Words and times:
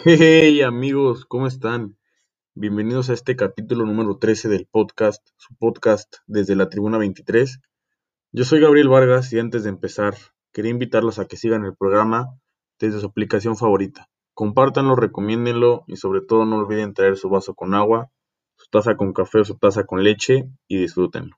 Hey 0.00 0.62
amigos, 0.62 1.26
¿cómo 1.26 1.46
están? 1.46 1.96
Bienvenidos 2.54 3.08
a 3.08 3.12
este 3.12 3.36
capítulo 3.36 3.86
número 3.86 4.16
13 4.18 4.48
del 4.48 4.66
podcast, 4.66 5.24
su 5.36 5.54
podcast 5.54 6.16
desde 6.26 6.56
la 6.56 6.68
Tribuna 6.68 6.98
23. 6.98 7.60
Yo 8.32 8.44
soy 8.44 8.60
Gabriel 8.60 8.88
Vargas 8.88 9.32
y 9.32 9.38
antes 9.38 9.62
de 9.62 9.68
empezar, 9.68 10.16
quería 10.52 10.72
invitarlos 10.72 11.20
a 11.20 11.26
que 11.26 11.36
sigan 11.36 11.64
el 11.64 11.76
programa 11.76 12.36
desde 12.80 12.98
su 12.98 13.06
aplicación 13.06 13.56
favorita. 13.56 14.08
Compártanlo, 14.34 14.96
recomiéndenlo 14.96 15.84
y 15.86 15.96
sobre 15.96 16.20
todo 16.20 16.46
no 16.46 16.56
olviden 16.56 16.94
traer 16.94 17.16
su 17.16 17.28
vaso 17.28 17.54
con 17.54 17.74
agua, 17.74 18.10
su 18.56 18.66
taza 18.70 18.96
con 18.96 19.12
café 19.12 19.40
o 19.40 19.44
su 19.44 19.56
taza 19.56 19.84
con 19.84 20.02
leche 20.02 20.48
y 20.66 20.78
disfrútenlo. 20.78 21.36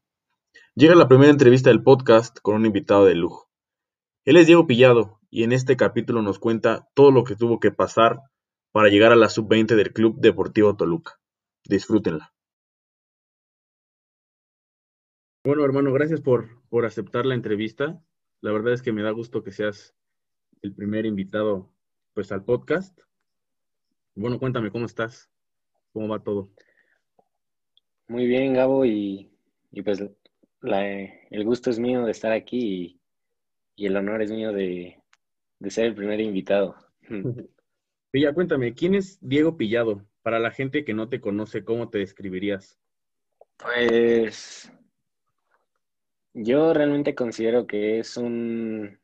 Llega 0.75 0.95
la 0.95 1.09
primera 1.09 1.31
entrevista 1.31 1.69
del 1.69 1.83
podcast 1.83 2.39
con 2.41 2.55
un 2.55 2.65
invitado 2.65 3.05
de 3.05 3.15
lujo. 3.15 3.51
Él 4.25 4.39
es 4.39 4.47
Diego 4.47 4.67
Pillado 4.67 5.21
y 5.29 5.43
en 5.43 5.53
este 5.53 5.77
capítulo 5.77 6.23
nos 6.23 6.39
cuenta 6.39 6.89
todo 6.95 7.11
lo 7.11 7.25
que 7.25 7.37
tuvo 7.37 7.61
que 7.61 7.71
pasar 7.71 8.23
para 8.75 8.89
llegar 8.89 9.13
a 9.13 9.17
la 9.17 9.29
sub-20 9.29 9.77
del 9.77 9.93
Club 9.93 10.17
Deportivo 10.19 10.75
Toluca. 10.75 11.21
Disfrútenla. 11.65 12.35
Bueno, 15.45 15.65
hermano, 15.65 15.93
gracias 15.93 16.21
por, 16.21 16.61
por 16.71 16.85
aceptar 16.85 17.25
la 17.25 17.37
entrevista. 17.37 18.03
La 18.41 18.51
verdad 18.51 18.73
es 18.73 18.83
que 18.83 18.91
me 18.91 19.05
da 19.05 19.13
gusto 19.13 19.45
que 19.45 19.53
seas 19.53 19.95
el 20.61 20.75
primer 20.75 21.07
invitado 21.07 21.71
pues 22.15 22.33
al 22.33 22.45
podcast. 22.45 22.99
Bueno, 24.17 24.41
cuéntame 24.41 24.73
cómo 24.73 24.87
estás, 24.87 25.31
cómo 25.93 26.09
va 26.09 26.25
todo. 26.25 26.51
Muy 28.09 28.27
bien, 28.27 28.55
Gabo, 28.55 28.85
y, 28.85 29.31
y 29.71 29.83
pues 29.83 30.05
la, 30.63 30.85
el 30.85 31.45
gusto 31.45 31.71
es 31.71 31.79
mío 31.79 32.05
de 32.05 32.11
estar 32.11 32.33
aquí 32.33 32.59
y, 32.59 33.01
y 33.77 33.87
el 33.87 33.97
honor 33.97 34.21
es 34.23 34.33
mío 34.33 34.53
de, 34.53 35.01
de 35.61 35.71
ser 35.71 35.85
el 35.85 35.95
primer 35.95 36.21
invitado. 36.21 36.75
Pilla, 38.15 38.33
cuéntame, 38.33 38.75
¿quién 38.75 38.95
es 38.95 39.19
Diego 39.21 39.57
Pillado? 39.57 40.07
Para 40.23 40.39
la 40.39 40.53
gente 40.53 40.85
que 40.85 40.95
no 40.95 41.09
te 41.09 41.21
conoce, 41.21 41.65
¿cómo 41.65 41.89
te 41.89 41.99
describirías? 41.99 42.79
Pues 43.57 44.71
yo 46.33 46.73
realmente 46.73 47.17
considero 47.17 47.67
que 47.67 47.99
es 47.99 48.17
un, 48.17 49.01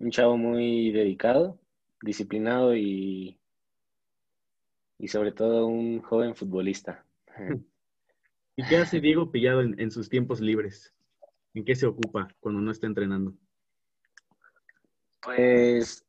un 0.00 0.10
chavo 0.10 0.36
muy 0.36 0.90
dedicado, 0.90 1.60
disciplinado 2.02 2.74
y, 2.74 3.38
y 4.98 5.06
sobre 5.06 5.30
todo 5.30 5.68
un 5.68 6.02
joven 6.02 6.34
futbolista. 6.34 7.06
¿Y 8.56 8.64
qué 8.64 8.78
hace 8.78 9.00
Diego 9.00 9.30
Pillado 9.30 9.60
en, 9.60 9.78
en 9.78 9.92
sus 9.92 10.08
tiempos 10.08 10.40
libres? 10.40 10.92
¿En 11.54 11.64
qué 11.64 11.76
se 11.76 11.86
ocupa 11.86 12.26
cuando 12.40 12.60
no 12.60 12.72
está 12.72 12.88
entrenando? 12.88 13.34
Pues 15.22 16.05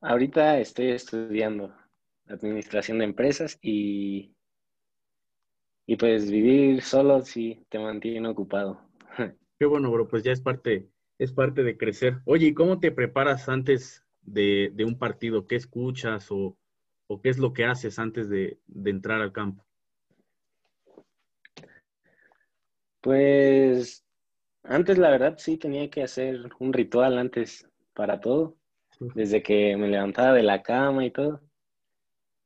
Ahorita 0.00 0.58
estoy 0.58 0.90
estudiando 0.90 1.74
administración 2.28 2.98
de 2.98 3.04
empresas 3.04 3.58
y, 3.60 4.34
y 5.86 5.96
pues 5.96 6.30
vivir 6.30 6.82
solo 6.82 7.22
sí 7.22 7.64
te 7.68 7.78
mantiene 7.78 8.28
ocupado. 8.28 8.80
Qué 9.58 9.66
bueno, 9.66 9.90
bro, 9.90 10.08
pues 10.08 10.22
ya 10.22 10.32
es 10.32 10.40
parte, 10.40 10.88
es 11.18 11.32
parte 11.32 11.62
de 11.62 11.76
crecer. 11.76 12.20
Oye, 12.24 12.48
¿y 12.48 12.54
cómo 12.54 12.78
te 12.78 12.92
preparas 12.92 13.48
antes 13.48 14.04
de, 14.22 14.70
de 14.74 14.84
un 14.84 14.98
partido? 14.98 15.46
¿Qué 15.46 15.56
escuchas 15.56 16.30
o, 16.30 16.56
o, 17.06 17.20
qué 17.22 17.30
es 17.30 17.38
lo 17.38 17.52
que 17.52 17.64
haces 17.64 17.98
antes 17.98 18.28
de, 18.28 18.58
de 18.66 18.90
entrar 18.90 19.20
al 19.22 19.32
campo? 19.32 19.64
Pues 23.00 24.04
antes 24.64 24.98
la 24.98 25.10
verdad 25.10 25.36
sí 25.38 25.56
tenía 25.56 25.88
que 25.90 26.02
hacer 26.02 26.50
un 26.58 26.72
ritual 26.72 27.18
antes 27.18 27.68
para 27.94 28.20
todo 28.20 28.56
desde 28.98 29.42
que 29.42 29.76
me 29.76 29.88
levantaba 29.88 30.32
de 30.32 30.42
la 30.42 30.62
cama 30.62 31.04
y 31.04 31.10
todo. 31.10 31.40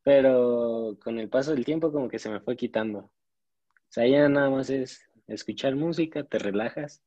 Pero 0.02 0.96
con 1.02 1.18
el 1.18 1.28
paso 1.28 1.52
del 1.52 1.64
tiempo 1.64 1.92
como 1.92 2.08
que 2.08 2.18
se 2.18 2.30
me 2.30 2.40
fue 2.40 2.56
quitando. 2.56 2.98
O 2.98 3.92
sea, 3.92 4.06
ya 4.06 4.28
nada 4.28 4.50
más 4.50 4.70
es 4.70 5.08
escuchar 5.26 5.76
música, 5.76 6.24
te 6.24 6.38
relajas 6.38 7.02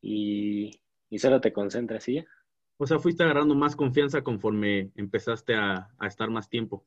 y, 0.00 0.80
y 1.10 1.18
solo 1.18 1.40
te 1.40 1.52
concentras 1.52 2.08
y 2.08 2.16
ya. 2.16 2.26
O 2.76 2.86
sea, 2.86 2.98
fuiste 2.98 3.22
agarrando 3.22 3.54
más 3.54 3.76
confianza 3.76 4.22
conforme 4.22 4.90
empezaste 4.96 5.54
a, 5.54 5.90
a 5.98 6.06
estar 6.06 6.28
más 6.30 6.48
tiempo. 6.48 6.84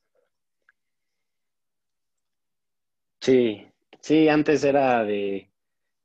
Sí, 3.21 3.65
sí, 4.01 4.29
antes 4.29 4.63
era 4.63 5.03
de, 5.03 5.49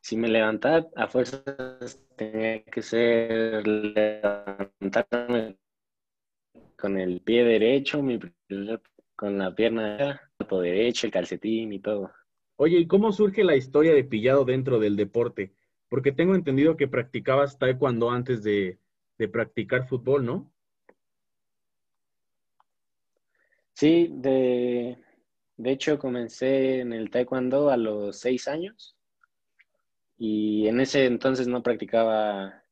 si 0.02 0.16
me 0.16 0.28
levantaba, 0.28 0.88
a 0.96 1.06
fuerzas 1.06 2.04
tenía 2.16 2.62
que 2.64 2.82
ser 2.82 3.64
levantarme 3.66 5.56
con 6.76 6.98
el 6.98 7.20
pie 7.20 7.44
derecho, 7.44 8.02
mi, 8.02 8.18
con 9.14 9.38
la 9.38 9.54
pierna 9.54 10.20
derecha, 10.50 11.06
el 11.06 11.12
calcetín 11.12 11.72
y 11.72 11.78
todo. 11.78 12.10
Oye, 12.56 12.78
¿y 12.78 12.86
cómo 12.88 13.12
surge 13.12 13.44
la 13.44 13.54
historia 13.54 13.94
de 13.94 14.02
Pillado 14.02 14.44
dentro 14.44 14.80
del 14.80 14.96
deporte? 14.96 15.54
Porque 15.88 16.10
tengo 16.10 16.34
entendido 16.34 16.76
que 16.76 16.88
practicabas 16.88 17.56
taekwondo 17.56 18.10
antes 18.10 18.42
de, 18.42 18.80
de 19.18 19.28
practicar 19.28 19.86
fútbol, 19.86 20.26
¿no? 20.26 20.52
Sí, 23.74 24.08
de, 24.10 24.98
de 25.56 25.70
hecho 25.70 25.96
comencé 26.00 26.80
en 26.80 26.92
el 26.92 27.08
taekwondo 27.08 27.70
a 27.70 27.76
los 27.76 28.18
seis 28.18 28.48
años 28.48 28.96
y 30.24 30.68
en 30.68 30.78
ese 30.78 31.06
entonces 31.06 31.48
no 31.48 31.64
practicaba 31.64 32.62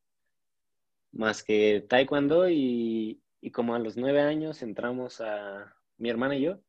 más 1.10 1.42
que 1.42 1.84
taekwondo 1.88 2.48
y, 2.48 3.20
y, 3.40 3.50
como 3.50 3.74
a 3.74 3.80
los 3.80 3.96
nueve 3.96 4.20
años 4.20 4.62
entramos 4.62 5.20
a 5.20 5.74
mi 5.98 6.10
hermana 6.10 6.36
y 6.36 6.42
yo 6.42 6.60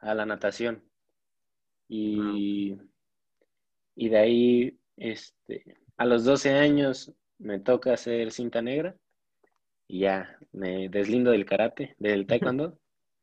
a 0.00 0.12
la 0.16 0.26
natación. 0.26 0.82
Y, 1.88 2.76
y 3.94 4.08
de 4.08 4.18
ahí, 4.18 4.80
este, 4.96 5.76
a 5.96 6.04
los 6.06 6.24
12 6.24 6.54
años 6.54 7.12
me 7.38 7.60
toca 7.60 7.92
hacer 7.92 8.32
cinta 8.32 8.60
negra 8.62 8.96
y 9.86 10.00
ya 10.00 10.36
me 10.50 10.88
deslindo 10.88 11.30
del 11.30 11.46
karate, 11.46 11.94
del 12.00 12.26
taekwondo 12.26 12.76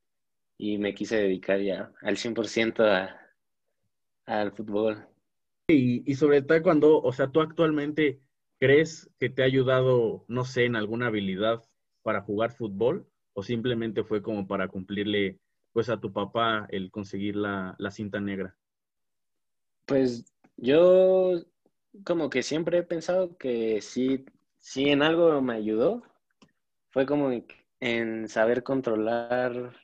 y 0.57 0.77
me 0.77 0.95
quise 0.95 1.17
dedicar 1.17 1.59
ya 1.59 1.91
al 2.01 2.15
100% 2.15 2.79
a, 2.85 3.19
al 4.25 4.53
fútbol. 4.53 5.05
Y, 5.69 6.15
sobre 6.15 6.37
el 6.37 6.45
taekwondo, 6.45 7.01
o 7.01 7.11
sea, 7.11 7.29
¿tú 7.29 7.41
actualmente 7.41 8.21
crees 8.57 9.09
que 9.19 9.29
te 9.29 9.41
ha 9.41 9.45
ayudado, 9.45 10.23
no 10.29 10.45
sé, 10.45 10.63
en 10.63 10.77
alguna 10.77 11.07
habilidad 11.07 11.61
para 12.03 12.21
jugar 12.21 12.53
fútbol? 12.53 13.05
¿O 13.33 13.43
simplemente 13.43 14.05
fue 14.05 14.21
como 14.21 14.47
para 14.47 14.69
cumplirle, 14.69 15.39
pues, 15.73 15.89
a 15.89 15.99
tu 15.99 16.13
papá 16.13 16.67
el 16.69 16.89
conseguir 16.89 17.35
la, 17.35 17.75
la 17.79 17.91
cinta 17.91 18.21
negra? 18.21 18.55
Pues 19.85 20.25
yo 20.55 21.43
como 22.05 22.29
que 22.29 22.43
siempre 22.43 22.77
he 22.77 22.83
pensado 22.83 23.37
que 23.37 23.81
sí, 23.81 24.23
sí 24.59 24.89
en 24.89 25.01
algo 25.01 25.41
me 25.41 25.55
ayudó. 25.55 26.01
Fue 26.91 27.05
como 27.05 27.29
en 27.81 28.29
saber 28.29 28.63
controlar 28.63 29.75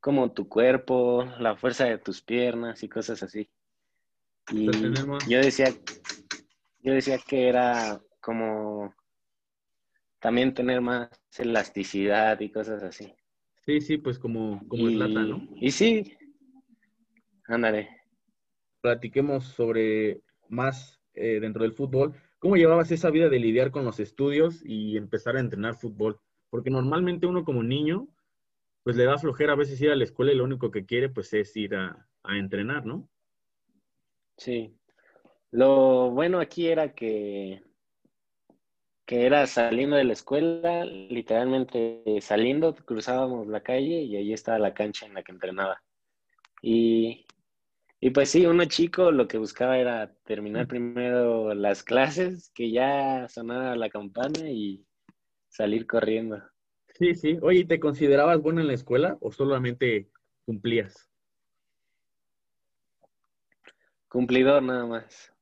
como 0.00 0.32
tu 0.32 0.46
cuerpo, 0.46 1.24
la 1.38 1.56
fuerza 1.56 1.86
de 1.86 1.96
tus 1.96 2.20
piernas 2.20 2.82
y 2.82 2.88
cosas 2.90 3.22
así. 3.22 3.48
Y 4.52 4.66
yo 5.28 5.38
decía, 5.38 5.74
yo 6.80 6.92
decía 6.92 7.18
que 7.18 7.48
era 7.48 8.00
como 8.20 8.94
también 10.20 10.54
tener 10.54 10.80
más 10.80 11.10
elasticidad 11.38 12.40
y 12.40 12.50
cosas 12.50 12.82
así. 12.82 13.14
Sí, 13.64 13.80
sí, 13.80 13.96
pues 13.96 14.18
como, 14.18 14.66
como 14.68 14.88
y, 14.90 14.96
plata, 14.96 15.20
¿no? 15.22 15.46
Y 15.56 15.70
sí, 15.70 16.16
ándale. 17.46 17.88
Platiquemos 18.82 19.44
sobre 19.44 20.20
más 20.48 21.00
eh, 21.14 21.40
dentro 21.40 21.62
del 21.62 21.72
fútbol. 21.72 22.14
¿Cómo 22.38 22.56
llevabas 22.56 22.90
esa 22.90 23.10
vida 23.10 23.30
de 23.30 23.38
lidiar 23.38 23.70
con 23.70 23.86
los 23.86 24.00
estudios 24.00 24.62
y 24.64 24.98
empezar 24.98 25.36
a 25.36 25.40
entrenar 25.40 25.76
fútbol? 25.76 26.20
Porque 26.50 26.70
normalmente 26.70 27.26
uno 27.26 27.44
como 27.44 27.62
niño, 27.62 28.08
pues 28.82 28.96
le 28.96 29.04
da 29.04 29.16
flojera 29.16 29.54
a 29.54 29.56
veces 29.56 29.80
ir 29.80 29.90
a 29.90 29.96
la 29.96 30.04
escuela 30.04 30.32
y 30.32 30.36
lo 30.36 30.44
único 30.44 30.70
que 30.70 30.84
quiere 30.84 31.08
pues 31.08 31.32
es 31.32 31.56
ir 31.56 31.74
a, 31.74 32.06
a 32.22 32.36
entrenar, 32.36 32.84
¿no? 32.84 33.08
Sí. 34.36 34.76
Lo 35.50 36.10
bueno 36.10 36.40
aquí 36.40 36.68
era 36.68 36.94
que, 36.94 37.62
que 39.06 39.26
era 39.26 39.46
saliendo 39.46 39.96
de 39.96 40.04
la 40.04 40.12
escuela, 40.12 40.84
literalmente 40.84 42.02
saliendo, 42.20 42.74
cruzábamos 42.74 43.46
la 43.46 43.62
calle 43.62 44.02
y 44.02 44.16
ahí 44.16 44.32
estaba 44.32 44.58
la 44.58 44.74
cancha 44.74 45.06
en 45.06 45.14
la 45.14 45.22
que 45.22 45.32
entrenaba. 45.32 45.80
Y, 46.60 47.26
y 48.00 48.10
pues 48.10 48.30
sí, 48.30 48.46
uno 48.46 48.64
chico 48.64 49.12
lo 49.12 49.28
que 49.28 49.38
buscaba 49.38 49.78
era 49.78 50.12
terminar 50.24 50.66
primero 50.66 51.54
las 51.54 51.82
clases, 51.82 52.50
que 52.54 52.70
ya 52.72 53.28
sonara 53.28 53.76
la 53.76 53.90
campana 53.90 54.50
y 54.50 54.84
salir 55.48 55.86
corriendo. 55.86 56.42
Sí, 56.88 57.14
sí. 57.14 57.38
Oye, 57.42 57.64
¿te 57.64 57.78
considerabas 57.78 58.40
bueno 58.40 58.60
en 58.60 58.68
la 58.68 58.74
escuela 58.74 59.18
o 59.20 59.30
solamente 59.30 60.10
cumplías? 60.46 61.10
Cumplidor 64.14 64.62
nada 64.62 64.86
más. 64.86 65.34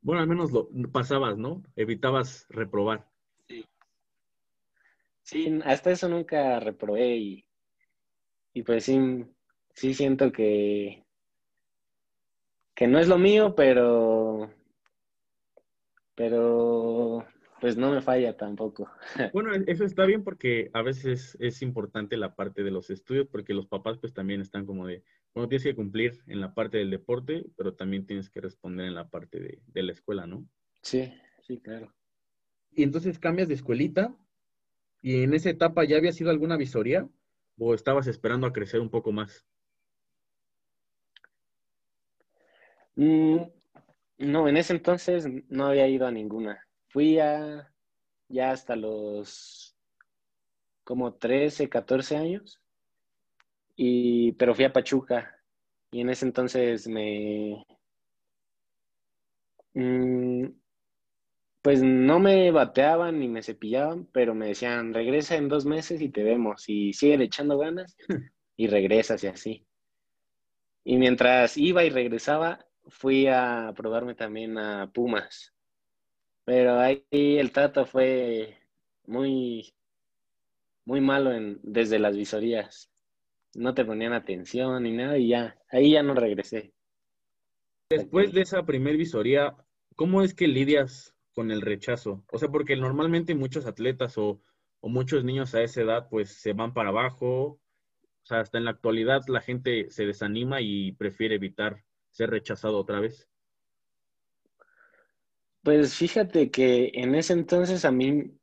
Bueno, 0.00 0.22
al 0.22 0.28
menos 0.28 0.52
lo 0.52 0.70
pasabas, 0.92 1.36
¿no? 1.36 1.60
Evitabas 1.74 2.46
reprobar. 2.48 3.10
Sí. 3.48 3.66
Sí, 5.22 5.58
hasta 5.64 5.90
eso 5.90 6.08
nunca 6.08 6.60
reprobé 6.60 7.16
y, 7.16 7.44
y 8.54 8.62
pues 8.62 8.84
sí, 8.84 9.26
sí 9.74 9.92
siento 9.92 10.30
que, 10.30 11.04
que 12.76 12.86
no 12.86 13.00
es 13.00 13.08
lo 13.08 13.18
mío, 13.18 13.56
pero, 13.56 14.54
pero 16.14 17.26
pues 17.60 17.76
no 17.76 17.90
me 17.90 18.02
falla 18.02 18.36
tampoco. 18.36 18.88
Bueno, 19.34 19.50
eso 19.66 19.84
está 19.84 20.06
bien 20.06 20.22
porque 20.22 20.70
a 20.74 20.82
veces 20.82 21.36
es 21.40 21.60
importante 21.60 22.16
la 22.16 22.36
parte 22.36 22.62
de 22.62 22.70
los 22.70 22.88
estudios 22.88 23.26
porque 23.26 23.52
los 23.52 23.66
papás 23.66 23.98
pues 23.98 24.14
también 24.14 24.40
están 24.40 24.64
como 24.64 24.86
de, 24.86 25.02
bueno, 25.34 25.48
tienes 25.48 25.64
que 25.64 25.74
cumplir 25.74 26.22
en 26.26 26.40
la 26.40 26.54
parte 26.54 26.78
del 26.78 26.90
deporte, 26.90 27.46
pero 27.56 27.74
también 27.74 28.06
tienes 28.06 28.30
que 28.30 28.40
responder 28.40 28.86
en 28.86 28.94
la 28.94 29.08
parte 29.08 29.40
de, 29.40 29.62
de 29.66 29.82
la 29.82 29.92
escuela, 29.92 30.26
¿no? 30.26 30.46
Sí, 30.82 31.12
sí, 31.46 31.60
claro. 31.60 31.94
Y 32.72 32.82
entonces 32.82 33.18
cambias 33.18 33.48
de 33.48 33.54
escuelita 33.54 34.16
y 35.02 35.22
en 35.22 35.34
esa 35.34 35.50
etapa 35.50 35.84
ya 35.84 35.96
había 35.96 36.12
sido 36.12 36.30
alguna 36.30 36.56
visoría 36.56 37.08
o 37.58 37.74
estabas 37.74 38.06
esperando 38.06 38.46
a 38.46 38.52
crecer 38.52 38.80
un 38.80 38.90
poco 38.90 39.12
más? 39.12 39.46
Mm, 42.96 43.42
no, 44.18 44.48
en 44.48 44.56
ese 44.56 44.72
entonces 44.72 45.26
no 45.48 45.66
había 45.66 45.88
ido 45.88 46.06
a 46.06 46.10
ninguna. 46.10 46.66
Fui 46.88 47.18
a 47.18 47.72
ya 48.28 48.50
hasta 48.50 48.76
los 48.76 49.76
como 50.84 51.14
13, 51.14 51.68
14 51.68 52.16
años, 52.16 52.60
y, 53.76 54.32
pero 54.32 54.54
fui 54.54 54.64
a 54.64 54.72
Pachuca 54.72 55.36
y 55.90 56.00
en 56.00 56.10
ese 56.10 56.26
entonces 56.26 56.86
me... 56.88 57.64
Mm, 59.74 60.46
pues 61.62 61.82
no 61.82 62.18
me 62.18 62.50
bateaban 62.50 63.18
ni 63.18 63.28
me 63.28 63.42
cepillaban, 63.42 64.06
pero 64.12 64.34
me 64.34 64.48
decían, 64.48 64.94
regresa 64.94 65.36
en 65.36 65.48
dos 65.48 65.66
meses 65.66 66.00
y 66.00 66.08
te 66.08 66.22
vemos, 66.22 66.68
y 66.68 66.92
sigue 66.92 67.22
echando 67.22 67.58
ganas 67.58 67.96
y 68.56 68.66
regresas 68.66 69.22
y 69.24 69.26
así. 69.26 69.66
Y 70.84 70.96
mientras 70.96 71.56
iba 71.56 71.84
y 71.84 71.90
regresaba, 71.90 72.66
fui 72.88 73.26
a 73.26 73.72
probarme 73.76 74.14
también 74.14 74.56
a 74.58 74.90
Pumas. 74.92 75.54
Pero 76.44 76.78
ahí 76.80 77.04
el 77.10 77.52
trato 77.52 77.84
fue 77.84 78.58
muy, 79.06 79.74
muy 80.86 81.00
malo 81.00 81.32
en, 81.32 81.60
desde 81.62 81.98
las 81.98 82.16
visorías. 82.16 82.90
No 83.54 83.74
te 83.74 83.84
ponían 83.84 84.12
atención 84.12 84.82
ni 84.82 84.92
nada 84.92 85.18
y 85.18 85.28
ya, 85.28 85.58
ahí 85.70 85.92
ya 85.92 86.02
no 86.02 86.14
regresé. 86.14 86.72
Después 87.90 88.32
de 88.32 88.42
esa 88.42 88.64
primer 88.64 88.96
visoría, 88.96 89.56
¿cómo 89.96 90.22
es 90.22 90.34
que 90.34 90.46
lidias 90.46 91.14
con 91.34 91.50
el 91.50 91.60
rechazo? 91.60 92.24
O 92.30 92.38
sea, 92.38 92.48
porque 92.48 92.76
normalmente 92.76 93.34
muchos 93.34 93.66
atletas 93.66 94.16
o, 94.16 94.40
o 94.80 94.88
muchos 94.88 95.24
niños 95.24 95.54
a 95.54 95.62
esa 95.62 95.82
edad 95.82 96.08
pues 96.08 96.30
se 96.30 96.52
van 96.52 96.72
para 96.72 96.90
abajo. 96.90 97.58
O 98.22 98.26
sea, 98.26 98.40
hasta 98.40 98.58
en 98.58 98.64
la 98.64 98.70
actualidad 98.70 99.22
la 99.26 99.40
gente 99.40 99.90
se 99.90 100.06
desanima 100.06 100.60
y 100.60 100.92
prefiere 100.92 101.34
evitar 101.34 101.82
ser 102.10 102.30
rechazado 102.30 102.78
otra 102.78 103.00
vez. 103.00 103.28
Pues 105.62 105.94
fíjate 105.94 106.50
que 106.50 106.90
en 106.94 107.14
ese 107.14 107.34
entonces 107.34 107.84
a 107.84 107.90
mí 107.90 108.38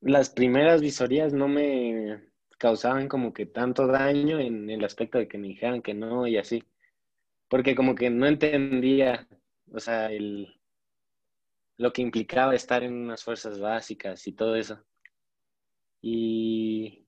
las 0.00 0.30
primeras 0.30 0.80
visorías 0.80 1.32
no 1.32 1.48
me 1.48 2.29
causaban 2.60 3.08
como 3.08 3.32
que 3.32 3.46
tanto 3.46 3.86
daño 3.86 4.38
en 4.38 4.68
el 4.68 4.84
aspecto 4.84 5.16
de 5.16 5.26
que 5.26 5.38
me 5.38 5.48
dijeran 5.48 5.80
que 5.80 5.94
no 5.94 6.26
y 6.26 6.36
así. 6.36 6.62
Porque 7.48 7.74
como 7.74 7.94
que 7.94 8.10
no 8.10 8.26
entendía, 8.26 9.26
o 9.72 9.80
sea, 9.80 10.12
el, 10.12 10.60
lo 11.78 11.90
que 11.92 12.02
implicaba 12.02 12.54
estar 12.54 12.84
en 12.84 12.92
unas 12.92 13.24
fuerzas 13.24 13.58
básicas 13.58 14.26
y 14.26 14.32
todo 14.32 14.56
eso. 14.56 14.84
Y, 16.02 17.06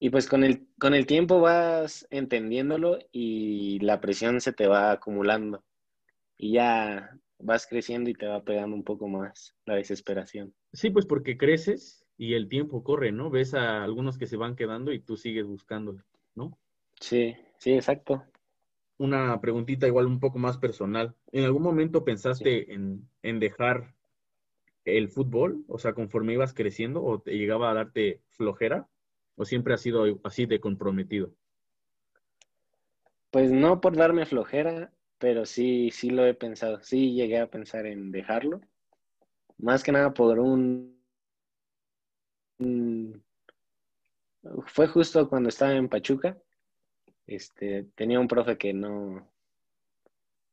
y 0.00 0.10
pues 0.10 0.28
con 0.28 0.42
el, 0.42 0.66
con 0.76 0.92
el 0.92 1.06
tiempo 1.06 1.40
vas 1.40 2.04
entendiéndolo 2.10 2.98
y 3.12 3.78
la 3.78 4.00
presión 4.00 4.40
se 4.40 4.52
te 4.52 4.66
va 4.66 4.90
acumulando. 4.90 5.64
Y 6.36 6.54
ya 6.54 7.16
vas 7.38 7.68
creciendo 7.68 8.10
y 8.10 8.14
te 8.14 8.26
va 8.26 8.42
pegando 8.42 8.74
un 8.74 8.82
poco 8.82 9.06
más 9.06 9.54
la 9.66 9.76
desesperación. 9.76 10.52
Sí, 10.72 10.90
pues 10.90 11.06
porque 11.06 11.38
creces 11.38 12.01
y 12.16 12.34
el 12.34 12.48
tiempo 12.48 12.82
corre, 12.82 13.12
¿no? 13.12 13.30
Ves 13.30 13.54
a 13.54 13.82
algunos 13.82 14.18
que 14.18 14.26
se 14.26 14.36
van 14.36 14.56
quedando 14.56 14.92
y 14.92 15.00
tú 15.00 15.16
sigues 15.16 15.46
buscando, 15.46 15.96
¿no? 16.34 16.58
Sí, 17.00 17.34
sí, 17.58 17.72
exacto. 17.72 18.24
Una 18.98 19.40
preguntita 19.40 19.86
igual 19.86 20.06
un 20.06 20.20
poco 20.20 20.38
más 20.38 20.58
personal. 20.58 21.14
¿En 21.32 21.44
algún 21.44 21.62
momento 21.62 22.04
pensaste 22.04 22.72
en, 22.72 23.08
en 23.22 23.40
dejar 23.40 23.94
el 24.84 25.08
fútbol? 25.08 25.64
O 25.68 25.78
sea, 25.78 25.94
conforme 25.94 26.34
ibas 26.34 26.54
creciendo 26.54 27.02
o 27.02 27.20
te 27.20 27.32
llegaba 27.32 27.70
a 27.70 27.74
darte 27.74 28.20
flojera? 28.28 28.88
¿O 29.34 29.44
siempre 29.44 29.74
ha 29.74 29.78
sido 29.78 30.04
así 30.24 30.46
de 30.46 30.60
comprometido? 30.60 31.32
Pues 33.30 33.50
no 33.50 33.80
por 33.80 33.96
darme 33.96 34.26
flojera, 34.26 34.92
pero 35.18 35.46
sí, 35.46 35.90
sí 35.90 36.10
lo 36.10 36.26
he 36.26 36.34
pensado. 36.34 36.80
Sí 36.82 37.14
llegué 37.14 37.38
a 37.38 37.50
pensar 37.50 37.86
en 37.86 38.12
dejarlo. 38.12 38.60
Más 39.58 39.82
que 39.82 39.92
nada 39.92 40.12
por 40.12 40.38
un... 40.38 41.01
Fue 44.66 44.86
justo 44.88 45.28
cuando 45.28 45.48
estaba 45.48 45.72
en 45.72 45.88
Pachuca. 45.88 46.36
Este, 47.26 47.84
tenía 47.94 48.18
un 48.18 48.28
profe 48.28 48.58
que 48.58 48.72
no, 48.72 49.30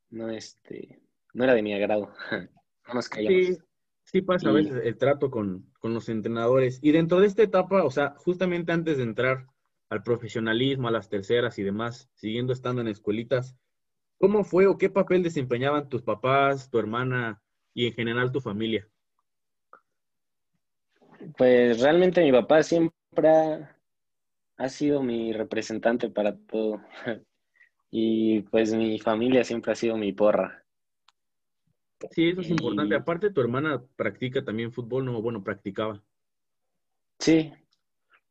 no, 0.10 0.30
este, 0.30 1.02
no 1.34 1.44
era 1.44 1.54
de 1.54 1.64
mi 1.64 1.74
agrado. 1.74 2.14
no 2.88 2.94
nos 2.94 3.10
callamos. 3.10 3.48
Sí, 3.48 3.58
sí 4.04 4.22
pasa 4.22 4.50
a 4.50 4.54
veces 4.54 4.82
el 4.84 4.98
trato 4.98 5.32
con, 5.32 5.72
con 5.80 5.94
los 5.94 6.10
entrenadores. 6.10 6.80
Y 6.82 6.92
dentro 6.92 7.20
de 7.20 7.28
esta 7.28 7.44
etapa, 7.44 7.84
o 7.84 7.92
sea, 7.92 8.16
justamente 8.18 8.72
antes 8.72 8.98
de 8.98 9.04
entrar 9.04 9.48
al 9.90 10.04
profesionalismo, 10.04 10.88
a 10.88 10.92
las 10.92 11.10
terceras 11.10 11.58
y 11.58 11.64
demás, 11.64 12.10
siguiendo 12.14 12.54
estando 12.54 12.82
en 12.82 12.88
escuelitas, 12.88 13.56
¿Cómo 14.20 14.44
fue 14.44 14.68
o 14.68 14.78
qué 14.78 14.90
papel 14.90 15.24
desempeñaban 15.24 15.88
tus 15.88 16.02
papás, 16.02 16.70
tu 16.70 16.78
hermana 16.78 17.42
y 17.74 17.88
en 17.88 17.94
general 17.94 18.34
tu 18.34 18.42
familia? 18.42 18.86
Pues 21.38 21.80
realmente 21.82 22.24
mi 22.24 22.32
papá 22.32 22.64
siempre 22.64 23.70
ha, 24.58 24.70
sido 24.70 25.02
mi 25.04 25.34
representante 25.34 26.10
para 26.10 26.36
todo. 26.38 26.82
Y 27.92 28.42
pues 28.44 28.72
mi 28.72 29.00
familia 29.00 29.44
siempre 29.44 29.72
ha 29.72 29.76
sido 29.76 29.98
mi 29.98 30.14
porra. 30.14 30.64
Sí, 32.12 32.30
eso 32.30 32.42
es 32.42 32.50
importante. 32.52 32.94
Aparte, 32.94 33.32
tu 33.32 33.42
hermana 33.42 33.84
practica 33.96 34.46
también 34.46 34.72
fútbol, 34.72 35.06
¿no? 35.06 35.20
Bueno, 35.24 35.44
practicaba. 35.44 36.00
Sí, 37.18 37.52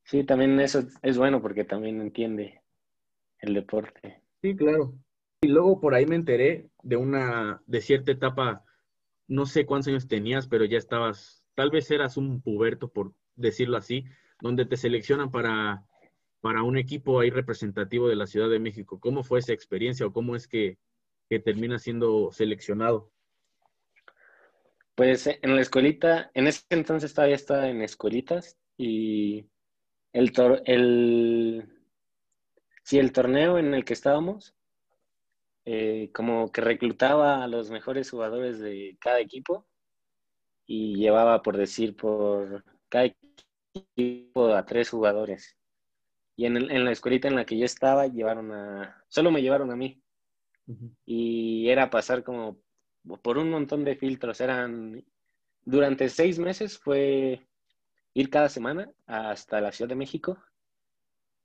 sí, 0.04 0.22
también 0.22 0.60
eso 0.60 0.84
es 1.02 1.18
bueno 1.18 1.42
porque 1.42 1.64
también 1.64 2.00
entiende 2.00 2.62
el 3.40 3.54
deporte. 3.54 4.22
Sí, 4.42 4.54
claro. 4.54 4.94
Y 5.40 5.48
luego 5.48 5.80
por 5.80 5.94
ahí 5.94 6.06
me 6.06 6.16
enteré 6.16 6.68
de 6.82 6.96
una, 6.96 7.62
de 7.66 7.80
cierta 7.80 8.10
etapa, 8.10 8.64
no 9.28 9.46
sé 9.46 9.66
cuántos 9.66 9.88
años 9.88 10.08
tenías, 10.08 10.48
pero 10.48 10.64
ya 10.64 10.78
estabas, 10.78 11.37
tal 11.58 11.72
vez 11.72 11.90
eras 11.90 12.16
un 12.16 12.40
puberto, 12.40 12.86
por 12.86 13.14
decirlo 13.34 13.78
así, 13.78 14.04
donde 14.40 14.64
te 14.64 14.76
seleccionan 14.76 15.32
para, 15.32 15.84
para 16.40 16.62
un 16.62 16.78
equipo 16.78 17.18
ahí 17.18 17.30
representativo 17.30 18.06
de 18.06 18.14
la 18.14 18.28
Ciudad 18.28 18.48
de 18.48 18.60
México. 18.60 19.00
¿Cómo 19.00 19.24
fue 19.24 19.40
esa 19.40 19.54
experiencia 19.54 20.06
o 20.06 20.12
cómo 20.12 20.36
es 20.36 20.46
que, 20.46 20.78
que 21.28 21.40
termina 21.40 21.80
siendo 21.80 22.30
seleccionado? 22.30 23.10
Pues 24.94 25.26
en 25.26 25.56
la 25.56 25.60
escuelita, 25.60 26.30
en 26.32 26.46
ese 26.46 26.62
entonces 26.70 27.12
todavía 27.12 27.34
estaba 27.34 27.68
en 27.68 27.82
escuelitas 27.82 28.56
y 28.76 29.44
el, 30.12 30.30
el, 30.64 31.68
sí, 32.84 33.00
el 33.00 33.10
torneo 33.10 33.58
en 33.58 33.74
el 33.74 33.84
que 33.84 33.94
estábamos 33.94 34.54
eh, 35.64 36.10
como 36.14 36.52
que 36.52 36.60
reclutaba 36.60 37.42
a 37.42 37.48
los 37.48 37.68
mejores 37.72 38.08
jugadores 38.08 38.60
de 38.60 38.96
cada 39.00 39.18
equipo 39.18 39.66
y 40.68 40.96
llevaba, 40.96 41.42
por 41.42 41.56
decir, 41.56 41.96
por 41.96 42.62
cada 42.88 43.06
equipo 43.06 44.54
a 44.54 44.64
tres 44.66 44.90
jugadores. 44.90 45.56
Y 46.36 46.44
en, 46.46 46.56
en 46.70 46.84
la 46.84 46.92
escuelita 46.92 47.26
en 47.26 47.34
la 47.34 47.46
que 47.46 47.58
yo 47.58 47.64
estaba, 47.64 48.06
llevaron 48.06 48.52
a, 48.52 49.02
solo 49.08 49.32
me 49.32 49.42
llevaron 49.42 49.72
a 49.72 49.76
mí. 49.76 50.00
Y 51.06 51.70
era 51.70 51.88
pasar 51.88 52.22
como 52.22 52.58
por 53.22 53.38
un 53.38 53.50
montón 53.50 53.84
de 53.84 53.96
filtros. 53.96 54.40
Eran, 54.42 55.02
durante 55.64 56.10
seis 56.10 56.38
meses 56.38 56.78
fue 56.78 57.40
ir 58.12 58.28
cada 58.28 58.50
semana 58.50 58.90
hasta 59.06 59.62
la 59.62 59.72
Ciudad 59.72 59.88
de 59.88 59.94
México 59.94 60.38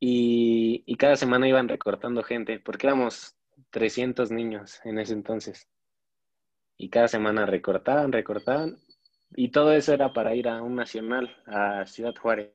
y, 0.01 0.83
y, 0.85 0.95
cada 0.97 1.15
semana 1.15 1.47
iban 1.47 1.69
recortando 1.69 2.23
gente, 2.23 2.59
porque 2.59 2.87
éramos 2.87 3.37
300 3.69 4.31
niños 4.31 4.81
en 4.83 4.99
ese 4.99 5.13
entonces. 5.13 5.69
Y 6.77 6.89
cada 6.89 7.07
semana 7.07 7.45
recortaban, 7.45 8.11
recortaban. 8.11 8.77
Y 9.35 9.49
todo 9.49 9.71
eso 9.73 9.93
era 9.93 10.13
para 10.13 10.35
ir 10.35 10.47
a 10.47 10.61
un 10.61 10.75
nacional, 10.75 11.35
a 11.45 11.85
Ciudad 11.85 12.15
Juárez. 12.15 12.53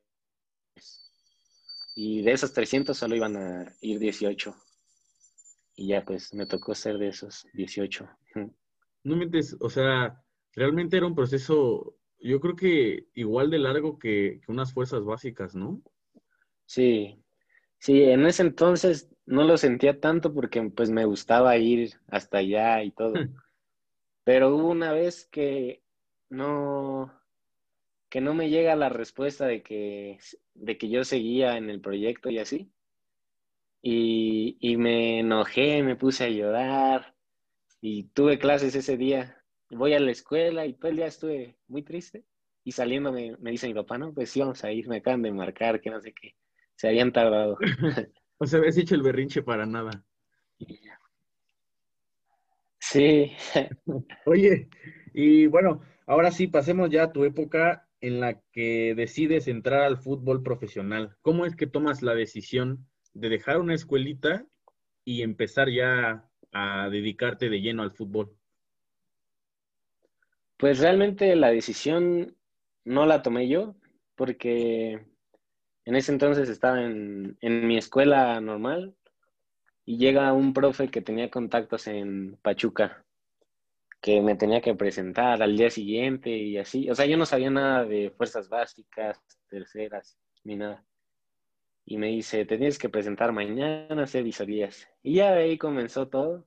Y 1.97 2.23
de 2.23 2.33
esos 2.33 2.53
300 2.53 2.97
solo 2.97 3.17
iban 3.17 3.37
a 3.37 3.73
ir 3.81 3.99
18. 3.99 4.55
Y 5.77 5.89
ya 5.89 6.05
pues 6.05 6.33
me 6.35 6.47
tocó 6.47 6.75
ser 6.75 6.99
de 6.99 7.09
esos 7.09 7.47
18. 7.55 8.09
No 9.05 9.17
mentes, 9.17 9.57
o 9.61 9.71
sea, 9.71 10.23
realmente 10.55 10.97
era 10.97 11.07
un 11.07 11.15
proceso 11.15 11.99
yo 12.21 12.41
creo 12.41 12.57
que 12.57 13.07
igual 13.15 13.51
de 13.51 13.59
largo 13.59 13.99
que, 13.99 14.41
que 14.45 14.53
unas 14.53 14.73
fuerzas 14.73 15.05
básicas, 15.05 15.55
¿no? 15.55 15.81
Sí, 16.67 17.23
sí, 17.79 18.03
en 18.03 18.27
ese 18.27 18.43
entonces 18.43 19.09
no 19.25 19.45
lo 19.45 19.57
sentía 19.57 20.01
tanto 20.01 20.35
porque 20.35 20.63
pues 20.71 20.91
me 20.91 21.05
gustaba 21.05 21.57
ir 21.57 21.95
hasta 22.09 22.39
allá 22.39 22.83
y 22.83 22.91
todo. 22.91 23.15
Pero 24.25 24.55
hubo 24.55 24.69
una 24.69 24.93
vez 24.93 25.27
que 25.31 25.83
no, 26.31 27.13
que 28.09 28.21
no 28.21 28.35
me 28.35 28.51
llega 28.51 28.77
la 28.77 28.89
respuesta 28.89 29.47
de 29.47 29.63
que, 29.63 30.19
de 30.55 30.79
que 30.79 30.89
yo 30.89 31.05
seguía 31.05 31.57
en 31.57 31.71
el 31.71 31.81
proyecto 31.81 32.31
y 32.31 32.39
así. 32.39 32.71
Y, 33.83 34.57
y 34.61 34.77
me 34.77 35.21
enojé, 35.21 35.83
me 35.83 35.97
puse 35.97 36.25
a 36.25 36.29
llorar 36.29 37.15
y 37.81 38.05
tuve 38.05 38.39
clases 38.39 38.75
ese 38.75 38.97
día. 38.97 39.43
Voy 39.71 39.95
a 39.95 40.01
la 40.01 40.11
escuela 40.11 40.67
y 40.67 40.75
todo 40.75 40.91
el 40.91 40.97
día 40.97 41.07
estuve 41.07 41.57
muy 41.69 41.83
triste. 41.83 42.25
Y 42.65 42.73
saliendo 42.73 43.13
me, 43.13 43.37
me 43.39 43.51
dice 43.51 43.69
mi 43.69 43.75
papá, 43.75 43.99
no, 43.99 44.13
pues 44.13 44.31
sí, 44.31 44.41
vamos 44.41 44.63
a 44.65 44.73
ir, 44.73 44.89
me 44.89 44.97
acaban 44.97 45.23
de 45.23 45.33
marcar, 45.33 45.81
que 45.81 45.91
no 45.91 46.01
sé 46.01 46.13
qué. 46.13 46.35
Se 46.75 46.89
habían 46.89 47.13
tardado. 47.13 47.57
o 48.39 48.47
sea, 48.47 48.59
habías 48.59 48.77
hecho 48.77 48.95
el 48.95 49.03
berrinche 49.03 49.43
para 49.43 49.65
nada. 49.67 50.05
Sí. 52.81 53.33
Oye, 54.27 54.69
y 55.13 55.47
bueno, 55.47 55.83
ahora 56.09 56.33
sí, 56.33 56.49
pasemos 56.49 56.91
ya 56.91 57.05
a 57.05 57.13
tu 57.13 57.25
época 57.25 57.87
en 58.01 58.19
la 58.19 58.41
que 58.53 58.95
decides 58.97 59.47
entrar 59.47 59.83
al 59.83 59.99
fútbol 59.99 60.43
profesional. 60.43 61.17
¿Cómo 61.23 61.47
es 61.47 61.55
que 61.55 61.67
tomas 61.67 62.03
la 62.03 62.15
decisión 62.15 62.87
de 63.13 63.29
dejar 63.29 63.61
una 63.61 63.75
escuelita 63.75 64.47
y 65.05 65.23
empezar 65.23 65.69
ya 65.69 66.25
a 66.53 66.89
dedicarte 66.91 67.49
de 67.51 67.61
lleno 67.61 67.83
al 67.83 67.93
fútbol? 67.93 68.35
Pues 70.57 70.81
realmente 70.81 71.37
la 71.37 71.51
decisión 71.51 72.37
no 72.85 73.07
la 73.07 73.23
tomé 73.23 73.49
yo, 73.49 73.77
porque 74.17 75.05
en 75.85 75.95
ese 75.95 76.11
entonces 76.11 76.49
estaba 76.49 76.83
en, 76.83 77.37
en 77.41 77.67
mi 77.67 77.77
escuela 77.77 78.41
normal 78.41 78.95
y 79.85 79.99
llega 79.99 80.33
un 80.33 80.55
profe 80.55 80.89
que 80.89 81.03
tenía 81.03 81.31
contactos 81.31 81.87
en 81.87 82.39
Pachuca 82.43 83.05
que 84.01 84.21
me 84.23 84.37
tenía 84.37 84.61
que 84.61 84.75
presentar 84.75 85.43
al 85.43 85.57
día 85.57 85.71
siguiente 85.71 86.31
y 86.31 86.57
así. 86.59 86.89
O 86.91 86.95
sea, 86.95 87.07
yo 87.07 87.17
no 87.17 87.27
sabía 87.27 87.51
nada 87.51 87.85
de 87.85 88.11
fuerzas 88.11 88.49
básicas, 88.49 89.21
terceras, 89.49 90.19
ni 90.45 90.57
nada. 90.57 90.85
Y 91.85 91.97
me 91.97 92.09
dice, 92.09 92.45
te 92.45 92.59
tienes 92.59 92.79
que 92.79 92.89
presentar 92.89 93.33
mañana, 93.33 94.03
hacer 94.03 94.23
visorías. 94.23 94.89
Y 95.03 95.17
ya 95.17 95.33
de 95.33 95.45
ahí 95.45 95.59
comenzó 95.59 96.09
todo. 96.09 96.47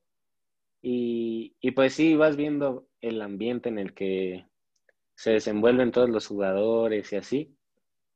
Y, 0.82 1.56
y 1.60 1.72
pues 1.72 1.94
sí, 1.94 2.16
vas 2.16 2.36
viendo 2.38 2.88
el 3.02 3.22
ambiente 3.22 3.70
en 3.70 3.80
el 3.80 3.94
que 3.94 4.46
se 5.16 5.32
desenvuelven 5.32 5.92
todos 5.92 6.10
los 6.10 6.28
jugadores 6.28 7.12
y 7.12 7.16
así. 7.16 7.56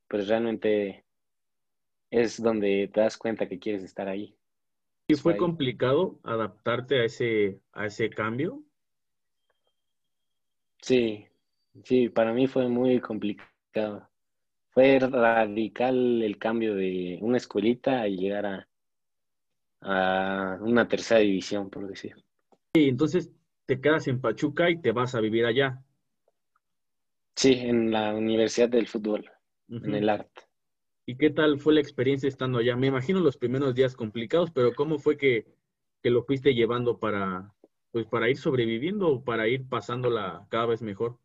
Pues 0.07 0.27
realmente 0.27 1.05
es 2.09 2.41
donde 2.41 2.89
te 2.93 3.01
das 3.01 3.17
cuenta 3.17 3.47
que 3.47 3.59
quieres 3.59 3.83
estar 3.83 4.07
ahí. 4.07 4.37
¿Y 5.07 5.15
fue 5.15 5.37
complicado 5.37 6.19
adaptarte 6.23 7.01
a 7.01 7.05
ese, 7.05 7.59
a 7.73 7.87
ese 7.87 8.09
cambio? 8.09 8.64
Sí, 10.85 11.25
sí, 11.83 12.09
para 12.09 12.31
mí 12.31 12.45
fue 12.45 12.69
muy 12.69 12.99
complicado. 12.99 14.07
Fue 14.69 14.99
radical 14.99 16.21
el 16.21 16.37
cambio 16.37 16.75
de 16.75 17.17
una 17.21 17.37
escuelita 17.37 18.07
y 18.07 18.17
llegar 18.17 18.45
a, 18.45 18.67
a 19.81 20.59
una 20.61 20.87
tercera 20.87 21.21
división, 21.21 21.71
por 21.71 21.87
decir. 21.87 22.23
Y 22.75 22.87
entonces 22.87 23.31
te 23.65 23.81
quedas 23.81 24.07
en 24.07 24.21
Pachuca 24.21 24.69
y 24.69 24.79
te 24.79 24.91
vas 24.91 25.15
a 25.15 25.21
vivir 25.21 25.47
allá. 25.47 25.83
Sí, 27.35 27.53
en 27.53 27.91
la 27.91 28.13
Universidad 28.13 28.69
del 28.69 28.87
Fútbol, 28.87 29.27
en 29.69 29.95
el 29.95 30.07
arte. 30.07 30.43
¿Y 31.07 31.17
qué 31.17 31.31
tal 31.31 31.59
fue 31.59 31.73
la 31.73 31.81
experiencia 31.81 32.27
estando 32.29 32.59
allá? 32.59 32.75
Me 32.75 32.87
imagino 32.87 33.21
los 33.21 33.37
primeros 33.37 33.73
días 33.73 33.95
complicados, 33.95 34.51
pero 34.51 34.75
¿cómo 34.75 34.99
fue 34.99 35.17
que, 35.17 35.47
que 36.03 36.11
lo 36.11 36.21
fuiste 36.21 36.53
llevando 36.53 36.99
para, 36.99 37.54
pues 37.95 38.07
para 38.07 38.29
ir 38.29 38.35
sobreviviendo 38.35 39.07
o 39.07 39.23
para 39.23 39.47
ir 39.47 39.69
pasándola 39.69 40.45
cada 40.49 40.65
vez 40.65 40.81
mejor? 40.81 41.17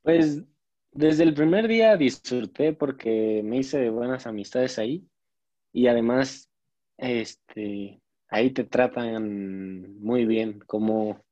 Pues 0.00 0.42
desde 0.90 1.22
el 1.22 1.34
primer 1.34 1.68
día 1.68 1.98
disfruté 1.98 2.72
porque 2.72 3.42
me 3.44 3.58
hice 3.58 3.90
buenas 3.90 4.26
amistades 4.26 4.78
ahí 4.78 5.06
y 5.70 5.86
además 5.88 6.50
este 6.96 8.00
ahí 8.28 8.52
te 8.52 8.64
tratan 8.64 10.00
muy 10.00 10.24
bien 10.24 10.60
como 10.60 11.22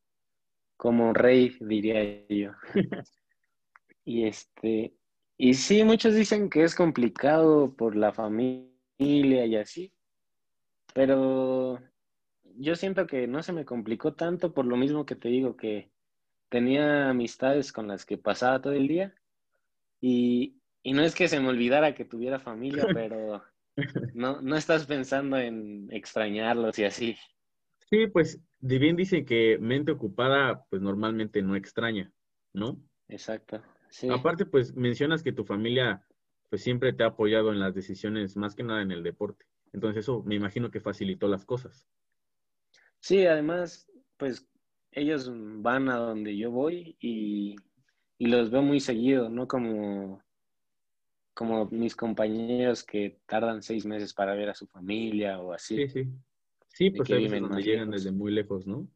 como 0.76 1.14
rey 1.14 1.56
diría 1.58 2.28
yo. 2.28 2.50
y 4.04 4.24
este 4.26 4.92
y 5.38 5.54
sí 5.54 5.84
muchos 5.84 6.14
dicen 6.14 6.50
que 6.50 6.64
es 6.64 6.74
complicado 6.74 7.74
por 7.74 7.96
la 7.96 8.12
familia 8.12 9.46
y 9.46 9.56
así, 9.56 9.90
pero 10.92 11.80
yo 12.58 12.76
siento 12.76 13.06
que 13.06 13.26
no 13.26 13.42
se 13.42 13.52
me 13.52 13.64
complicó 13.64 14.14
tanto 14.14 14.52
por 14.52 14.66
lo 14.66 14.76
mismo 14.76 15.06
que 15.06 15.14
te 15.14 15.28
digo 15.28 15.56
que 15.56 15.90
tenía 16.48 17.10
amistades 17.10 17.72
con 17.72 17.88
las 17.88 18.04
que 18.04 18.18
pasaba 18.18 18.60
todo 18.60 18.72
el 18.72 18.88
día 18.88 19.14
y, 20.00 20.54
no 20.84 21.02
es 21.02 21.14
que 21.14 21.28
se 21.28 21.38
me 21.38 21.48
olvidara 21.48 21.94
que 21.94 22.04
tuviera 22.04 22.38
familia, 22.40 22.86
pero 22.94 23.42
no, 24.14 24.40
no 24.40 24.56
estás 24.56 24.86
pensando 24.86 25.36
en 25.36 25.88
extrañarlos 25.92 26.78
y 26.78 26.84
así. 26.84 27.16
Sí, 27.90 28.06
pues 28.06 28.40
de 28.58 28.78
bien 28.78 28.96
dicen 28.96 29.24
que 29.24 29.58
mente 29.60 29.92
ocupada 29.92 30.64
pues 30.70 30.82
normalmente 30.82 31.42
no 31.42 31.56
extraña, 31.56 32.10
¿no? 32.52 32.80
Exacto. 33.08 33.62
Aparte 34.10 34.46
pues 34.46 34.74
mencionas 34.74 35.22
que 35.22 35.32
tu 35.32 35.44
familia 35.44 36.02
pues 36.48 36.62
siempre 36.62 36.92
te 36.92 37.04
ha 37.04 37.08
apoyado 37.08 37.52
en 37.52 37.60
las 37.60 37.74
decisiones, 37.74 38.36
más 38.36 38.54
que 38.54 38.62
nada 38.62 38.82
en 38.82 38.90
el 38.90 39.02
deporte. 39.02 39.44
Entonces 39.72 40.04
eso 40.04 40.22
me 40.24 40.34
imagino 40.34 40.70
que 40.70 40.80
facilitó 40.80 41.28
las 41.28 41.44
cosas. 41.44 41.86
Sí, 43.00 43.26
además, 43.26 43.88
pues 44.16 44.46
ellos 44.92 45.30
van 45.62 45.88
a 45.88 45.96
donde 45.96 46.36
yo 46.36 46.50
voy 46.50 46.96
y, 47.00 47.56
los 48.18 48.50
veo 48.50 48.62
muy 48.62 48.80
seguido, 48.80 49.28
no 49.28 49.46
como, 49.46 50.20
como 51.34 51.66
mis 51.66 51.94
compañeros 51.94 52.82
que 52.82 53.20
tardan 53.26 53.62
seis 53.62 53.86
meses 53.86 54.12
para 54.12 54.34
ver 54.34 54.48
a 54.48 54.54
su 54.54 54.66
familia 54.66 55.38
o 55.40 55.52
así. 55.52 55.76
Sí, 55.76 55.88
sí. 55.88 56.08
Sí, 56.66 56.90
pues 56.90 57.08
donde 57.08 57.62
llegan 57.62 57.90
desde 57.90 58.10
muy 58.10 58.32
lejos, 58.32 58.66
¿no? 58.66 58.88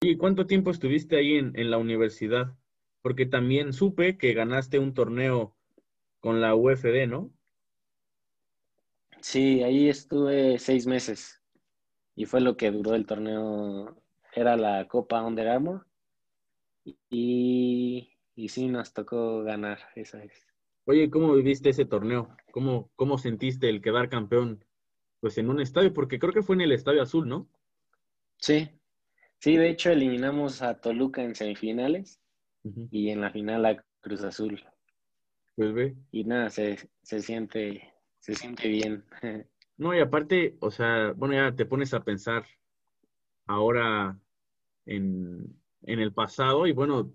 ¿Y 0.00 0.16
cuánto 0.16 0.46
tiempo 0.46 0.70
estuviste 0.70 1.16
ahí 1.16 1.34
en, 1.34 1.52
en 1.58 1.70
la 1.70 1.78
universidad? 1.78 2.56
Porque 3.02 3.26
también 3.26 3.72
supe 3.72 4.16
que 4.16 4.32
ganaste 4.32 4.78
un 4.78 4.94
torneo 4.94 5.56
con 6.20 6.40
la 6.40 6.54
UFD, 6.54 7.08
¿no? 7.08 7.32
Sí, 9.20 9.62
ahí 9.62 9.88
estuve 9.88 10.58
seis 10.58 10.86
meses 10.86 11.41
y 12.14 12.26
fue 12.26 12.40
lo 12.40 12.56
que 12.56 12.70
duró 12.70 12.94
el 12.94 13.06
torneo, 13.06 14.02
era 14.34 14.56
la 14.56 14.86
Copa 14.88 15.22
Under 15.22 15.48
Armour 15.48 15.86
y, 17.10 18.10
y 18.34 18.48
sí 18.48 18.68
nos 18.68 18.92
tocó 18.92 19.42
ganar 19.42 19.78
esa 19.94 20.18
vez. 20.18 20.46
Oye, 20.84 21.10
¿cómo 21.10 21.34
viviste 21.34 21.70
ese 21.70 21.84
torneo? 21.84 22.36
¿Cómo, 22.50 22.90
¿Cómo 22.96 23.18
sentiste 23.18 23.68
el 23.68 23.80
quedar 23.80 24.08
campeón 24.08 24.64
pues 25.20 25.38
en 25.38 25.48
un 25.48 25.60
estadio? 25.60 25.92
Porque 25.92 26.18
creo 26.18 26.32
que 26.32 26.42
fue 26.42 26.56
en 26.56 26.62
el 26.62 26.72
Estadio 26.72 27.02
Azul, 27.02 27.28
¿no? 27.28 27.48
Sí, 28.38 28.68
sí, 29.38 29.56
de 29.56 29.68
hecho 29.70 29.90
eliminamos 29.90 30.62
a 30.62 30.80
Toluca 30.80 31.22
en 31.22 31.36
semifinales 31.36 32.20
y 32.90 33.10
en 33.10 33.20
la 33.20 33.30
final 33.30 33.64
a 33.66 33.84
Cruz 34.00 34.24
Azul. 34.24 34.62
Pues 35.54 35.72
ve. 35.72 35.96
Y 36.10 36.24
nada, 36.24 36.50
se, 36.50 36.90
se 37.02 37.20
siente, 37.20 37.92
se 38.18 38.34
siente 38.34 38.68
bien. 38.68 39.04
No, 39.76 39.94
y 39.94 40.00
aparte, 40.00 40.56
o 40.60 40.70
sea, 40.70 41.12
bueno, 41.16 41.34
ya 41.34 41.54
te 41.54 41.66
pones 41.66 41.94
a 41.94 42.04
pensar 42.04 42.44
ahora 43.46 44.18
en, 44.86 45.58
el 45.82 46.12
pasado 46.12 46.66
y 46.66 46.72
bueno, 46.72 47.12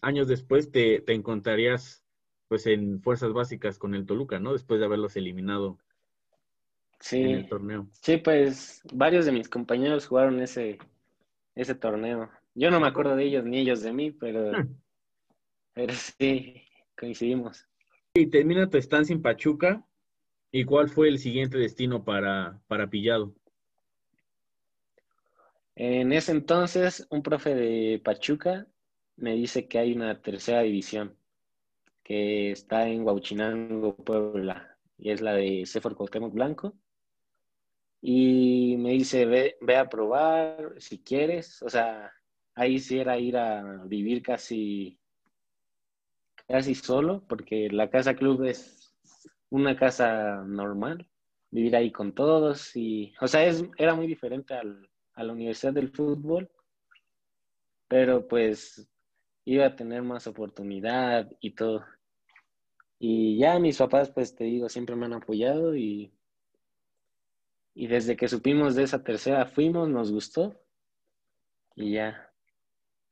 años 0.00 0.28
después 0.28 0.70
te, 0.70 1.10
encontrarías 1.12 2.04
pues 2.48 2.66
en 2.66 3.02
fuerzas 3.02 3.32
básicas 3.32 3.78
con 3.78 3.94
el 3.94 4.06
Toluca, 4.06 4.40
¿no? 4.40 4.52
Después 4.52 4.80
de 4.80 4.86
haberlos 4.86 5.16
eliminado 5.16 5.78
sí, 6.98 7.22
en 7.22 7.30
el 7.30 7.48
torneo. 7.48 7.88
Sí, 7.92 8.16
pues 8.16 8.82
varios 8.92 9.26
de 9.26 9.32
mis 9.32 9.48
compañeros 9.48 10.06
jugaron 10.06 10.40
ese, 10.40 10.78
ese 11.54 11.74
torneo. 11.74 12.30
Yo 12.54 12.70
no 12.70 12.80
me 12.80 12.88
acuerdo 12.88 13.16
de 13.16 13.24
ellos 13.24 13.44
ni 13.44 13.58
ellos 13.58 13.82
de 13.82 13.92
mí, 13.92 14.10
pero, 14.10 14.52
pero 15.74 15.92
sí, 15.92 16.62
coincidimos. 16.98 17.68
Y 18.14 18.26
termina 18.28 18.70
tu 18.70 18.78
estancia 18.78 19.14
en 19.14 19.20
Pachuca 19.20 19.84
¿Y 20.50 20.64
cuál 20.64 20.88
fue 20.88 21.08
el 21.08 21.18
siguiente 21.18 21.58
destino 21.58 22.04
para, 22.04 22.60
para 22.68 22.88
Pillado? 22.88 23.34
En 25.76 26.12
ese 26.12 26.32
entonces, 26.32 27.06
un 27.10 27.22
profe 27.22 27.54
de 27.54 28.00
Pachuca 28.02 28.66
me 29.16 29.34
dice 29.34 29.68
que 29.68 29.78
hay 29.78 29.92
una 29.92 30.20
tercera 30.20 30.62
división 30.62 31.16
que 32.02 32.52
está 32.52 32.88
en 32.88 33.04
Huauchinango, 33.04 33.94
Puebla, 33.94 34.78
y 34.96 35.10
es 35.10 35.20
la 35.20 35.34
de 35.34 35.64
Cefor 35.66 35.94
Cuauhtémoc 35.94 36.32
Blanco. 36.32 36.74
Y 38.00 38.76
me 38.78 38.92
dice, 38.92 39.26
ve, 39.26 39.58
ve, 39.60 39.76
a 39.76 39.88
probar 39.88 40.74
si 40.78 41.00
quieres, 41.00 41.62
o 41.62 41.68
sea, 41.68 42.12
ahí 42.54 42.78
sí 42.78 42.98
era 42.98 43.18
ir 43.18 43.36
a 43.36 43.84
vivir 43.84 44.22
casi, 44.22 44.98
casi 46.46 46.74
solo, 46.74 47.24
porque 47.28 47.68
la 47.70 47.90
casa 47.90 48.14
club 48.14 48.44
es 48.44 48.77
una 49.50 49.76
casa 49.76 50.42
normal, 50.44 51.08
vivir 51.50 51.76
ahí 51.76 51.90
con 51.90 52.12
todos 52.12 52.76
y, 52.76 53.14
o 53.20 53.28
sea, 53.28 53.44
es, 53.44 53.64
era 53.76 53.94
muy 53.94 54.06
diferente 54.06 54.54
al, 54.54 54.88
a 55.14 55.24
la 55.24 55.32
Universidad 55.32 55.72
del 55.72 55.90
Fútbol, 55.90 56.50
pero 57.88 58.28
pues 58.28 58.88
iba 59.44 59.66
a 59.66 59.76
tener 59.76 60.02
más 60.02 60.26
oportunidad 60.26 61.30
y 61.40 61.52
todo. 61.52 61.84
Y 62.98 63.38
ya 63.38 63.58
mis 63.58 63.78
papás, 63.78 64.10
pues 64.10 64.34
te 64.34 64.44
digo, 64.44 64.68
siempre 64.68 64.96
me 64.96 65.06
han 65.06 65.14
apoyado 65.14 65.74
y, 65.76 66.12
y 67.74 67.86
desde 67.86 68.16
que 68.16 68.28
supimos 68.28 68.74
de 68.74 68.82
esa 68.82 69.02
tercera 69.02 69.46
fuimos, 69.46 69.88
nos 69.88 70.12
gustó 70.12 70.60
y 71.76 71.92
ya 71.92 72.30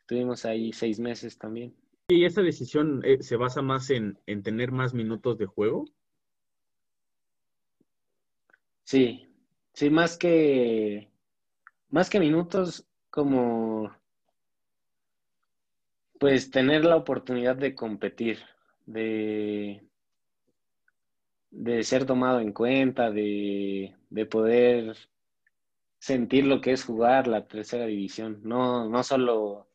estuvimos 0.01 0.45
ahí 0.45 0.73
seis 0.73 0.99
meses 0.99 1.39
también. 1.39 1.75
¿Y 2.09 2.25
esa 2.25 2.43
decisión 2.43 3.01
eh, 3.05 3.23
se 3.23 3.37
basa 3.37 3.63
más 3.63 3.91
en, 3.91 4.19
en 4.27 4.43
tener 4.43 4.71
más 4.71 4.93
minutos 4.93 5.39
de 5.39 5.47
juego? 5.47 5.87
Sí, 8.87 9.29
sí, 9.75 9.91
más 9.91 10.17
que, 10.17 11.13
más 11.91 12.11
que 12.11 12.21
minutos, 12.21 12.87
como 13.11 13.91
pues 16.19 16.51
tener 16.51 16.85
la 16.85 16.97
oportunidad 16.97 17.57
de 17.57 17.75
competir, 17.75 18.39
de, 18.87 19.83
de 21.51 21.83
ser 21.83 22.07
tomado 22.07 22.41
en 22.41 22.53
cuenta, 22.53 23.11
de, 23.11 23.97
de 24.11 24.27
poder 24.27 24.97
sentir 25.99 26.47
lo 26.47 26.61
que 26.63 26.73
es 26.73 26.85
jugar 26.85 27.27
la 27.27 27.47
tercera 27.47 27.85
división, 27.87 28.41
no, 28.45 28.89
no 28.89 29.03
solo 29.03 29.69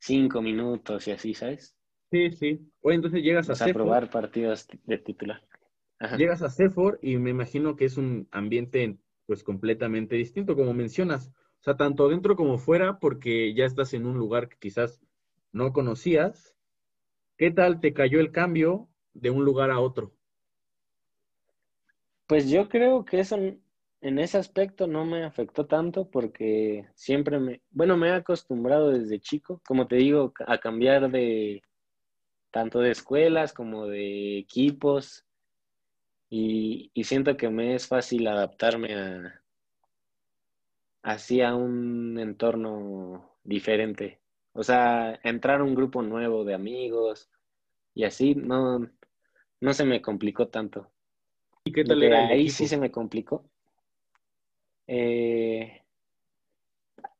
cinco 0.00 0.42
minutos 0.42 1.08
y 1.08 1.12
así, 1.12 1.34
¿sabes? 1.34 1.76
Sí, 2.10 2.30
sí. 2.32 2.70
Oye, 2.82 2.96
entonces 2.96 3.22
llegas 3.22 3.48
a, 3.50 3.64
a 3.64 3.72
probar 3.72 4.10
partidos 4.10 4.68
de 4.84 4.98
titular. 4.98 5.47
Llegas 6.16 6.42
a 6.42 6.48
Sefor 6.48 6.98
y 7.02 7.16
me 7.16 7.30
imagino 7.30 7.74
que 7.74 7.84
es 7.84 7.96
un 7.96 8.28
ambiente 8.30 8.98
pues 9.26 9.42
completamente 9.42 10.16
distinto, 10.16 10.54
como 10.54 10.72
mencionas. 10.72 11.28
O 11.60 11.62
sea, 11.62 11.76
tanto 11.76 12.08
dentro 12.08 12.36
como 12.36 12.56
fuera, 12.58 12.98
porque 13.00 13.52
ya 13.52 13.64
estás 13.64 13.92
en 13.94 14.06
un 14.06 14.16
lugar 14.16 14.48
que 14.48 14.56
quizás 14.58 15.00
no 15.52 15.72
conocías. 15.72 16.56
¿Qué 17.36 17.50
tal 17.50 17.80
te 17.80 17.92
cayó 17.92 18.20
el 18.20 18.30
cambio 18.30 18.88
de 19.12 19.30
un 19.30 19.44
lugar 19.44 19.70
a 19.70 19.80
otro? 19.80 20.14
Pues 22.26 22.48
yo 22.48 22.68
creo 22.68 23.04
que 23.04 23.20
eso 23.20 23.36
en 23.36 24.18
ese 24.18 24.38
aspecto 24.38 24.86
no 24.86 25.04
me 25.04 25.24
afectó 25.24 25.66
tanto 25.66 26.08
porque 26.08 26.86
siempre 26.94 27.40
me, 27.40 27.62
bueno, 27.70 27.96
me 27.96 28.08
he 28.08 28.12
acostumbrado 28.12 28.90
desde 28.90 29.18
chico, 29.18 29.60
como 29.66 29.88
te 29.88 29.96
digo, 29.96 30.32
a 30.46 30.58
cambiar 30.58 31.10
de 31.10 31.62
tanto 32.50 32.80
de 32.80 32.92
escuelas 32.92 33.52
como 33.52 33.86
de 33.86 34.38
equipos 34.38 35.27
y, 36.30 36.90
y 36.94 37.04
siento 37.04 37.36
que 37.36 37.48
me 37.48 37.74
es 37.74 37.86
fácil 37.86 38.26
adaptarme 38.26 38.94
a 38.94 39.42
así 41.02 41.40
a 41.40 41.54
un 41.54 42.18
entorno 42.18 43.38
diferente. 43.44 44.20
O 44.52 44.62
sea, 44.62 45.18
entrar 45.22 45.60
a 45.60 45.64
un 45.64 45.74
grupo 45.74 46.02
nuevo 46.02 46.44
de 46.44 46.54
amigos 46.54 47.30
y 47.94 48.04
así 48.04 48.34
no, 48.34 48.90
no 49.60 49.72
se 49.72 49.84
me 49.84 50.02
complicó 50.02 50.48
tanto. 50.48 50.90
¿Y 51.64 51.72
qué 51.72 51.84
tal 51.84 52.02
era 52.02 52.28
ahí 52.28 52.50
sí 52.50 52.66
se 52.66 52.76
me 52.76 52.90
complicó. 52.90 53.48
Eh, 54.86 55.82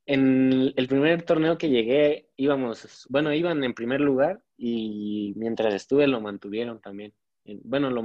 en 0.07 0.73
el 0.75 0.89
primer 0.89 1.23
torneo 1.23 1.59
que 1.59 1.69
llegué 1.69 2.31
íbamos, 2.37 3.07
bueno, 3.11 3.33
iban 3.33 3.63
en 3.63 3.75
primer 3.75 4.01
lugar 4.01 4.43
y 4.57 5.35
mientras 5.37 5.75
estuve 5.75 6.07
lo 6.07 6.21
mantuvieron 6.21 6.81
también. 6.81 7.15
Bueno, 7.63 7.91
lo 7.91 8.03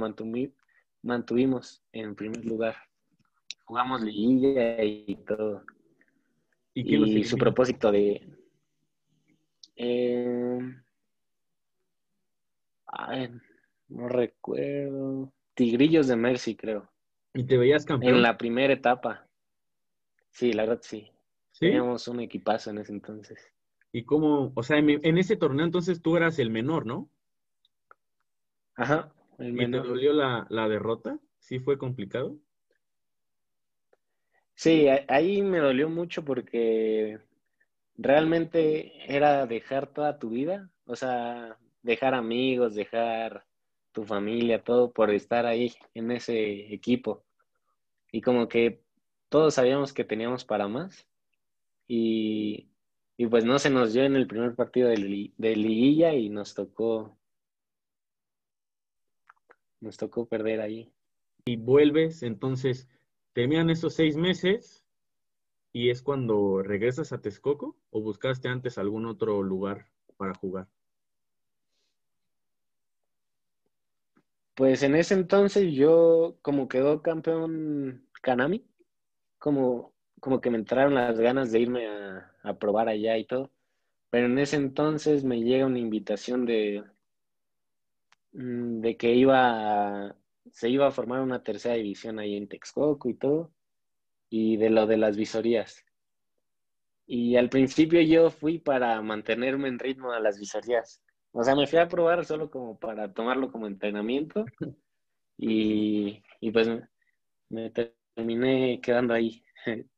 mantuvimos 1.04 1.82
en 1.92 2.14
primer 2.14 2.44
lugar. 2.44 2.76
Jugamos 3.64 4.02
liguilla 4.02 4.82
y 4.82 5.16
todo. 5.26 5.62
¿Y, 6.74 7.18
y 7.18 7.24
su 7.24 7.38
propósito 7.38 7.92
de, 7.92 8.26
eh, 9.76 10.58
no 13.88 14.08
recuerdo. 14.08 15.32
Tigrillos 15.54 16.08
de 16.08 16.16
Mercy, 16.16 16.56
creo. 16.56 16.90
¿Y 17.32 17.44
te 17.44 17.56
veías 17.56 17.84
campeón? 17.84 18.16
En 18.16 18.22
la 18.22 18.36
primera 18.36 18.72
etapa. 18.72 19.26
Sí, 20.30 20.52
la 20.52 20.64
verdad 20.64 20.80
sí. 20.82 21.10
Teníamos 21.58 22.08
un 22.08 22.20
equipazo 22.20 22.70
en 22.70 22.78
ese 22.78 22.92
entonces. 22.92 23.38
¿Y 23.92 24.04
cómo? 24.04 24.52
O 24.54 24.62
sea, 24.62 24.78
en, 24.78 25.18
ese 25.18 25.36
torneo 25.36 25.64
entonces 25.64 26.02
tú 26.02 26.16
eras 26.16 26.38
el 26.40 26.50
menor, 26.50 26.84
¿no? 26.86 27.08
Ajá, 28.76 29.13
el 29.38 29.52
menor. 29.52 29.80
¿Y 29.80 29.82
te 29.82 29.88
dolió 29.88 30.12
la, 30.12 30.46
la 30.50 30.68
derrota? 30.68 31.18
¿Sí 31.38 31.58
fue 31.58 31.78
complicado? 31.78 32.36
Sí, 34.54 34.86
ahí 35.08 35.42
me 35.42 35.58
dolió 35.58 35.88
mucho 35.88 36.24
porque 36.24 37.18
realmente 37.96 38.92
era 39.12 39.46
dejar 39.46 39.92
toda 39.92 40.18
tu 40.18 40.30
vida, 40.30 40.70
o 40.86 40.96
sea, 40.96 41.58
dejar 41.82 42.14
amigos, 42.14 42.74
dejar 42.74 43.44
tu 43.92 44.04
familia, 44.04 44.62
todo 44.62 44.92
por 44.92 45.10
estar 45.10 45.46
ahí 45.46 45.72
en 45.94 46.10
ese 46.10 46.72
equipo. 46.72 47.24
Y 48.12 48.20
como 48.20 48.48
que 48.48 48.80
todos 49.28 49.54
sabíamos 49.54 49.92
que 49.92 50.04
teníamos 50.04 50.44
para 50.44 50.68
más 50.68 51.06
y, 51.88 52.68
pues 53.30 53.44
no 53.44 53.58
se 53.58 53.70
nos 53.70 53.92
dio 53.92 54.04
en 54.04 54.16
el 54.16 54.26
primer 54.26 54.54
partido 54.54 54.88
de, 54.88 55.32
de 55.36 55.56
liguilla 55.56 56.14
y 56.14 56.28
nos 56.28 56.54
tocó 56.54 57.18
nos 59.84 59.96
tocó 59.96 60.26
perder 60.26 60.60
ahí. 60.60 60.92
Y 61.46 61.56
vuelves, 61.56 62.22
entonces 62.22 62.88
terminan 63.34 63.70
esos 63.70 63.94
seis 63.94 64.16
meses 64.16 64.84
¿Y 65.76 65.90
es 65.90 66.02
cuando 66.02 66.62
regresas 66.62 67.12
a 67.12 67.20
Texcoco 67.20 67.76
o 67.90 68.00
buscaste 68.00 68.46
antes 68.48 68.78
algún 68.78 69.06
otro 69.06 69.42
lugar 69.42 69.88
para 70.16 70.32
jugar? 70.32 70.68
Pues 74.54 74.84
en 74.84 74.94
ese 74.94 75.14
entonces 75.14 75.74
yo, 75.74 76.36
como 76.42 76.68
quedó 76.68 77.02
campeón 77.02 78.06
Kanami, 78.22 78.64
como, 79.40 79.92
como 80.20 80.40
que 80.40 80.48
me 80.48 80.58
entraron 80.58 80.94
las 80.94 81.18
ganas 81.18 81.50
de 81.50 81.58
irme 81.58 81.88
a, 81.88 82.32
a 82.44 82.54
probar 82.56 82.88
allá 82.88 83.18
y 83.18 83.24
todo. 83.24 83.50
Pero 84.10 84.26
en 84.26 84.38
ese 84.38 84.54
entonces 84.54 85.24
me 85.24 85.42
llega 85.42 85.66
una 85.66 85.80
invitación 85.80 86.46
de, 86.46 86.84
de 88.34 88.96
que 88.96 89.14
iba 89.14 90.16
se 90.52 90.68
iba 90.68 90.86
a 90.86 90.90
formar 90.90 91.20
una 91.20 91.42
tercera 91.42 91.74
división 91.74 92.18
ahí 92.18 92.36
en 92.36 92.48
Texcoco 92.48 93.08
y 93.08 93.14
todo 93.14 93.52
y 94.28 94.56
de 94.56 94.70
lo 94.70 94.86
de 94.86 94.96
las 94.96 95.16
visorías. 95.16 95.84
Y 97.06 97.36
al 97.36 97.48
principio 97.48 98.00
yo 98.00 98.30
fui 98.30 98.58
para 98.58 99.00
mantenerme 99.02 99.68
en 99.68 99.78
ritmo 99.78 100.12
a 100.12 100.20
las 100.20 100.38
visorías. 100.38 101.02
O 101.32 101.42
sea, 101.42 101.54
me 101.54 101.66
fui 101.66 101.78
a 101.78 101.88
probar 101.88 102.24
solo 102.24 102.50
como 102.50 102.78
para 102.78 103.12
tomarlo 103.12 103.52
como 103.52 103.66
entrenamiento 103.66 104.44
y, 105.38 106.22
y 106.40 106.50
pues 106.50 106.68
me 107.50 107.70
terminé 107.70 108.80
quedando 108.80 109.14
ahí. 109.14 109.44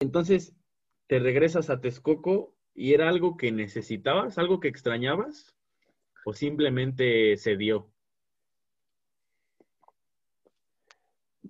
Entonces, 0.00 0.54
te 1.08 1.18
regresas 1.18 1.70
a 1.70 1.80
Texcoco 1.80 2.54
y 2.74 2.94
era 2.94 3.08
algo 3.08 3.36
que 3.36 3.52
necesitabas, 3.52 4.38
algo 4.38 4.60
que 4.60 4.68
extrañabas 4.68 5.54
o 6.24 6.32
simplemente 6.32 7.36
se 7.36 7.56
dio. 7.56 7.92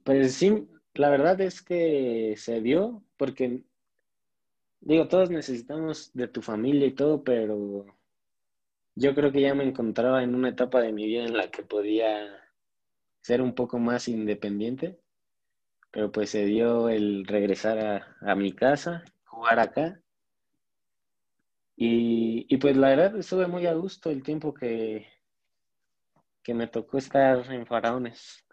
Pues 0.05 0.35
sí, 0.35 0.69
la 0.95 1.11
verdad 1.11 1.41
es 1.41 1.63
que 1.63 2.35
se 2.37 2.61
dio 2.61 3.03
porque, 3.17 3.63
digo, 4.81 5.09
todos 5.09 5.31
necesitamos 5.31 6.11
de 6.13 6.29
tu 6.29 6.43
familia 6.43 6.87
y 6.87 6.93
todo, 6.95 7.25
pero 7.25 7.87
yo 8.95 9.15
creo 9.15 9.33
que 9.33 9.41
ya 9.41 9.55
me 9.55 9.65
encontraba 9.65 10.23
en 10.23 10.35
una 10.35 10.51
etapa 10.51 10.81
de 10.81 10.93
mi 10.93 11.07
vida 11.07 11.25
en 11.25 11.37
la 11.37 11.51
que 11.51 11.63
podía 11.63 12.29
ser 13.23 13.43
un 13.43 13.55
poco 13.55 13.79
más 13.79 14.09
independiente, 14.09 15.01
pero 15.93 16.13
pues 16.13 16.31
se 16.31 16.47
dio 16.47 16.91
el 16.91 17.27
regresar 17.27 17.79
a, 17.81 18.19
a 18.23 18.37
mi 18.37 18.53
casa, 18.55 19.05
jugar 19.25 19.61
acá. 19.61 20.02
Y, 21.77 22.47
y, 22.49 22.57
pues 22.59 22.77
la 22.77 22.91
verdad 22.91 23.17
estuve 23.17 23.47
muy 23.47 23.67
a 23.67 23.75
gusto 23.75 24.11
el 24.11 24.23
tiempo 24.23 24.53
que, 24.53 25.07
que 26.43 26.55
me 26.55 26.67
tocó 26.67 26.99
estar 26.99 27.51
en 27.53 27.67
Faraones. 27.67 28.45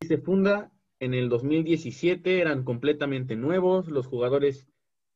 Y 0.00 0.06
se 0.06 0.18
funda 0.18 0.70
en 1.00 1.14
el 1.14 1.28
2017 1.28 2.40
eran 2.40 2.64
completamente 2.64 3.36
nuevos, 3.36 3.88
los 3.88 4.06
jugadores, 4.06 4.66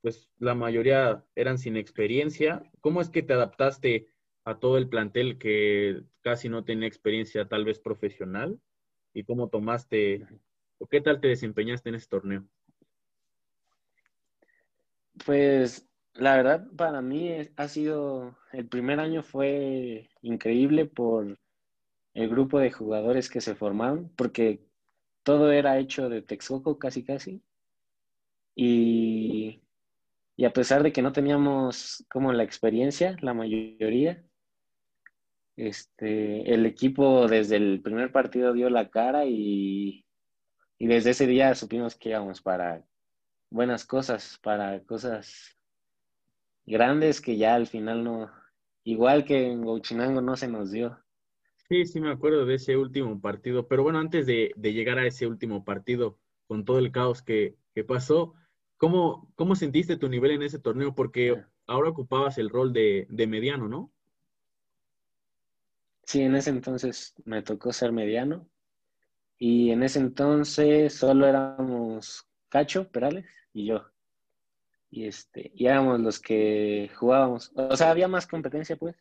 pues 0.03 0.31
la 0.39 0.55
mayoría 0.55 1.25
eran 1.35 1.59
sin 1.59 1.77
experiencia. 1.77 2.63
¿Cómo 2.81 3.01
es 3.01 3.09
que 3.09 3.23
te 3.23 3.33
adaptaste 3.33 4.09
a 4.45 4.59
todo 4.59 4.77
el 4.77 4.89
plantel 4.89 5.39
que 5.39 6.03
casi 6.23 6.49
no 6.49 6.65
tenía 6.65 6.89
experiencia 6.89 7.49
tal 7.49 7.65
vez 7.65 7.79
profesional? 7.79 8.61
¿Y 9.15 9.25
cómo 9.25 9.49
tomaste 9.49 10.27
o 10.79 10.87
qué 10.87 11.01
tal 11.01 11.21
te 11.21 11.29
desempeñaste 11.29 11.89
en 11.89 11.95
ese 11.95 12.09
torneo? 12.09 12.47
Pues 15.25 15.90
La 16.15 16.37
verdad, 16.37 16.67
para 16.77 17.01
mí 17.01 17.33
ha 17.57 17.69
sido, 17.69 18.37
el 18.53 18.69
primer 18.69 19.01
año 19.01 19.23
fue 19.23 20.11
increíble 20.23 20.87
por 20.87 21.39
el 22.15 22.29
grupo 22.29 22.59
de 22.59 22.73
jugadores 22.73 23.31
que 23.31 23.41
se 23.41 23.55
formaron, 23.55 24.13
porque 24.17 24.61
todo 25.23 25.53
era 25.53 25.79
hecho 25.79 26.09
de 26.09 26.23
Texcoco 26.23 26.79
casi 26.79 27.05
casi. 27.05 27.43
Y, 28.57 29.63
y 30.37 30.45
a 30.45 30.53
pesar 30.53 30.83
de 30.83 30.93
que 30.93 31.03
no 31.03 31.13
teníamos 31.13 32.05
como 32.11 32.33
la 32.33 32.43
experiencia, 32.43 33.17
la 33.21 33.33
mayoría, 33.33 34.25
este, 35.57 36.53
el 36.53 36.67
equipo 36.67 37.29
desde 37.29 37.57
el 37.57 37.81
primer 37.83 38.11
partido 38.13 38.53
dio 38.53 38.69
la 38.69 38.91
cara 38.91 39.27
y, 39.27 40.05
y 40.79 40.87
desde 40.87 41.11
ese 41.11 41.27
día 41.27 41.55
supimos 41.55 41.95
que 41.95 42.11
íbamos 42.11 42.43
para 42.43 42.85
buenas 43.51 43.85
cosas, 43.85 44.39
para 44.43 44.83
cosas 44.85 45.60
grandes 46.67 47.21
que 47.21 47.37
ya 47.37 47.55
al 47.55 47.67
final 47.67 48.05
no, 48.05 48.31
igual 48.85 49.25
que 49.25 49.51
en 49.51 49.65
Gauchinango 49.65 50.21
no 50.21 50.37
se 50.37 50.49
nos 50.49 50.71
dio. 50.71 50.99
Sí, 51.69 51.87
sí, 51.87 52.01
me 52.01 52.11
acuerdo 52.11 52.47
de 52.47 52.55
ese 52.55 52.77
último 52.77 53.21
partido, 53.21 53.69
pero 53.69 53.83
bueno, 53.83 53.99
antes 53.99 54.27
de, 54.27 54.53
llegar 54.57 54.99
a 54.99 55.07
ese 55.07 55.27
último 55.27 55.65
partido, 55.65 56.19
con 56.47 56.65
todo 56.65 56.79
el 56.79 56.91
caos 56.91 57.23
que, 57.23 57.57
pasó, 57.87 58.35
¿cómo, 58.77 59.33
¿cómo, 59.37 59.55
sentiste 59.55 59.97
tu 59.97 60.09
nivel 60.09 60.33
en 60.33 60.43
ese 60.43 60.59
torneo? 60.59 60.95
Porque 60.95 61.43
ahora 61.67 61.91
ocupabas 61.91 62.39
el 62.39 62.51
rol 62.51 62.73
de, 62.73 63.07
de 63.09 63.27
mediano, 63.27 63.69
¿no? 63.69 63.93
Sí, 66.03 66.23
en 66.23 66.35
ese 66.35 66.51
entonces 66.51 67.15
me 67.25 67.41
tocó 67.43 67.73
ser 67.73 67.93
mediano 67.93 68.49
y 69.39 69.71
en 69.71 69.85
ese 69.85 70.01
entonces 70.01 70.93
solo 70.93 71.27
éramos 71.27 72.27
Cacho, 72.49 72.91
Perales 72.91 73.27
y 73.53 73.67
yo. 73.67 73.87
Y 74.91 75.07
este, 75.07 75.53
y 75.55 75.67
éramos 75.67 76.01
los 76.01 76.19
que 76.19 76.91
jugábamos. 76.97 77.53
O 77.55 77.77
sea, 77.77 77.91
había 77.91 78.09
más 78.09 78.27
competencia, 78.27 78.77
pues, 78.77 78.97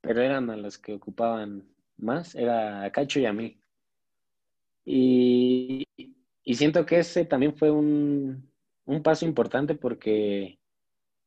pero 0.00 0.22
eran 0.22 0.48
a 0.50 0.56
los 0.56 0.78
que 0.78 0.94
ocupaban 0.94 1.68
más, 1.96 2.34
era 2.34 2.84
a 2.84 2.92
Cacho 2.92 3.18
y 3.18 3.26
a 3.26 3.32
mí. 3.32 3.60
Y, 4.84 5.86
siento 6.54 6.86
que 6.86 6.98
ese 7.00 7.24
también 7.24 7.56
fue 7.56 7.70
un, 7.70 8.50
un 8.84 9.02
paso 9.02 9.24
importante 9.24 9.74
porque 9.74 10.58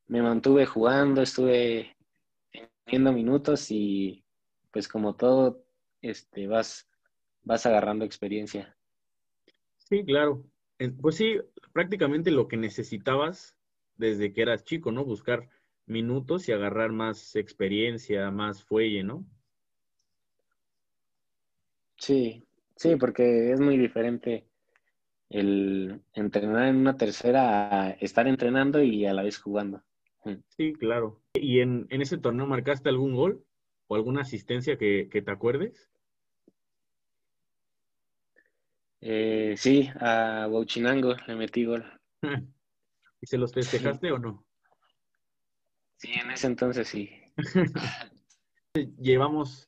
me 0.08 0.22
mantuve 0.22 0.66
jugando, 0.66 1.22
estuve 1.22 1.98
teniendo 2.86 3.12
minutos 3.12 3.70
y 3.72 4.24
pues 4.72 4.88
como 4.88 5.16
todo, 5.16 5.66
este, 6.02 6.48
vas, 6.48 6.88
vas 7.44 7.66
agarrando 7.66 8.06
experiencia. 8.06 8.78
Sí, 9.78 10.06
claro. 10.06 10.44
Pues 11.02 11.16
sí, 11.16 11.38
prácticamente 11.74 12.30
lo 12.30 12.48
que 12.48 12.58
necesitabas 12.58 13.57
desde 13.98 14.34
que 14.34 14.42
eras 14.42 14.64
chico, 14.64 14.92
¿no? 14.92 15.06
Buscar 15.06 15.50
minutos 15.86 16.48
y 16.48 16.52
agarrar 16.52 16.92
más 16.92 17.36
experiencia, 17.36 18.32
más 18.32 18.64
fuelle, 18.64 19.04
¿no? 19.04 19.26
Sí, 21.98 22.46
sí, 22.76 22.96
porque 22.96 23.52
es 23.52 23.60
muy 23.60 23.78
diferente 23.78 24.46
el 25.30 26.02
entrenar 26.14 26.68
en 26.68 26.78
una 26.78 26.98
tercera 26.98 27.86
a 27.86 27.90
estar 27.92 28.28
entrenando 28.28 28.82
y 28.82 29.06
a 29.06 29.14
la 29.14 29.24
vez 29.24 29.40
jugando. 29.40 29.84
Sí, 30.58 30.74
claro. 30.74 31.22
¿Y 31.34 31.62
en, 31.62 31.88
en 31.90 32.02
ese 32.02 32.18
torneo 32.18 32.46
marcaste 32.46 32.90
algún 32.90 33.16
gol? 33.16 33.46
o 33.88 33.96
alguna 33.96 34.22
asistencia 34.22 34.78
que, 34.78 35.10
te 35.10 35.32
acuerdes? 35.32 35.90
Eh, 39.02 39.56
sí, 39.58 39.90
a 40.00 40.48
Bauchinango 40.48 41.16
le 41.28 41.36
metí 41.36 41.66
gol. 41.66 41.86
¿Y 43.22 43.28
se 43.28 43.38
los 43.38 43.54
festejaste 43.54 44.12
o 44.12 44.20
no? 44.20 44.46
Sí, 45.98 46.14
en 46.14 46.32
ese 46.32 46.48
entonces 46.48 46.88
sí. 46.88 47.10
Llevamos 49.00 49.68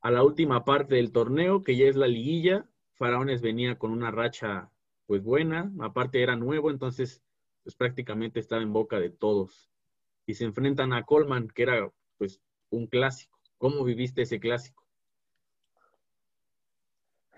a 0.00 0.10
la 0.10 0.22
última 0.22 0.64
parte 0.64 0.94
del 0.94 1.12
torneo, 1.12 1.62
que 1.62 1.76
ya 1.76 1.86
es 1.86 1.96
la 1.96 2.06
liguilla. 2.06 2.66
Faraones 2.94 3.42
venía 3.42 3.78
con 3.78 3.90
una 3.92 4.10
racha 4.10 4.70
pues 5.06 5.22
buena, 5.22 5.72
aparte 5.80 6.22
era 6.22 6.36
nuevo, 6.36 6.70
entonces 6.70 7.22
pues 7.64 7.74
prácticamente 7.74 8.40
estaba 8.40 8.62
en 8.62 8.72
boca 8.72 8.98
de 8.98 9.10
todos. 9.10 9.70
Y 10.24 10.34
se 10.34 10.44
enfrentan 10.44 10.92
a 10.92 11.04
Colman, 11.04 11.48
que 11.48 11.64
era 11.64 11.92
pues 12.16 12.40
un 12.70 12.86
clásico. 12.86 13.38
¿Cómo 13.58 13.84
viviste 13.84 14.22
ese 14.22 14.40
clásico? 14.40 14.84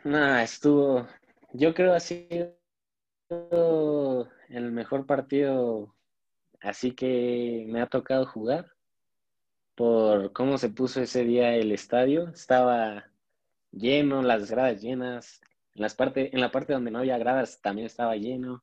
Nada, 0.04 0.42
estuvo, 0.42 1.06
yo 1.52 1.74
creo 1.74 1.94
ha 1.94 2.00
sido 2.00 2.54
el 4.48 4.72
mejor 4.72 5.06
partido 5.06 5.94
así 6.60 6.92
que 6.92 7.64
me 7.68 7.80
ha 7.80 7.86
tocado 7.86 8.26
jugar 8.26 8.72
por 9.74 10.32
cómo 10.32 10.58
se 10.58 10.68
puso 10.70 11.00
ese 11.00 11.24
día 11.24 11.54
el 11.54 11.72
estadio. 11.72 12.28
Estaba 12.28 13.10
lleno, 13.70 14.22
las 14.22 14.50
gradas 14.50 14.80
llenas. 14.82 15.40
En, 15.74 15.82
las 15.82 15.94
parte, 15.94 16.34
en 16.34 16.40
la 16.40 16.50
parte 16.50 16.72
donde 16.72 16.90
no 16.90 16.98
había 17.00 17.18
gradas 17.18 17.60
también 17.60 17.86
estaba 17.86 18.16
lleno. 18.16 18.62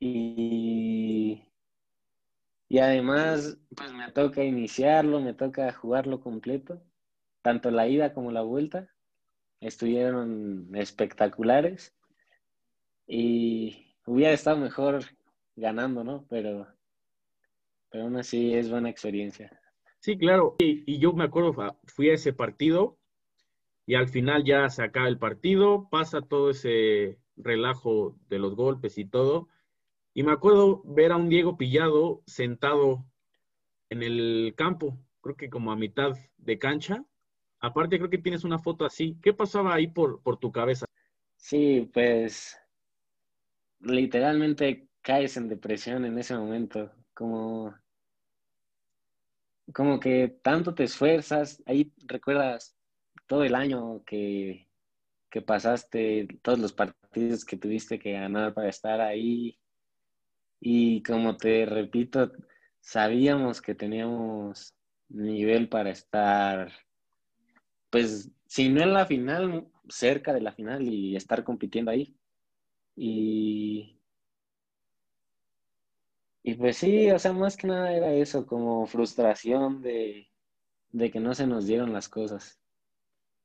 Y 0.00 1.48
y 2.68 2.78
además, 2.80 3.58
pues 3.74 3.92
me 3.92 4.12
toca 4.12 4.44
iniciarlo, 4.44 5.20
me 5.20 5.32
toca 5.32 5.72
jugarlo 5.72 6.20
completo, 6.20 6.82
tanto 7.40 7.70
la 7.70 7.88
ida 7.88 8.12
como 8.12 8.30
la 8.30 8.42
vuelta. 8.42 8.88
Estuvieron 9.60 10.68
espectaculares 10.74 11.96
y 13.08 13.96
hubiera 14.06 14.32
estado 14.32 14.58
mejor 14.58 15.02
ganando, 15.56 16.04
¿no? 16.04 16.24
Pero, 16.28 16.68
pero 17.90 18.04
aún 18.04 18.16
así 18.16 18.54
es 18.54 18.70
buena 18.70 18.90
experiencia. 18.90 19.60
Sí, 19.98 20.16
claro. 20.16 20.54
Y, 20.60 20.84
y 20.86 20.98
yo 20.98 21.12
me 21.12 21.24
acuerdo, 21.24 21.76
fui 21.86 22.10
a 22.10 22.14
ese 22.14 22.32
partido 22.32 22.98
y 23.86 23.96
al 23.96 24.08
final 24.08 24.44
ya 24.44 24.68
se 24.68 24.84
acaba 24.84 25.08
el 25.08 25.18
partido, 25.18 25.88
pasa 25.90 26.20
todo 26.20 26.50
ese 26.50 27.18
relajo 27.34 28.16
de 28.28 28.38
los 28.38 28.54
golpes 28.54 28.98
y 28.98 29.04
todo 29.04 29.48
y 30.18 30.24
me 30.24 30.32
acuerdo 30.32 30.82
ver 30.84 31.12
a 31.12 31.16
un 31.16 31.28
Diego 31.28 31.56
Pillado 31.56 32.24
sentado 32.26 33.04
en 33.88 34.02
el 34.02 34.52
campo, 34.56 34.98
creo 35.20 35.36
que 35.36 35.48
como 35.48 35.70
a 35.70 35.76
mitad 35.76 36.16
de 36.38 36.58
cancha. 36.58 37.04
Aparte, 37.60 37.98
creo 37.98 38.10
que 38.10 38.18
tienes 38.18 38.42
una 38.42 38.58
foto 38.58 38.84
así. 38.84 39.16
¿Qué 39.22 39.32
pasaba 39.32 39.72
ahí 39.72 39.86
por, 39.86 40.20
por 40.24 40.36
tu 40.36 40.50
cabeza? 40.50 40.86
Sí, 41.36 41.88
pues 41.94 42.60
literalmente 43.80 44.88
caes 45.02 45.36
en 45.36 45.48
depresión 45.48 46.04
en 46.04 46.18
ese 46.18 46.36
momento, 46.36 46.92
como, 47.14 47.74
como 49.72 50.00
que 50.00 50.38
tanto 50.42 50.74
te 50.74 50.84
esfuerzas, 50.84 51.62
ahí 51.66 51.92
recuerdas 52.06 52.76
todo 53.26 53.44
el 53.44 53.54
año 53.54 54.02
que, 54.04 54.68
que 55.30 55.42
pasaste, 55.42 56.28
todos 56.42 56.58
los 56.58 56.72
partidos 56.72 57.44
que 57.44 57.56
tuviste 57.56 57.98
que 57.98 58.12
ganar 58.12 58.54
para 58.54 58.68
estar 58.68 59.00
ahí, 59.00 59.58
y 60.60 61.02
como 61.02 61.36
te 61.36 61.66
repito, 61.66 62.32
sabíamos 62.80 63.60
que 63.62 63.74
teníamos 63.74 64.74
nivel 65.08 65.68
para 65.68 65.90
estar, 65.90 66.72
pues, 67.90 68.30
si 68.46 68.68
no 68.68 68.82
en 68.82 68.92
la 68.94 69.06
final, 69.06 69.68
cerca 69.88 70.32
de 70.32 70.40
la 70.40 70.52
final 70.52 70.82
y 70.82 71.16
estar 71.16 71.44
compitiendo 71.44 71.90
ahí. 71.90 72.17
Y, 73.00 73.96
y 76.42 76.54
pues 76.54 76.78
sí, 76.78 77.08
o 77.12 77.18
sea, 77.20 77.32
más 77.32 77.56
que 77.56 77.68
nada 77.68 77.92
era 77.92 78.12
eso, 78.12 78.44
como 78.44 78.86
frustración 78.86 79.80
de, 79.82 80.28
de 80.90 81.10
que 81.12 81.20
no 81.20 81.32
se 81.32 81.46
nos 81.46 81.66
dieron 81.66 81.92
las 81.92 82.08
cosas. 82.08 82.60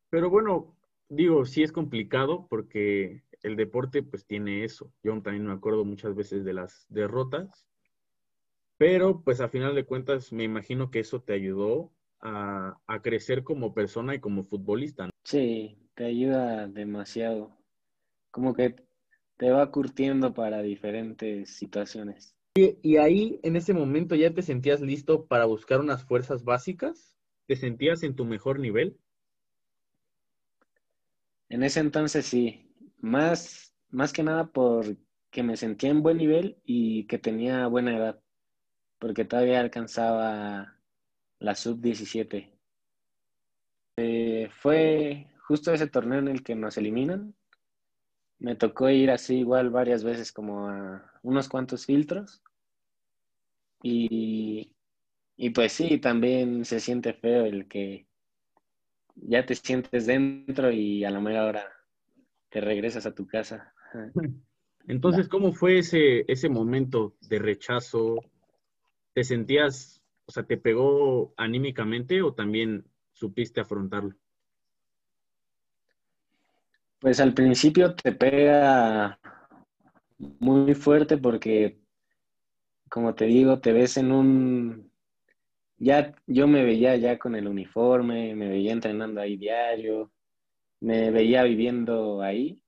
Pero 0.09 0.31
bueno, 0.31 0.75
digo, 1.07 1.45
sí 1.45 1.61
es 1.61 1.71
complicado 1.71 2.47
porque 2.49 3.23
el 3.43 3.55
deporte 3.55 4.01
pues 4.01 4.25
tiene 4.25 4.63
eso. 4.63 4.91
Yo 5.03 5.13
también 5.21 5.45
me 5.45 5.53
acuerdo 5.53 5.85
muchas 5.85 6.15
veces 6.15 6.43
de 6.43 6.53
las 6.53 6.87
derrotas, 6.89 7.67
pero 8.77 9.21
pues 9.21 9.39
a 9.39 9.49
final 9.49 9.75
de 9.75 9.85
cuentas 9.85 10.33
me 10.33 10.45
imagino 10.45 10.89
que 10.89 11.01
eso 11.01 11.21
te 11.21 11.33
ayudó 11.33 11.91
a, 12.21 12.79
crecer 13.03 13.43
como 13.43 13.75
persona 13.75 14.15
y 14.15 14.19
como 14.19 14.45
futbolista. 14.45 15.11
Sí, 15.23 15.77
te 15.93 16.05
ayuda 16.05 16.67
demasiado. 16.67 17.55
Como 18.31 18.55
que 18.55 18.75
te 19.43 19.51
va 19.51 19.69
curtiendo 19.71 20.33
para 20.33 20.61
diferentes 20.61 21.49
situaciones. 21.49 22.33
Y, 22.55 22.77
y, 22.81 22.95
ahí, 22.95 23.41
en 23.43 23.57
ese 23.57 23.73
momento, 23.73 24.15
ya 24.15 24.33
te 24.33 24.41
sentías 24.41 24.79
listo 24.79 25.25
para 25.25 25.43
buscar 25.43 25.81
unas 25.81 26.05
fuerzas 26.05 26.45
básicas? 26.45 27.17
¿Te 27.45 27.57
sentías 27.57 28.03
en 28.03 28.15
tu 28.15 28.23
mejor 28.23 28.57
nivel? 28.57 28.97
En 31.49 31.61
ese 31.61 31.81
entonces 31.81 32.25
sí, 32.25 32.73
más, 33.01 33.75
más 33.89 34.13
que 34.13 34.23
nada 34.23 34.45
porque 34.45 35.43
me 35.43 35.57
sentía 35.57 35.89
en 35.89 36.03
buen 36.03 36.19
nivel 36.19 36.57
y 36.63 37.05
que 37.07 37.19
tenía 37.19 37.67
buena 37.67 37.97
edad, 37.97 38.21
porque 38.97 39.25
todavía 39.25 39.59
alcanzaba 39.59 40.79
la 41.39 41.55
sub-17. 41.55 42.49
Eh, 43.97 44.49
fue 44.61 45.27
justo 45.41 45.73
ese 45.73 45.87
torneo 45.87 46.19
en 46.19 46.29
el 46.29 46.43
que 46.43 46.55
nos 46.55 46.77
eliminan. 46.77 47.35
Me 48.43 48.55
tocó 48.55 48.89
ir 48.89 49.09
así 49.09 49.37
igual 49.37 49.69
varias 49.69 50.03
veces 50.03 50.33
como 50.33 50.67
a 50.67 51.09
unos 51.21 51.47
cuantos 51.47 51.85
filtros. 51.85 52.43
Y, 53.81 54.75
y 55.37 55.49
pues 55.51 55.71
sí, 55.71 55.97
también 55.97 56.65
se 56.65 56.81
siente 56.81 57.13
feo 57.13 57.45
el 57.45 57.69
que 57.69 58.05
ya 59.15 59.45
te 59.45 59.55
sientes 59.55 60.07
dentro 60.07 60.71
y 60.71 61.05
a 61.05 61.09
la 61.09 61.21
mera 61.21 61.45
hora 61.45 61.71
te 62.49 62.59
regresas 62.59 63.05
a 63.05 63.15
tu 63.15 63.25
casa. 63.25 63.73
Entonces, 64.87 65.29
¿cómo 65.29 65.53
fue 65.53 65.77
ese, 65.77 66.25
ese 66.29 66.49
momento 66.49 67.15
de 67.21 67.39
rechazo? 67.39 68.17
¿Te 69.13 69.23
sentías, 69.23 70.03
o 70.25 70.33
sea, 70.33 70.43
te 70.43 70.57
pegó 70.57 71.33
anímicamente 71.37 72.21
o 72.21 72.33
también 72.33 72.83
supiste 73.13 73.61
afrontarlo? 73.61 74.17
Pues 77.03 77.19
al 77.19 77.33
principio 77.33 77.93
te 77.95 78.13
pega 78.13 79.19
muy 80.39 80.73
fuerte 80.73 81.17
porque, 81.17 81.81
como 82.89 83.13
te 83.13 83.25
digo, 83.25 83.59
te 83.59 83.73
ves 83.73 83.97
en 83.97 84.11
un... 84.13 84.91
Ya 85.77 86.15
yo 86.27 86.47
me 86.47 86.63
veía 86.63 86.95
ya 86.95 87.19
con 87.19 87.35
el 87.35 87.49
uniforme, 87.49 88.35
me 88.35 88.47
veía 88.47 88.71
entrenando 88.71 89.19
ahí 89.19 89.35
diario, 89.35 90.13
me 90.79 91.11
veía 91.11 91.43
viviendo 91.43 92.21
ahí 92.21 92.63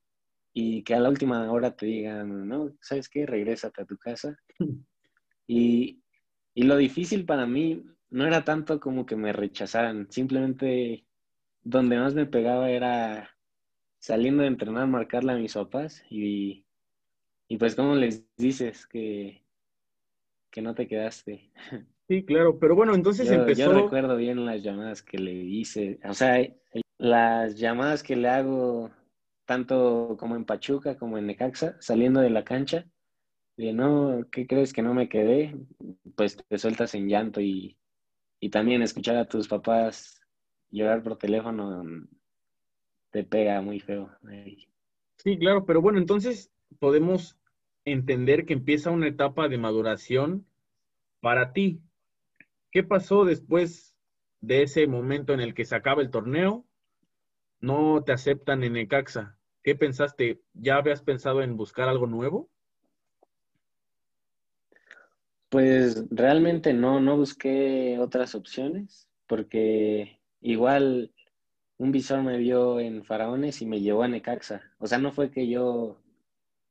y 0.53 0.83
que 0.83 0.95
a 0.95 0.99
la 0.99 1.09
última 1.09 1.51
hora 1.51 1.75
te 1.75 1.85
digan, 1.85 2.47
no, 2.49 2.75
¿sabes 2.81 3.09
qué? 3.09 3.25
Regrésate 3.25 3.83
a 3.83 3.85
tu 3.85 3.97
casa. 3.97 4.37
Y, 5.47 6.01
y 6.55 6.63
lo 6.63 6.77
difícil 6.77 7.25
para 7.25 7.45
mí 7.45 7.85
no 8.09 8.25
era 8.27 8.43
tanto 8.43 8.79
como 8.79 9.05
que 9.05 9.15
me 9.15 9.33
rechazaran, 9.33 10.11
simplemente 10.11 11.05
donde 11.63 11.99
más 11.99 12.15
me 12.15 12.25
pegaba 12.25 12.71
era 12.71 13.34
saliendo 14.05 14.43
de 14.43 14.49
entrenar, 14.49 14.87
marcarle 14.87 15.31
a 15.31 15.35
mis 15.35 15.55
papás 15.55 16.03
y, 16.11 16.63
y 17.47 17.57
pues 17.57 17.73
cómo 17.73 17.95
les 17.95 18.23
dices 18.37 18.85
que, 18.85 19.43
que 20.51 20.61
no 20.61 20.75
te 20.75 20.87
quedaste. 20.87 21.51
Sí, 22.07 22.23
claro, 22.23 22.59
pero 22.59 22.75
bueno, 22.75 22.93
entonces 22.93 23.31
empezó... 23.31 23.73
Yo 23.73 23.73
recuerdo 23.73 24.15
bien 24.15 24.45
las 24.45 24.61
llamadas 24.61 25.01
que 25.01 25.17
le 25.17 25.33
hice, 25.33 25.99
o 26.07 26.13
sea, 26.13 26.37
las 26.99 27.55
llamadas 27.55 28.03
que 28.03 28.15
le 28.15 28.29
hago 28.29 28.91
tanto 29.45 30.15
como 30.19 30.35
en 30.35 30.45
Pachuca 30.45 30.97
como 30.97 31.17
en 31.17 31.25
Necaxa, 31.25 31.77
saliendo 31.81 32.19
de 32.19 32.29
la 32.29 32.43
cancha, 32.43 32.85
de 33.57 33.73
no, 33.73 34.23
¿qué 34.31 34.45
crees 34.45 34.71
que 34.71 34.83
no 34.83 34.93
me 34.93 35.09
quedé? 35.09 35.55
Pues 36.15 36.37
te 36.47 36.59
sueltas 36.59 36.93
en 36.93 37.07
llanto 37.09 37.41
y, 37.41 37.75
y 38.39 38.51
también 38.51 38.83
escuchar 38.83 39.17
a 39.17 39.27
tus 39.27 39.47
papás 39.47 40.21
llorar 40.69 41.01
por 41.01 41.17
teléfono 41.17 41.83
te 43.15 43.23
pega 43.23 43.61
muy 43.61 43.79
feo. 43.79 44.11
Sí, 45.15 45.37
claro, 45.37 45.65
pero 45.65 45.81
bueno, 45.81 45.99
entonces 45.99 46.51
podemos 46.79 47.37
entender 47.85 48.45
que 48.45 48.51
empieza 48.51 48.91
una 48.91 49.07
etapa 49.07 49.47
de 49.47 49.57
maduración 49.57 50.45
para 51.21 51.53
ti. 51.53 51.79
¿Qué 52.71 52.83
pasó 52.83 53.23
después 53.23 53.95
de 54.41 54.63
ese 54.63 54.85
momento 54.85 55.33
en 55.33 55.39
el 55.39 55.53
que 55.53 55.63
se 55.63 55.77
acaba 55.77 56.01
el 56.01 56.11
torneo? 56.11 56.65
No 57.61 58.03
te 58.03 58.11
aceptan 58.11 58.65
en 58.65 58.73
Necaxa. 58.73 59.37
¿Qué 59.63 59.75
pensaste? 59.75 60.41
¿Ya 60.51 60.75
habías 60.75 61.01
pensado 61.01 61.41
en 61.41 61.55
buscar 61.55 61.87
algo 61.87 62.07
nuevo? 62.07 62.49
Pues 65.47 66.03
realmente 66.09 66.73
no, 66.73 66.99
no 66.99 67.15
busqué 67.15 67.97
otras 67.97 68.35
opciones 68.35 69.07
porque 69.25 70.19
igual 70.41 71.14
un 71.77 71.91
visor 71.91 72.23
me 72.23 72.37
vio 72.37 72.79
en 72.79 73.03
Faraones 73.03 73.61
y 73.61 73.65
me 73.65 73.81
llevó 73.81 74.03
a 74.03 74.07
Necaxa. 74.07 74.61
O 74.79 74.87
sea, 74.87 74.97
no 74.97 75.11
fue 75.11 75.29
que 75.31 75.47
yo, 75.47 76.01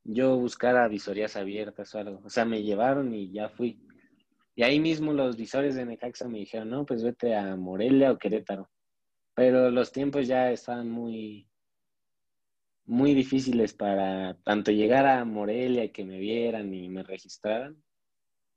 yo 0.04 0.36
buscara 0.36 0.88
visorías 0.88 1.36
abiertas 1.36 1.94
o 1.94 1.98
algo. 1.98 2.20
O 2.24 2.30
sea, 2.30 2.44
me 2.44 2.62
llevaron 2.62 3.14
y 3.14 3.30
ya 3.30 3.48
fui. 3.48 3.80
Y 4.54 4.62
ahí 4.62 4.80
mismo 4.80 5.12
los 5.12 5.36
visores 5.36 5.74
de 5.74 5.84
Necaxa 5.84 6.28
me 6.28 6.38
dijeron, 6.38 6.70
no, 6.70 6.86
pues 6.86 7.02
vete 7.02 7.34
a 7.34 7.56
Morelia 7.56 8.12
o 8.12 8.18
Querétaro. 8.18 8.70
Pero 9.34 9.70
los 9.70 9.92
tiempos 9.92 10.26
ya 10.28 10.50
estaban 10.52 10.88
muy, 10.88 11.48
muy 12.86 13.14
difíciles 13.14 13.74
para 13.74 14.36
tanto 14.44 14.70
llegar 14.70 15.06
a 15.06 15.24
Morelia 15.24 15.84
y 15.84 15.90
que 15.90 16.04
me 16.04 16.18
vieran 16.18 16.72
y 16.72 16.88
me 16.88 17.02
registraran. 17.02 17.82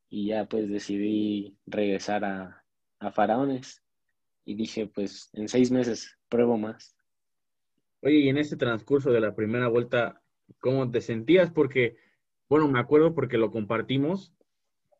Y 0.09 0.27
ya 0.27 0.45
pues 0.45 0.69
decidí 0.69 1.57
regresar 1.65 2.23
a, 2.23 2.63
a 2.99 3.11
Faraones. 3.11 3.83
Y 4.47 4.55
dije, 4.55 4.87
pues 4.87 5.29
en 5.33 5.49
seis 5.49 5.71
meses 5.71 6.17
pruebo 6.29 6.57
más. 6.57 6.95
Oye, 8.01 8.19
y 8.19 8.29
en 8.29 8.37
ese 8.37 8.55
transcurso 8.55 9.11
de 9.11 9.19
la 9.19 9.35
primera 9.35 9.67
vuelta, 9.67 10.21
¿cómo 10.61 10.89
te 10.89 11.01
sentías? 11.01 11.51
Porque, 11.51 11.97
bueno, 12.47 12.69
me 12.69 12.79
acuerdo 12.79 13.13
porque 13.13 13.37
lo 13.37 13.51
compartimos. 13.51 14.33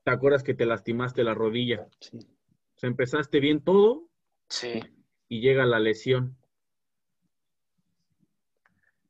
¿Te 0.03 0.11
acuerdas 0.11 0.43
que 0.43 0.53
te 0.53 0.65
lastimaste 0.65 1.23
la 1.23 1.33
rodilla? 1.33 1.87
Sí. 2.01 2.17
O 2.17 2.79
sea, 2.79 2.89
empezaste 2.89 3.39
bien 3.39 3.61
todo. 3.61 4.09
Sí. 4.49 4.81
Y 5.29 5.39
llega 5.39 5.65
la 5.65 5.79
lesión. 5.79 6.35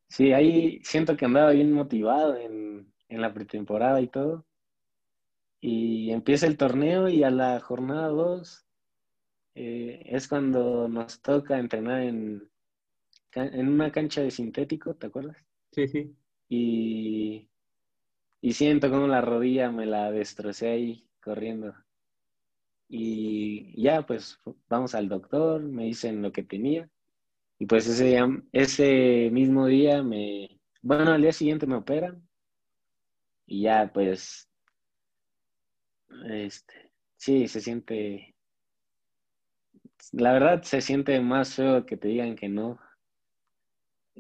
Sí, 0.08 0.34
ahí 0.34 0.82
siento 0.84 1.18
que 1.18 1.26
andaba 1.26 1.50
bien 1.50 1.74
motivado 1.74 2.36
en, 2.36 2.94
en 3.10 3.22
la 3.22 3.34
pretemporada 3.34 4.02
y 4.02 4.08
todo. 4.08 4.46
Y 5.60 6.12
empieza 6.12 6.46
el 6.46 6.58
torneo 6.58 7.10
y 7.10 7.24
a 7.24 7.32
la 7.32 7.60
jornada 7.60 8.10
2 8.10 8.67
eh, 9.60 10.04
es 10.06 10.28
cuando 10.28 10.88
nos 10.88 11.22
toca 11.22 11.58
entrenar 11.58 12.02
en, 12.04 12.48
en 13.34 13.68
una 13.68 13.92
cancha 13.92 14.22
de 14.22 14.30
sintético, 14.30 14.94
¿te 14.96 15.08
acuerdas? 15.08 15.38
Sí, 15.72 15.88
sí. 15.88 16.16
Y, 16.48 17.50
y 18.42 18.54
siento 18.54 18.90
como 18.90 19.08
la 19.08 19.22
rodilla 19.22 19.72
me 19.72 19.86
la 19.88 20.12
destrocé 20.12 20.70
ahí 20.70 21.10
corriendo. 21.22 21.74
Y 22.88 23.82
ya, 23.82 24.06
pues 24.06 24.40
vamos 24.70 24.96
al 24.96 25.10
doctor, 25.10 25.62
me 25.62 25.86
dicen 25.86 26.22
lo 26.22 26.32
que 26.32 26.44
tenía. 26.44 26.90
Y 27.60 27.66
pues 27.66 27.88
ese, 27.88 28.20
ese 28.52 29.30
mismo 29.32 29.66
día 29.66 30.04
me, 30.04 30.62
bueno, 30.82 31.12
al 31.12 31.22
día 31.22 31.34
siguiente 31.34 31.66
me 31.66 31.76
operan. 31.76 32.28
Y 33.48 33.64
ya, 33.64 33.92
pues, 33.92 34.48
este, 36.30 36.92
sí, 37.18 37.48
se 37.48 37.62
siente 37.62 38.37
la 40.12 40.34
verdad 40.34 40.64
se 40.64 40.82
siente 40.82 41.20
más 41.20 41.56
feo 41.56 41.86
que 41.86 41.98
te 41.98 42.08
digan 42.08 42.36
que 42.36 42.50
no, 42.50 42.80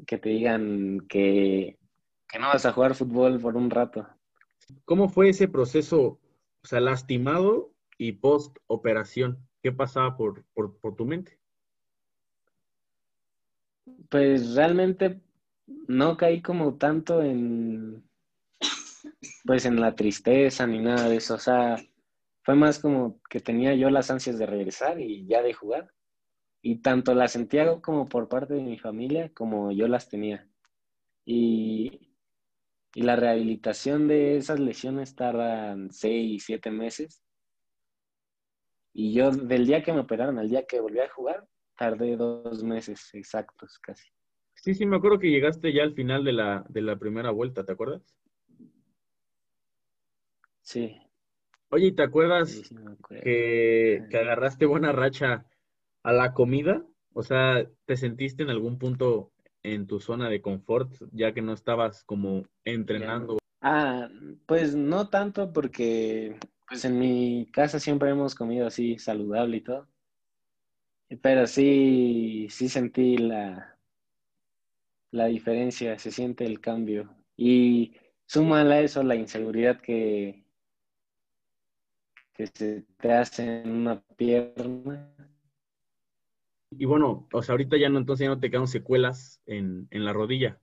que 0.05 0.17
te 0.17 0.29
digan 0.29 0.99
que, 1.07 1.77
no 2.39 2.47
vas 2.47 2.65
a 2.65 2.73
jugar 2.73 2.95
fútbol 2.95 3.39
por 3.39 3.55
un 3.55 3.69
rato. 3.69 4.07
¿Cómo 4.85 5.09
fue 5.09 5.29
ese 5.29 5.47
proceso, 5.47 6.19
o 6.63 6.67
sea, 6.67 6.79
lastimado 6.79 7.73
y 7.97 8.13
post 8.13 8.57
operación? 8.67 9.39
¿Qué 9.61 9.71
pasaba 9.71 10.17
por, 10.17 10.45
por, 10.53 10.77
por 10.79 10.95
tu 10.95 11.05
mente? 11.05 11.39
Pues 14.09 14.55
realmente 14.55 15.21
no 15.87 16.17
caí 16.17 16.41
como 16.41 16.75
tanto 16.75 17.23
en, 17.23 18.03
pues 19.45 19.65
en 19.65 19.79
la 19.79 19.95
tristeza 19.95 20.67
ni 20.67 20.79
nada 20.79 21.09
de 21.09 21.17
eso. 21.17 21.35
O 21.35 21.39
sea, 21.39 21.77
fue 22.47 22.55
más 22.55 22.79
como 22.79 23.21
que 23.29 23.41
tenía 23.41 23.75
yo 23.75 23.89
las 23.89 24.09
ansias 24.09 24.39
de 24.39 24.45
regresar 24.45 25.01
y 25.01 25.27
ya 25.27 25.41
de 25.41 25.51
jugar. 25.51 25.91
Y 26.61 26.77
tanto 26.81 27.13
la 27.13 27.27
sentía 27.27 27.81
como 27.81 28.07
por 28.07 28.29
parte 28.29 28.53
de 28.53 28.61
mi 28.61 28.79
familia 28.79 29.33
como 29.33 29.73
yo 29.73 29.89
las 29.89 30.07
tenía. 30.07 30.47
Y, 31.25 32.15
y 32.95 33.01
la 33.01 33.17
rehabilitación 33.17 34.07
de 34.07 34.37
esas 34.37 34.61
lesiones 34.61 35.13
tardan 35.13 35.91
seis, 35.91 36.45
siete 36.45 36.71
meses. 36.71 37.21
Y 38.93 39.13
yo, 39.13 39.31
del 39.31 39.67
día 39.67 39.83
que 39.83 39.91
me 39.91 39.99
operaron 39.99 40.39
al 40.39 40.47
día 40.47 40.65
que 40.65 40.79
volví 40.79 41.01
a 41.01 41.09
jugar, 41.09 41.45
tardé 41.75 42.15
dos 42.15 42.63
meses 42.63 43.09
exactos 43.13 43.77
casi. 43.79 44.07
Sí, 44.53 44.73
sí, 44.73 44.85
me 44.85 44.95
acuerdo 44.95 45.19
que 45.19 45.31
llegaste 45.31 45.73
ya 45.73 45.83
al 45.83 45.93
final 45.93 46.23
de 46.23 46.31
la, 46.31 46.65
de 46.69 46.81
la 46.81 46.95
primera 46.97 47.31
vuelta, 47.31 47.65
¿te 47.65 47.73
acuerdas? 47.73 48.03
Sí. 50.61 51.06
Oye, 51.69 51.91
¿te 51.91 52.03
acuerdas 52.03 52.73
que, 53.23 54.03
agarraste 54.13 54.65
buena 54.65 54.91
racha 54.91 55.45
a 56.03 56.13
la 56.13 56.33
comida? 56.33 56.85
O 57.13 57.23
sea, 57.23 57.67
¿te 57.85 57.97
sentiste 57.97 58.43
en 58.43 58.49
algún 58.49 58.77
punto 58.77 59.31
en 59.63 59.85
tu 59.85 59.99
zona 59.99 60.29
de 60.29 60.41
confort, 60.41 60.93
ya 61.11 61.33
que 61.33 61.41
no 61.41 61.53
estabas 61.53 62.03
como 62.05 62.45
entrenando? 62.63 63.37
Ah, 63.61 64.09
pues 64.45 64.75
no 64.75 65.09
tanto 65.09 65.51
porque 65.51 66.37
pues 66.67 66.85
en 66.85 66.99
mi 66.99 67.49
casa 67.51 67.79
siempre 67.79 68.11
hemos 68.11 68.33
comido 68.35 68.67
así 68.67 68.97
saludable 68.97 69.57
y 69.57 69.61
todo. 69.61 69.87
Pero 71.21 71.47
sí, 71.47 72.47
sí 72.49 72.69
sentí 72.69 73.17
la, 73.17 73.77
la 75.11 75.25
diferencia, 75.25 75.97
se 75.99 76.11
siente 76.11 76.45
el 76.45 76.61
cambio. 76.61 77.13
Y 77.35 77.93
suma 78.25 78.61
a 78.61 78.79
eso 78.79 79.03
la 79.03 79.15
inseguridad 79.15 79.79
que, 79.81 80.46
que 82.37 82.45
se 82.47 82.85
te 82.99 83.11
hace 83.11 83.61
en 83.61 83.71
una 83.71 83.99
pierna. 84.15 85.11
Y 86.69 86.85
bueno, 86.85 87.27
o 87.33 87.41
sea, 87.41 87.53
ahorita 87.53 87.77
ya 87.77 87.89
no, 87.89 87.97
entonces 87.97 88.25
ya 88.25 88.29
no 88.29 88.39
te 88.39 88.51
quedan 88.51 88.67
secuelas 88.67 89.41
en, 89.47 89.87
la 89.89 90.13
rodilla. 90.13 90.59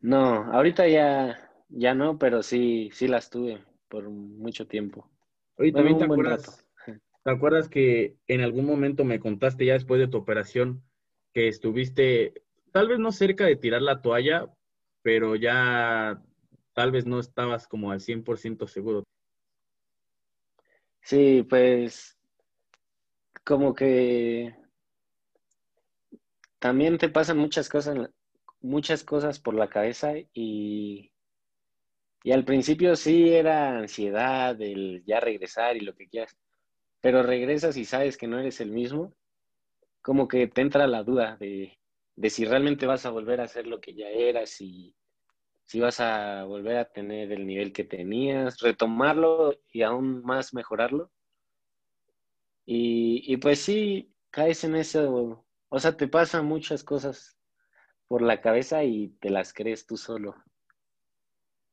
No, 0.00 0.50
ahorita 0.52 0.88
ya, 0.88 1.50
ya 1.68 1.94
no, 1.94 2.18
pero 2.18 2.42
sí, 2.42 2.88
sí 2.92 3.06
las 3.06 3.28
tuve 3.28 3.62
por 3.88 4.08
mucho 4.08 4.66
tiempo. 4.66 5.10
Oye, 5.58 5.72
también 5.72 5.98
te 5.98 6.04
acuerdas, 6.04 6.66
¿te 6.86 7.30
acuerdas 7.30 7.68
que 7.68 8.16
en 8.26 8.40
algún 8.40 8.64
momento 8.64 9.04
me 9.04 9.20
contaste 9.20 9.66
ya 9.66 9.74
después 9.74 10.00
de 10.00 10.08
tu 10.08 10.16
operación 10.16 10.82
que 11.34 11.48
estuviste 11.48 12.42
tal 12.72 12.88
vez 12.88 12.98
no 12.98 13.12
cerca 13.12 13.44
de 13.44 13.56
tirar 13.56 13.82
la 13.82 14.00
toalla, 14.00 14.50
pero 15.02 15.36
ya 15.36 16.22
tal 16.74 16.90
vez 16.90 17.06
no 17.06 17.18
estabas 17.20 17.66
como 17.68 17.90
al 17.90 18.00
100% 18.00 18.66
seguro? 18.66 19.04
Sí, 21.02 21.42
pues 21.48 22.18
como 23.44 23.74
que 23.74 24.54
también 26.58 26.98
te 26.98 27.08
pasan 27.08 27.38
muchas 27.38 27.68
cosas, 27.68 28.10
muchas 28.60 29.04
cosas 29.04 29.40
por 29.40 29.54
la 29.54 29.68
cabeza 29.68 30.12
y, 30.32 31.12
y 32.22 32.32
al 32.32 32.44
principio 32.44 32.94
sí 32.96 33.30
era 33.30 33.78
ansiedad 33.78 34.60
el 34.60 35.02
ya 35.04 35.20
regresar 35.20 35.76
y 35.76 35.80
lo 35.80 35.94
que 35.94 36.08
quieras, 36.08 36.36
pero 37.00 37.22
regresas 37.22 37.76
y 37.76 37.84
sabes 37.84 38.16
que 38.16 38.28
no 38.28 38.38
eres 38.38 38.60
el 38.60 38.70
mismo, 38.70 39.14
como 40.02 40.28
que 40.28 40.46
te 40.46 40.60
entra 40.62 40.86
la 40.86 41.02
duda 41.02 41.36
de, 41.36 41.78
de 42.16 42.30
si 42.30 42.44
realmente 42.44 42.86
vas 42.86 43.06
a 43.06 43.10
volver 43.10 43.40
a 43.40 43.48
ser 43.48 43.66
lo 43.66 43.80
que 43.80 43.94
ya 43.94 44.08
eras 44.08 44.60
y 44.60 44.94
si 45.64 45.80
vas 45.80 46.00
a 46.00 46.44
volver 46.44 46.76
a 46.76 46.84
tener 46.84 47.32
el 47.32 47.46
nivel 47.46 47.72
que 47.72 47.84
tenías, 47.84 48.60
retomarlo 48.60 49.58
y 49.72 49.82
aún 49.82 50.22
más 50.22 50.54
mejorarlo. 50.54 51.10
Y, 52.64 53.22
y 53.26 53.36
pues 53.38 53.60
sí, 53.60 54.12
caes 54.30 54.64
en 54.64 54.76
eso, 54.76 55.44
o 55.68 55.78
sea, 55.78 55.96
te 55.96 56.08
pasan 56.08 56.46
muchas 56.46 56.84
cosas 56.84 57.38
por 58.06 58.22
la 58.22 58.40
cabeza 58.40 58.84
y 58.84 59.08
te 59.20 59.30
las 59.30 59.52
crees 59.52 59.86
tú 59.86 59.96
solo. 59.96 60.36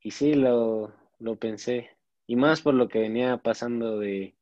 Y 0.01 0.11
sí, 0.11 0.33
lo, 0.33 0.93
lo 1.19 1.37
pensé. 1.37 1.89
Y 2.25 2.35
más 2.35 2.61
por 2.61 2.73
lo 2.75 2.87
que 2.87 2.99
venía 2.99 3.37
pasando 3.37 3.99
de, 3.99 4.35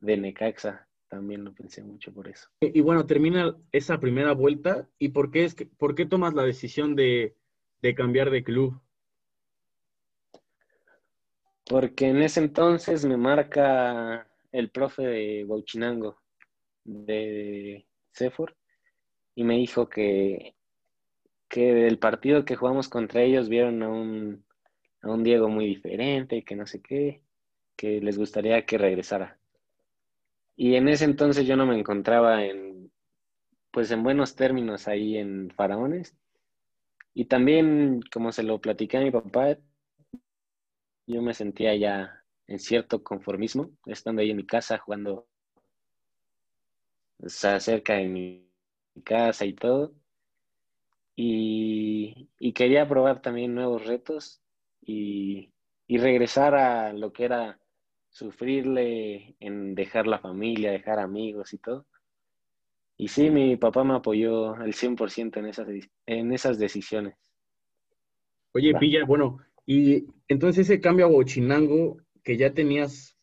de 0.00 0.16
Necaxa. 0.16 0.86
También 1.08 1.42
lo 1.42 1.54
pensé 1.54 1.82
mucho 1.82 2.12
por 2.12 2.28
eso. 2.28 2.50
Y, 2.60 2.82
bueno, 2.82 3.06
termina 3.06 3.56
esa 3.72 3.98
primera 3.98 4.32
vuelta. 4.32 4.86
¿Y 4.98 5.08
por 5.08 5.30
qué, 5.30 5.44
es 5.44 5.54
que, 5.54 5.64
por 5.64 5.94
qué 5.94 6.04
tomas 6.04 6.34
la 6.34 6.42
decisión 6.42 6.94
de, 6.96 7.34
de 7.80 7.94
cambiar 7.94 8.30
de 8.30 8.44
club? 8.44 8.78
Porque 11.68 12.08
en 12.08 12.22
ese 12.22 12.40
entonces 12.40 13.04
me 13.04 13.16
marca 13.16 14.26
el 14.52 14.70
profe 14.70 15.02
de 15.02 15.44
Bauchinango, 15.44 16.18
de 16.84 17.86
Sefor, 18.12 18.56
y 19.34 19.44
me 19.44 19.56
dijo 19.56 19.88
que, 19.88 20.54
que 21.48 21.74
del 21.74 21.98
partido 21.98 22.44
que 22.44 22.56
jugamos 22.56 22.88
contra 22.88 23.22
ellos 23.22 23.48
vieron 23.48 23.82
a 23.82 23.88
un, 23.88 24.44
a 25.02 25.10
un 25.10 25.22
Diego 25.22 25.48
muy 25.48 25.66
diferente, 25.66 26.44
que 26.44 26.56
no 26.56 26.66
sé 26.66 26.80
qué, 26.80 27.22
que 27.76 28.00
les 28.00 28.18
gustaría 28.18 28.64
que 28.64 28.78
regresara. 28.78 29.38
Y 30.56 30.74
en 30.74 30.88
ese 30.88 31.04
entonces 31.04 31.46
yo 31.46 31.56
no 31.56 31.66
me 31.66 31.78
encontraba 31.78 32.44
en, 32.44 32.90
pues 33.70 33.90
en 33.90 34.02
buenos 34.02 34.34
términos 34.34 34.88
ahí 34.88 35.16
en 35.18 35.50
Faraones. 35.50 36.16
Y 37.14 37.26
también, 37.26 38.00
como 38.12 38.32
se 38.32 38.42
lo 38.42 38.60
platiqué 38.60 38.96
a 38.96 39.02
mi 39.02 39.10
papá, 39.10 39.58
yo 41.08 41.22
me 41.22 41.34
sentía 41.34 41.74
ya 41.74 42.22
en 42.46 42.58
cierto 42.58 43.02
conformismo, 43.02 43.70
estando 43.86 44.22
ahí 44.22 44.30
en 44.30 44.36
mi 44.36 44.46
casa 44.46 44.78
jugando 44.78 45.26
o 47.20 47.28
sea, 47.28 47.58
cerca 47.58 47.94
de 47.94 48.06
mi 48.06 48.48
casa 49.04 49.44
y 49.44 49.54
todo. 49.54 49.92
Y, 51.16 52.28
y, 52.38 52.52
quería 52.52 52.88
probar 52.88 53.20
también 53.20 53.54
nuevos 53.54 53.84
retos 53.86 54.40
y, 54.80 55.52
y 55.88 55.98
regresar 55.98 56.54
a 56.54 56.92
lo 56.92 57.12
que 57.12 57.24
era 57.24 57.58
sufrirle 58.10 59.34
en 59.40 59.74
dejar 59.74 60.06
la 60.06 60.20
familia, 60.20 60.70
dejar 60.70 61.00
amigos 61.00 61.52
y 61.54 61.58
todo. 61.58 61.86
Y 62.96 63.08
sí, 63.08 63.30
mi 63.30 63.56
papá 63.56 63.82
me 63.82 63.94
apoyó 63.94 64.54
al 64.54 64.72
100% 64.74 65.38
en 65.38 65.46
esas, 65.46 65.68
en 66.06 66.32
esas 66.32 66.58
decisiones. 66.58 67.16
Oye, 68.52 68.74
Pilla, 68.74 69.04
bueno, 69.04 69.38
y 69.70 70.06
entonces 70.28 70.68
ese 70.68 70.80
cambio 70.80 71.04
a 71.04 71.10
Bochinango 71.10 71.98
que 72.24 72.38
ya 72.38 72.54
tenías, 72.54 73.14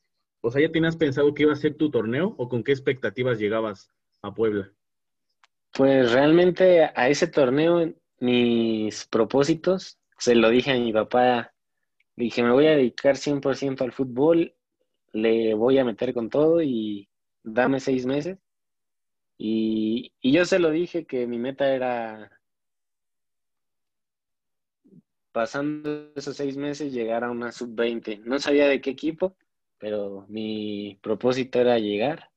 o 0.42 0.52
sea, 0.52 0.62
ya 0.62 0.72
tenías 0.72 0.96
pensado 0.96 1.34
que 1.34 1.44
iba 1.44 1.54
a 1.54 1.56
ser 1.56 1.76
tu 1.76 1.90
torneo 1.90 2.36
o 2.38 2.48
con 2.48 2.64
qué 2.64 2.72
expectativas 2.72 3.40
llegabas 3.40 3.90
a 4.22 4.32
Puebla? 4.32 4.72
Pues 5.74 6.12
realmente 6.12 6.84
a 6.84 7.10
ese 7.10 7.26
torneo 7.28 7.92
mis 8.20 9.06
propósitos, 9.08 9.98
se 10.20 10.36
lo 10.36 10.50
dije 10.50 10.72
a 10.72 10.80
mi 10.80 10.94
papá, 10.94 11.52
dije, 12.16 12.44
me 12.44 12.52
voy 12.52 12.68
a 12.68 12.76
dedicar 12.76 13.16
100% 13.16 13.82
al 13.82 13.92
fútbol 13.92 14.54
le 15.16 15.54
voy 15.54 15.78
a 15.80 15.86
meter 15.86 16.14
con 16.14 16.30
todo 16.30 16.62
y 16.62 17.10
dame 17.42 17.80
seis 17.80 18.06
meses. 18.06 18.38
Y, 19.38 20.12
yo 20.22 20.46
se 20.46 20.60
lo 20.60 20.70
dije 20.70 21.06
que 21.06 21.26
mi 21.26 21.40
meta 21.40 21.74
era, 21.74 22.35
pasando 25.36 26.14
esos 26.16 26.38
seis 26.38 26.56
meses, 26.56 26.94
llegar 26.94 27.26
a 27.26 27.30
una 27.30 27.52
sub-20. 27.52 28.22
No 28.24 28.40
sabía 28.40 28.70
de 28.70 28.80
qué 28.80 28.92
equipo, 28.92 29.36
pero 29.78 30.26
mi 30.30 30.98
propósito 31.02 31.60
era 31.60 31.78
llegar. 31.78 32.32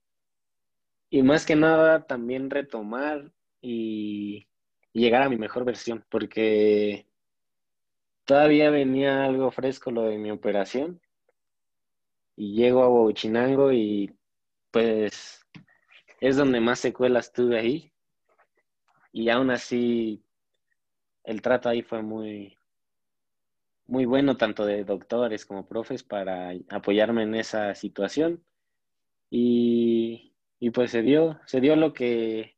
Y 1.09 1.23
más 1.23 1.47
que 1.47 1.55
nada, 1.55 2.09
también 2.09 2.51
retomar 2.51 3.31
y 3.61 4.49
llegar 4.93 5.23
a 5.23 5.29
mi 5.29 5.37
mejor 5.37 5.65
versión, 5.65 6.05
porque 6.11 7.07
todavía 8.25 8.69
venía 8.71 9.25
algo 9.25 9.53
fresco 9.53 9.93
lo 9.93 10.03
de 10.03 10.19
mi 10.19 10.33
operación 10.33 11.01
y 12.35 12.57
llego 12.57 12.83
a 12.83 12.89
Huachinango 12.89 13.73
y 13.73 14.13
pues 14.73 15.47
es 16.21 16.37
donde 16.37 16.59
más 16.59 16.81
secuelas 16.81 17.33
tuve 17.33 17.61
ahí. 17.61 17.93
Y 19.13 19.29
aún 19.29 19.53
así 19.53 20.21
el 21.23 21.41
trato 21.43 21.69
ahí 21.69 21.83
fue 21.83 22.03
muy, 22.03 22.58
muy 23.89 24.05
bueno, 24.05 24.37
tanto 24.37 24.65
de 24.65 24.85
doctores 24.85 25.45
como 25.45 25.67
profes, 25.67 26.05
para 26.05 26.53
apoyarme 26.69 27.25
en 27.25 27.35
esa 27.35 27.75
situación. 27.75 28.45
Y, 29.31 30.33
y 30.61 30.71
pues 30.71 30.93
se 30.93 31.03
dio, 31.03 31.41
se 31.47 31.61
dio 31.61 31.75
lo 31.75 31.93
que, 31.93 32.57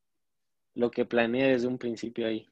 lo 0.74 0.90
que 0.90 1.06
planeé 1.06 1.52
desde 1.52 1.68
un 1.68 1.78
principio 1.78 2.26
ahí. 2.26 2.46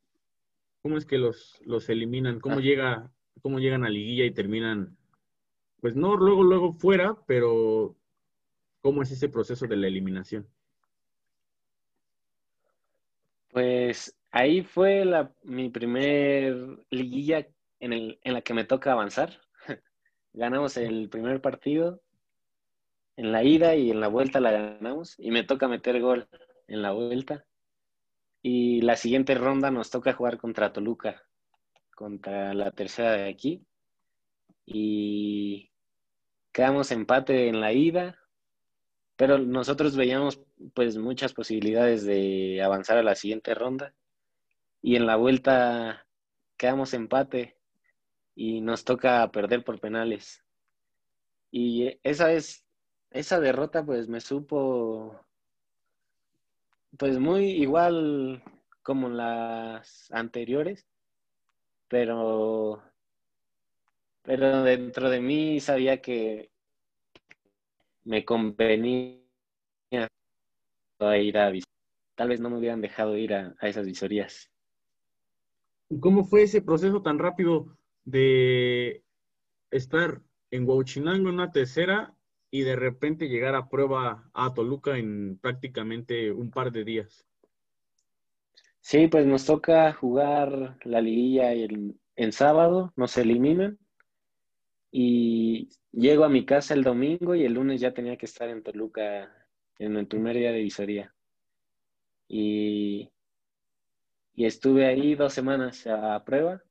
¿Cómo 0.81 0.97
es 0.97 1.05
que 1.05 1.19
los, 1.19 1.61
los 1.67 1.88
eliminan? 1.91 2.41
¿Cómo, 2.41 2.59
ah. 2.59 2.62
llega, 2.62 3.12
¿Cómo 3.43 3.59
llegan 3.59 3.85
a 3.85 3.91
liguilla 3.91 4.25
y 4.25 4.31
terminan 4.31 4.97
pues 5.81 5.95
no 5.95 6.17
luego, 6.17 6.43
luego 6.43 6.73
fuera, 6.73 7.17
pero 7.27 7.97
¿cómo 8.81 9.03
es 9.03 9.12
ese 9.12 9.29
proceso 9.29 9.67
de 9.67 9.77
la 9.77 9.87
eliminación? 9.87 10.47
Pues 13.51 14.17
ahí 14.31 14.62
fue 14.62 15.05
la, 15.05 15.33
mi 15.45 15.71
primer 15.71 16.85
liguilla 16.91 17.47
en, 17.81 17.93
el, 17.93 18.19
en 18.23 18.35
la 18.35 18.43
que 18.43 18.55
me 18.55 18.64
toca 18.64 18.93
avanzar. 18.93 19.41
Ganamos 20.33 20.77
el 20.77 21.09
primer 21.09 21.41
partido, 21.41 22.01
en 23.19 23.33
la 23.33 23.43
ida 23.43 23.75
y 23.75 23.91
en 23.91 24.01
la 24.01 24.07
vuelta 24.07 24.38
la 24.38 24.53
ganamos 24.53 25.17
y 25.19 25.33
me 25.33 25.43
toca 25.43 25.67
meter 25.67 26.01
gol 26.01 26.29
en 26.69 26.83
la 26.83 26.93
vuelta. 26.93 27.45
Y 28.43 28.81
la 28.83 28.95
siguiente 28.95 29.35
ronda 29.35 29.73
nos 29.73 29.91
toca 29.91 30.12
jugar 30.12 30.38
contra 30.38 30.73
Toluca, 30.73 31.25
contra 31.97 32.55
la 32.55 32.71
tercera 32.71 33.12
de 33.12 33.29
aquí. 33.29 33.67
Y 34.64 35.73
quedamos 36.53 36.93
empate 36.93 37.49
en 37.49 37.61
la 37.61 37.73
ida, 37.73 38.17
pero 39.17 39.38
nosotros 39.38 39.97
veíamos 39.97 40.41
pues 40.73 40.97
muchas 40.97 41.33
posibilidades 41.33 42.07
de 42.07 42.62
avanzar 42.62 42.99
a 42.99 43.03
la 43.03 43.17
siguiente 43.17 43.53
ronda 43.53 43.95
y 44.81 44.95
en 44.95 45.07
la 45.07 45.17
vuelta 45.17 46.07
quedamos 46.57 46.95
empate 46.95 47.58
y 48.38 48.61
nos 48.61 48.85
toca 48.85 49.29
perder 49.33 49.64
por 49.64 49.81
penales. 49.81 50.44
Y 51.51 51.98
esa 52.05 52.33
es 52.33 52.64
esa 53.11 53.41
derrota 53.41 53.84
pues 53.84 54.07
me 54.09 54.20
supo 54.20 55.26
pues 56.97 57.18
muy 57.18 57.47
igual 57.51 58.41
como 58.82 59.09
las 59.09 60.09
anteriores, 60.12 60.86
pero 61.89 62.80
pero 64.22 64.62
dentro 64.62 65.11
de 65.11 65.20
mí 65.20 65.59
sabía 65.59 66.01
que 66.01 66.53
me 68.05 68.24
convenía 68.24 69.18
ir 69.91 71.39
a 71.39 71.53
Tal 72.14 72.28
vez 72.28 72.41
no 72.41 72.51
me 72.51 72.59
hubieran 72.59 72.80
dejado 72.80 73.16
ir 73.16 73.34
a, 73.34 73.57
esas 73.62 73.86
visorías. 73.86 74.49
¿Cómo 76.01 76.24
fue 76.24 76.43
ese 76.43 76.62
proceso 76.62 77.03
tan 77.03 77.18
rápido 77.18 77.78
de 78.05 79.05
estar 79.70 80.22
en 80.51 80.68
Huachinango 80.68 81.28
en 81.28 81.34
una 81.34 81.53
tercera 81.53 82.14
y 82.51 82.62
de 82.62 82.76
repente 82.76 83.28
llegar 83.28 83.55
a 83.55 83.68
prueba 83.68 84.30
a 84.34 84.55
Toluca 84.55 84.99
en 84.99 85.38
prácticamente 85.40 86.32
un 86.32 86.53
par 86.53 86.72
de 86.72 86.84
días? 86.84 87.26
Sí, 88.80 89.07
pues 89.09 89.24
nos 89.26 89.44
toca 89.46 89.92
jugar 89.92 90.78
la 90.84 91.01
liguilla 91.01 91.53
el, 91.53 91.96
en 92.16 92.32
sábado, 92.32 92.92
nos 92.96 93.16
eliminan 93.16 93.78
Y 94.90 95.70
llego 95.92 96.24
a 96.24 96.28
mi 96.28 96.44
casa 96.44 96.74
el 96.74 96.84
domingo 96.84 97.34
y 97.34 97.44
el 97.44 97.55
lunes 97.55 97.80
ya 97.80 97.94
tenía 97.94 98.16
que 98.18 98.26
estar 98.26 98.49
en 98.51 98.62
Toluca 98.62 99.32
en 99.78 99.96
el 99.96 100.07
primer 100.07 100.36
día 100.36 100.53
de 100.53 100.61
visoría. 100.62 101.14
Y, 102.28 103.11
y 104.34 104.46
estuve 104.46 104.86
ahí 104.86 105.14
dos 105.14 105.34
semanas 105.34 105.86
a 105.86 106.24
prueba 106.24 106.62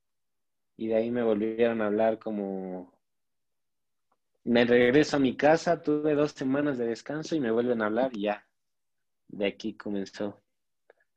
y 0.78 0.88
de 0.88 0.96
ahí 0.96 1.12
me 1.12 1.24
volvieron 1.24 1.82
a 1.82 1.88
hablar 1.88 2.20
como... 2.20 2.96
Me 4.44 4.64
regreso 4.64 5.18
a 5.18 5.20
mi 5.20 5.36
casa, 5.36 5.82
tuve 5.82 6.16
dos 6.16 6.32
semanas 6.32 6.78
de 6.78 6.86
descanso 6.86 7.36
y 7.36 7.42
me 7.42 7.52
vuelven 7.52 7.82
a 7.82 7.88
hablar 7.88 8.12
y 8.16 8.22
ya. 8.22 8.48
De 9.28 9.46
aquí 9.46 9.74
comenzó 9.74 10.40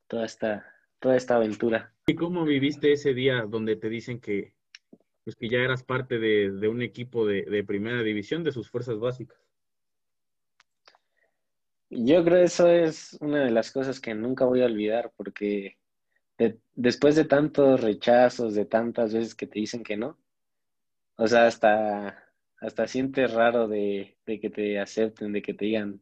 toda 0.08 0.24
esta, 0.24 0.66
toda 0.98 1.14
esta 1.14 1.36
aventura. 1.36 1.92
¿Y 2.06 2.16
cómo 2.16 2.44
viviste 2.44 2.90
ese 2.90 3.14
día 3.14 3.46
donde 3.48 3.76
te 3.76 3.88
dicen 3.88 4.20
que, 4.20 4.54
pues 5.22 5.36
que 5.36 5.48
ya 5.48 5.58
eras 5.58 5.84
parte 5.84 6.18
de, 6.18 6.66
un 6.66 6.82
equipo 6.82 7.24
de, 7.24 7.62
primera 7.62 8.02
división 8.02 8.42
de 8.42 8.50
sus 8.50 8.68
fuerzas 8.68 8.98
básicas? 8.98 9.38
Yo 11.90 12.24
creo 12.24 12.38
que 12.38 12.44
eso 12.44 12.68
es 12.68 13.16
una 13.20 13.44
de 13.44 13.50
las 13.52 13.70
cosas 13.70 14.00
que 14.00 14.14
nunca 14.14 14.44
voy 14.44 14.62
a 14.62 14.66
olvidar 14.66 15.12
porque 15.16 15.76
después 16.74 17.16
de 17.16 17.24
tantos 17.24 17.80
rechazos, 17.80 18.54
de 18.54 18.64
tantas 18.64 19.12
veces 19.12 19.34
que 19.34 19.46
te 19.46 19.60
dicen 19.60 19.82
que 19.82 19.96
no, 19.96 20.18
o 21.16 21.26
sea, 21.26 21.46
hasta, 21.46 22.24
hasta 22.60 22.86
sientes 22.86 23.32
raro 23.32 23.68
de, 23.68 24.16
de 24.24 24.40
que 24.40 24.50
te 24.50 24.80
acepten, 24.80 25.32
de 25.32 25.42
que 25.42 25.54
te 25.54 25.66
digan 25.66 26.00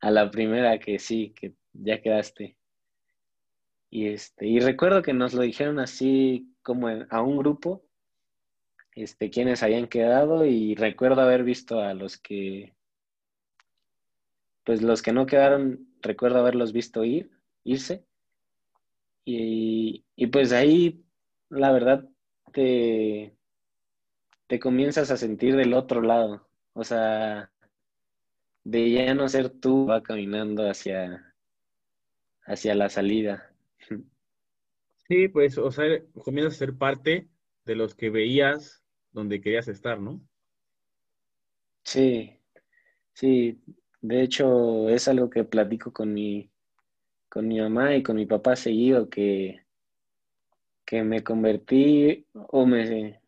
a 0.00 0.10
la 0.10 0.30
primera 0.30 0.78
que 0.78 0.98
sí, 0.98 1.32
que 1.34 1.54
ya 1.72 2.00
quedaste. 2.00 2.56
Y, 3.90 4.08
este, 4.08 4.46
y 4.46 4.60
recuerdo 4.60 5.02
que 5.02 5.12
nos 5.12 5.34
lo 5.34 5.42
dijeron 5.42 5.78
así 5.78 6.54
como 6.62 6.88
a 6.88 7.22
un 7.22 7.38
grupo, 7.38 7.82
este, 8.94 9.30
quienes 9.30 9.62
habían 9.62 9.86
quedado 9.88 10.44
y 10.44 10.74
recuerdo 10.74 11.22
haber 11.22 11.42
visto 11.42 11.80
a 11.80 11.94
los 11.94 12.18
que, 12.18 12.74
pues 14.64 14.82
los 14.82 15.02
que 15.02 15.12
no 15.12 15.26
quedaron, 15.26 15.88
recuerdo 16.02 16.38
haberlos 16.38 16.72
visto 16.72 17.02
ir, 17.04 17.30
irse. 17.64 18.04
Y, 19.24 20.04
y 20.16 20.26
pues 20.28 20.52
ahí, 20.52 21.04
la 21.48 21.72
verdad, 21.72 22.08
te, 22.52 23.36
te 24.46 24.58
comienzas 24.60 25.10
a 25.10 25.16
sentir 25.16 25.56
del 25.56 25.72
otro 25.72 26.02
lado. 26.02 26.46
O 26.74 26.84
sea, 26.84 27.50
de 28.64 28.90
ya 28.90 29.14
no 29.14 29.28
ser 29.28 29.50
tú, 29.50 29.86
va 29.86 30.02
caminando 30.02 30.66
hacia, 30.68 31.34
hacia 32.44 32.74
la 32.74 32.88
salida. 32.90 33.54
Sí, 35.08 35.26
pues, 35.28 35.58
o 35.58 35.72
sea, 35.72 35.86
comienzas 36.24 36.54
a 36.54 36.58
ser 36.58 36.78
parte 36.78 37.28
de 37.64 37.74
los 37.74 37.96
que 37.96 38.10
veías 38.10 38.84
donde 39.10 39.40
querías 39.40 39.66
estar, 39.66 40.00
¿no? 40.00 40.20
Sí, 41.84 42.40
sí. 43.14 43.62
De 44.02 44.22
hecho, 44.22 44.88
es 44.90 45.08
algo 45.08 45.30
que 45.30 45.44
platico 45.44 45.92
con 45.92 46.14
mi, 46.14 46.49
con 47.30 47.48
mi 47.48 47.60
mamá 47.60 47.96
y 47.96 48.02
con 48.02 48.16
mi 48.16 48.26
papá 48.26 48.56
seguido, 48.56 49.08
que, 49.08 49.64
que 50.84 51.02
me 51.02 51.24
convertí, 51.24 52.26
o 52.34 52.66
me, 52.66 53.20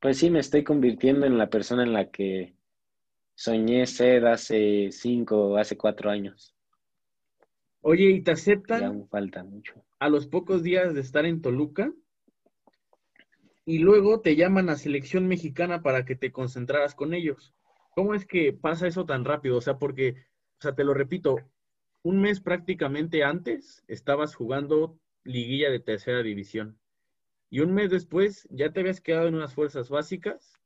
pues 0.00 0.18
sí, 0.18 0.30
me 0.30 0.38
estoy 0.38 0.62
convirtiendo 0.62 1.26
en 1.26 1.38
la 1.38 1.50
persona 1.50 1.82
en 1.82 1.92
la 1.92 2.10
que 2.10 2.54
soñé 3.34 3.86
ser 3.86 4.26
hace 4.26 4.90
cinco, 4.92 5.56
hace 5.56 5.76
cuatro 5.76 6.10
años. 6.10 6.54
Oye, 7.80 8.10
¿y 8.10 8.22
te 8.22 8.30
aceptan? 8.30 8.80
Ya 8.80 9.08
falta 9.08 9.42
mucho 9.42 9.84
a 10.04 10.10
los 10.10 10.26
pocos 10.26 10.62
días 10.62 10.92
de 10.92 11.00
estar 11.00 11.24
en 11.24 11.40
Toluca 11.40 11.90
y 13.64 13.78
luego 13.78 14.20
te 14.20 14.36
llaman 14.36 14.68
a 14.68 14.76
selección 14.76 15.26
mexicana 15.26 15.82
para 15.82 16.04
que 16.04 16.14
te 16.14 16.30
concentraras 16.30 16.94
con 16.94 17.14
ellos. 17.14 17.54
¿Cómo 17.94 18.14
es 18.14 18.26
que 18.26 18.52
pasa 18.52 18.86
eso 18.86 19.06
tan 19.06 19.24
rápido? 19.24 19.56
O 19.56 19.62
sea, 19.62 19.78
porque, 19.78 20.26
o 20.58 20.60
sea, 20.60 20.74
te 20.74 20.84
lo 20.84 20.92
repito, 20.92 21.36
un 22.04 22.20
mes 22.20 22.40
prácticamente 22.40 23.24
antes 23.24 23.82
estabas 23.88 24.34
jugando 24.34 25.00
liguilla 25.24 25.70
de 25.70 25.80
tercera 25.80 26.22
división 26.22 26.78
y 27.48 27.60
un 27.60 27.72
mes 27.72 27.90
después 27.90 28.46
ya 28.50 28.72
te 28.72 28.80
habías 28.80 29.00
quedado 29.00 29.26
en 29.26 29.34
unas 29.34 29.54
fuerzas 29.54 29.88
básicas 29.88 30.60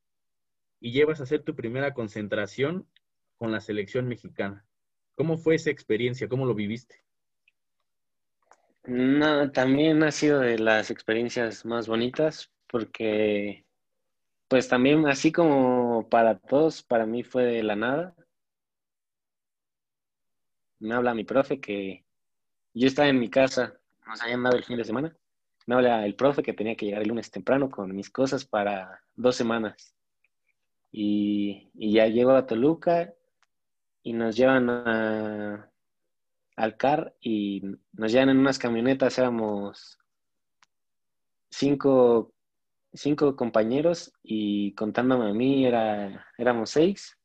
y 0.81 0.91
llevas 0.91 1.21
a 1.21 1.23
hacer 1.23 1.45
tu 1.45 1.55
primera 1.55 1.95
concentración 1.95 2.89
con 3.37 3.53
la 3.53 3.61
selección 3.61 4.09
mexicana. 4.09 4.67
¿Cómo 5.15 5.39
fue 5.39 5.55
esa 5.55 5.71
experiencia? 5.71 6.29
¿Cómo 6.29 6.45
lo 6.45 6.55
viviste? 6.55 7.05
No, 8.85 9.51
también 9.53 10.03
ha 10.03 10.11
sido 10.11 10.41
de 10.41 10.59
las 10.59 10.91
experiencias 10.91 11.65
más 11.65 11.87
bonitas 11.87 12.51
porque, 12.67 13.65
pues 14.49 14.67
también 14.67 15.07
así 15.07 15.31
como 15.31 16.09
para 16.09 16.39
todos, 16.39 16.83
para 16.83 17.07
mí 17.07 17.23
fue 17.23 17.45
de 17.45 17.63
la 17.63 17.77
nada. 17.77 18.17
Me 20.81 20.95
habla 20.95 21.15
mi 21.15 21.25
profe 21.25 21.61
que 21.61 22.05
yo 22.75 22.87
estaba 22.87 23.09
en 23.09 23.19
mi 23.19 23.29
casa, 23.29 23.75
nos 24.07 24.23
habían 24.23 24.43
dado 24.43 24.57
el 24.57 24.65
fin 24.65 24.77
de 24.77 24.85
semana. 24.85 25.15
Me 25.67 25.75
habla 25.75 26.07
el 26.07 26.15
profe 26.15 26.43
que 26.43 26.55
tenía 26.55 26.77
que 26.77 26.87
llegar 26.87 27.03
el 27.03 27.09
lunes 27.09 27.31
temprano 27.31 27.69
con 27.69 27.95
mis 27.95 28.11
cosas 28.11 28.45
para 28.45 29.03
dos 29.17 29.37
semanas. 29.37 29.95
Y, 30.91 31.71
ya 31.75 32.07
llego 32.07 32.31
a 32.31 32.47
Toluca 32.47 33.13
y 34.03 34.13
nos 34.13 34.37
llevan 34.37 34.71
al 34.71 35.67
CAR 36.77 37.15
y 37.21 37.63
nos 37.93 38.13
llevan 38.13 38.31
en 38.31 38.39
unas 38.39 38.59
camionetas, 38.59 39.19
éramos 39.19 39.99
cinco, 41.51 42.33
cinco 42.93 43.37
compañeros 43.37 44.13
y 44.23 44.75
contándome 44.75 45.31
a 45.31 45.35
mí 45.35 45.67
era, 45.67 46.27
éramos 46.39 46.71
seis. 46.71 47.18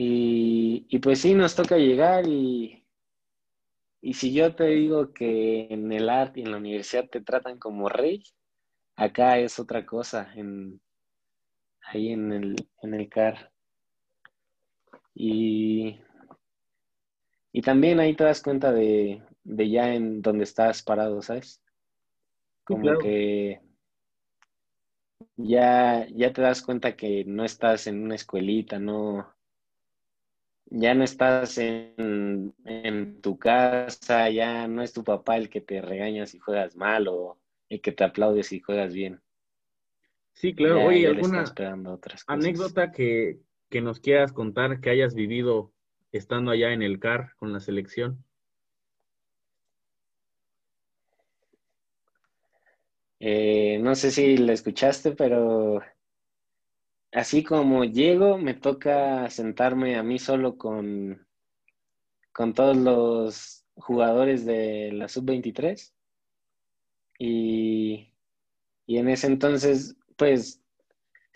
Y, 0.00 0.86
y, 0.88 0.98
pues 1.00 1.20
sí, 1.22 1.34
nos 1.34 1.56
toca 1.56 1.76
llegar 1.76 2.24
y, 2.28 2.86
y 4.00 4.14
si 4.14 4.32
yo 4.32 4.54
te 4.54 4.66
digo 4.66 5.12
que 5.12 5.66
en 5.70 5.90
el 5.90 6.08
arte 6.08 6.38
y 6.38 6.44
en 6.44 6.52
la 6.52 6.58
universidad 6.58 7.08
te 7.10 7.20
tratan 7.20 7.58
como 7.58 7.88
rey, 7.88 8.22
acá 8.94 9.40
es 9.40 9.58
otra 9.58 9.84
cosa, 9.84 10.32
en, 10.36 10.80
ahí 11.82 12.12
en 12.12 12.32
el, 12.32 12.68
en 12.80 12.94
el 12.94 13.08
CAR. 13.08 13.50
Y 15.16 15.98
y 17.50 17.62
también 17.62 17.98
ahí 17.98 18.14
te 18.14 18.22
das 18.22 18.40
cuenta 18.40 18.70
de, 18.70 19.20
ya 19.42 19.92
en 19.92 20.22
donde 20.22 20.44
estás 20.44 20.80
parado, 20.84 21.20
¿sabes? 21.22 21.60
Como 22.62 22.96
que 23.00 23.60
ya, 25.34 26.06
ya 26.14 26.32
te 26.32 26.40
das 26.40 26.62
cuenta 26.62 26.94
que 26.94 27.24
no 27.24 27.44
estás 27.44 27.88
en 27.88 28.00
una 28.00 28.14
escuelita, 28.14 28.78
no, 28.78 29.34
ya 30.70 30.94
no 30.94 31.04
estás 31.04 31.58
en, 31.58 32.54
en, 32.64 33.20
tu 33.20 33.38
casa, 33.38 34.28
ya 34.30 34.66
no 34.68 34.82
es 34.82 34.92
tu 34.92 35.02
papá 35.04 35.36
el 35.36 35.48
que 35.48 35.60
te 35.60 35.80
regaña 35.80 36.26
si 36.26 36.38
juegas 36.38 36.76
mal 36.76 37.08
o 37.08 37.38
el 37.68 37.80
que 37.80 37.92
te 37.92 38.04
aplaude 38.04 38.42
si 38.42 38.60
juegas 38.60 38.92
bien. 38.92 39.20
Sí, 40.32 40.54
claro. 40.54 40.84
Oye, 40.84 41.06
¿alguna 41.06 41.44
anécdota 42.26 42.92
que, 42.92 43.40
que, 43.70 43.80
nos 43.80 43.98
quieras 43.98 44.32
contar 44.32 44.80
que 44.80 44.90
hayas 44.90 45.14
vivido 45.14 45.72
estando 46.12 46.52
allá 46.52 46.72
en 46.72 46.82
el 46.82 47.00
CAR 47.00 47.32
con 47.36 47.52
la 47.52 47.60
selección? 47.60 48.24
Eh, 53.20 53.78
no 53.82 53.96
sé 53.96 54.12
si 54.12 54.36
la 54.36 54.52
escuchaste, 54.52 55.12
pero 55.12 55.82
así 57.12 57.42
como 57.42 57.84
llego, 57.84 58.38
me 58.38 58.54
toca 58.54 59.28
sentarme 59.30 59.96
a 59.96 60.02
mí 60.02 60.18
solo 60.18 60.56
con, 60.56 61.26
con 62.32 62.54
todos 62.54 62.76
los 62.76 63.64
jugadores 63.74 64.44
de 64.46 64.92
la 64.92 65.08
sub-23. 65.08 65.92
Y, 67.18 68.14
y 68.86 68.98
en 68.98 69.08
ese 69.08 69.26
entonces, 69.26 69.96
pues 70.16 70.62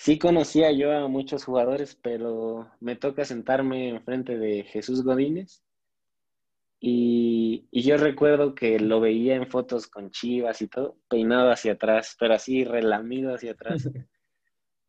Sí 0.03 0.19
conocía 0.19 0.73
yo 0.73 0.91
a 0.91 1.07
muchos 1.07 1.45
jugadores, 1.45 1.95
pero 1.95 2.69
me 2.81 2.97
toca 2.97 3.25
sentarme 3.25 3.89
enfrente 3.89 4.37
de 4.37 4.65
Jesús 4.65 5.05
Godínez. 5.05 5.63
Y, 6.81 7.69
yo 7.71 7.97
recuerdo 7.99 8.57
que 8.57 8.81
lo 8.81 8.99
veía 8.99 9.37
en 9.37 9.49
fotos 9.49 9.87
con 9.87 10.11
chivas 10.11 10.61
y 10.61 10.67
todo, 10.67 10.99
peinado 11.09 11.53
hacia 11.53 11.75
atrás, 11.75 12.17
pero 12.19 12.35
así 12.35 12.65
relamido 12.65 13.33
hacia 13.33 13.53
atrás. 13.53 13.89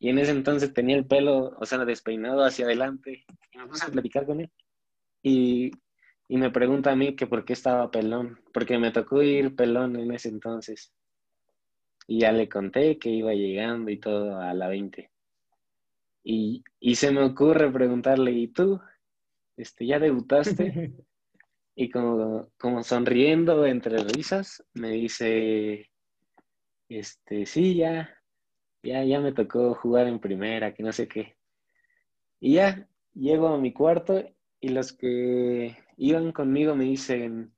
Y 0.04 0.10
en 0.10 0.20
ese 0.20 0.32
entonces 0.32 0.74
tenía 0.74 0.98
el 0.98 1.06
pelo, 1.06 1.56
o 1.58 1.66
sea, 1.66 1.86
despeinado 1.86 2.44
hacia 2.44 2.66
adelante. 2.66 3.24
Y 3.54 3.58
me 3.58 3.68
puse 3.68 3.86
a 3.86 3.90
platicar 3.90 4.26
con 4.26 4.42
él. 4.42 4.52
Y, 5.22 5.72
y 6.28 6.36
me 6.36 6.52
pregunta 6.52 6.92
a 6.92 6.96
mí 6.98 7.16
que 7.16 7.26
por 7.26 7.46
qué 7.46 7.54
estaba 7.54 7.90
pelón, 7.90 8.38
porque 8.54 8.78
me 8.78 8.92
tocó 8.92 9.24
ir 9.24 9.56
pelón 9.56 9.96
en 9.96 10.12
ese 10.12 10.28
entonces. 10.28 10.94
Y 12.06 12.20
ya 12.20 12.34
le 12.34 12.50
conté 12.50 13.00
que 13.00 13.12
iba 13.12 13.34
llegando 13.34 13.92
y 13.92 13.98
todo 13.98 14.42
a 14.42 14.54
la 14.54 14.68
20. 14.68 15.10
Y, 16.26 16.66
se 16.96 17.12
me 17.12 17.24
ocurre 17.24 17.72
preguntarle, 17.72 18.32
¿y 18.34 18.50
tú? 18.50 18.82
Este, 19.56 19.86
¿Ya 19.86 20.00
debutaste? 20.00 20.92
y 21.78 21.90
como, 21.90 22.52
como 22.58 22.84
sonriendo 22.84 23.66
entre 23.66 24.04
risas, 24.04 24.62
me 24.74 24.90
dice, 24.90 25.90
este, 26.90 27.46
sí, 27.46 27.76
ya, 27.76 28.14
ya, 28.84 29.04
ya 29.04 29.20
me 29.20 29.32
tocó 29.32 29.74
jugar 29.74 30.08
en 30.08 30.20
primera, 30.20 30.74
que 30.74 30.84
no 30.84 30.92
sé 30.92 31.08
qué. 31.08 31.36
Y 32.40 32.56
ya, 32.56 32.88
llego 33.14 33.48
a 33.48 33.58
mi 33.58 33.72
cuarto 33.72 34.24
y 34.60 34.70
los 34.70 34.94
que 34.94 35.76
iban 35.98 36.32
conmigo 36.32 36.76
me 36.76 36.84
dicen, 36.84 37.54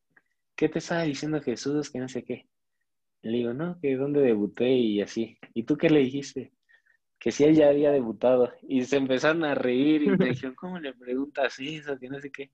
¿qué 0.55 0.69
te 0.69 0.79
estaba 0.79 1.03
diciendo 1.03 1.41
Jesús? 1.41 1.89
Que 1.89 1.99
no 1.99 2.07
sé 2.07 2.23
qué. 2.23 2.47
Le 3.23 3.37
digo, 3.37 3.53
no, 3.53 3.79
que 3.81 3.95
dónde 3.95 4.21
debuté 4.21 4.69
y 4.69 5.01
así. 5.01 5.37
¿Y 5.53 5.63
tú 5.63 5.77
qué 5.77 5.89
le 5.89 5.99
dijiste? 5.99 6.53
Que 7.19 7.31
si 7.31 7.43
él 7.43 7.55
ya 7.55 7.69
había 7.69 7.91
debutado. 7.91 8.53
Y 8.61 8.83
se 8.85 8.97
empezaron 8.97 9.43
a 9.43 9.55
reír 9.55 10.03
y 10.03 10.09
me 10.09 10.25
dijeron, 10.29 10.55
¿cómo 10.55 10.79
le 10.79 10.93
preguntas 10.93 11.57
eso? 11.59 11.97
Que 11.97 12.09
no 12.09 12.19
sé 12.19 12.31
qué. 12.31 12.51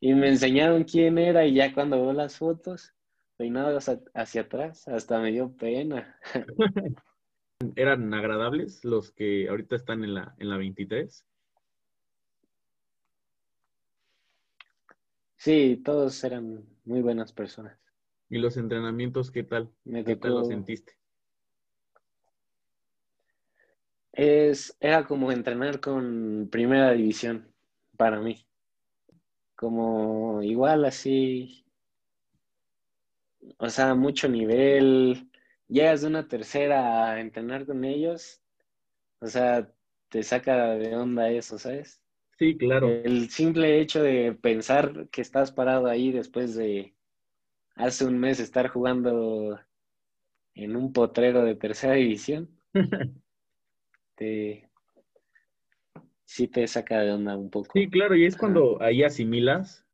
Y 0.00 0.14
me 0.14 0.28
enseñaron 0.28 0.84
quién 0.84 1.18
era 1.18 1.46
y 1.46 1.54
ya 1.54 1.72
cuando 1.72 2.00
veo 2.00 2.12
las 2.12 2.38
fotos, 2.38 2.94
peinados 3.36 3.90
hacia 4.14 4.40
atrás, 4.40 4.88
hasta 4.88 5.20
me 5.20 5.30
dio 5.30 5.54
pena. 5.56 6.18
¿Eran 7.76 8.12
agradables 8.14 8.84
los 8.84 9.10
que 9.10 9.48
ahorita 9.48 9.76
están 9.76 10.02
en 10.02 10.14
la, 10.14 10.34
en 10.38 10.48
la 10.48 10.56
23? 10.56 11.26
Sí, 15.36 15.80
todos 15.84 16.22
eran 16.24 16.64
muy 16.84 17.02
buenas 17.02 17.32
personas. 17.32 17.78
¿Y 18.30 18.38
los 18.38 18.56
entrenamientos 18.56 19.30
qué 19.30 19.42
tal? 19.42 19.70
Me 19.84 20.04
¿Qué 20.04 20.16
tal 20.16 20.34
lo 20.34 20.44
sentiste? 20.44 20.94
Es, 24.12 24.76
era 24.80 25.04
como 25.04 25.30
entrenar 25.30 25.80
con 25.80 26.48
primera 26.50 26.92
división 26.92 27.54
para 27.96 28.20
mí. 28.20 28.46
Como 29.54 30.42
igual 30.42 30.86
así, 30.86 31.66
o 33.58 33.68
sea, 33.68 33.94
mucho 33.94 34.28
nivel. 34.28 35.29
Llegas 35.70 36.00
de 36.02 36.08
una 36.08 36.26
tercera 36.26 37.12
a 37.12 37.20
entrenar 37.20 37.64
con 37.64 37.84
ellos, 37.84 38.42
o 39.20 39.26
sea, 39.28 39.72
te 40.08 40.24
saca 40.24 40.74
de 40.74 40.96
onda 40.96 41.30
eso, 41.30 41.58
¿sabes? 41.58 42.02
Sí, 42.38 42.58
claro. 42.58 42.88
El 42.88 43.30
simple 43.30 43.80
hecho 43.80 44.02
de 44.02 44.32
pensar 44.32 45.08
que 45.10 45.20
estás 45.20 45.52
parado 45.52 45.86
ahí 45.86 46.10
después 46.10 46.56
de 46.56 46.96
hace 47.76 48.04
un 48.04 48.18
mes 48.18 48.40
estar 48.40 48.66
jugando 48.68 49.60
en 50.54 50.74
un 50.74 50.92
potrero 50.92 51.44
de 51.44 51.54
tercera 51.54 51.94
división, 51.94 52.50
te, 54.16 54.68
sí 56.24 56.48
te 56.48 56.66
saca 56.66 56.98
de 56.98 57.12
onda 57.12 57.36
un 57.36 57.48
poco. 57.48 57.70
Sí, 57.74 57.88
claro, 57.88 58.16
y 58.16 58.24
es 58.24 58.36
cuando 58.36 58.82
ahí 58.82 59.04
asimilas 59.04 59.86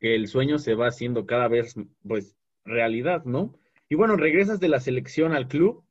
que 0.00 0.14
el 0.14 0.28
sueño 0.28 0.58
se 0.58 0.74
va 0.74 0.88
haciendo 0.88 1.24
cada 1.24 1.48
vez, 1.48 1.76
pues, 2.06 2.36
realidad, 2.66 3.24
¿no? 3.24 3.58
Y 3.94 3.96
bueno, 3.96 4.16
regresas 4.16 4.58
de 4.58 4.66
la 4.66 4.80
selección 4.80 5.34
al 5.34 5.46
club 5.46 5.84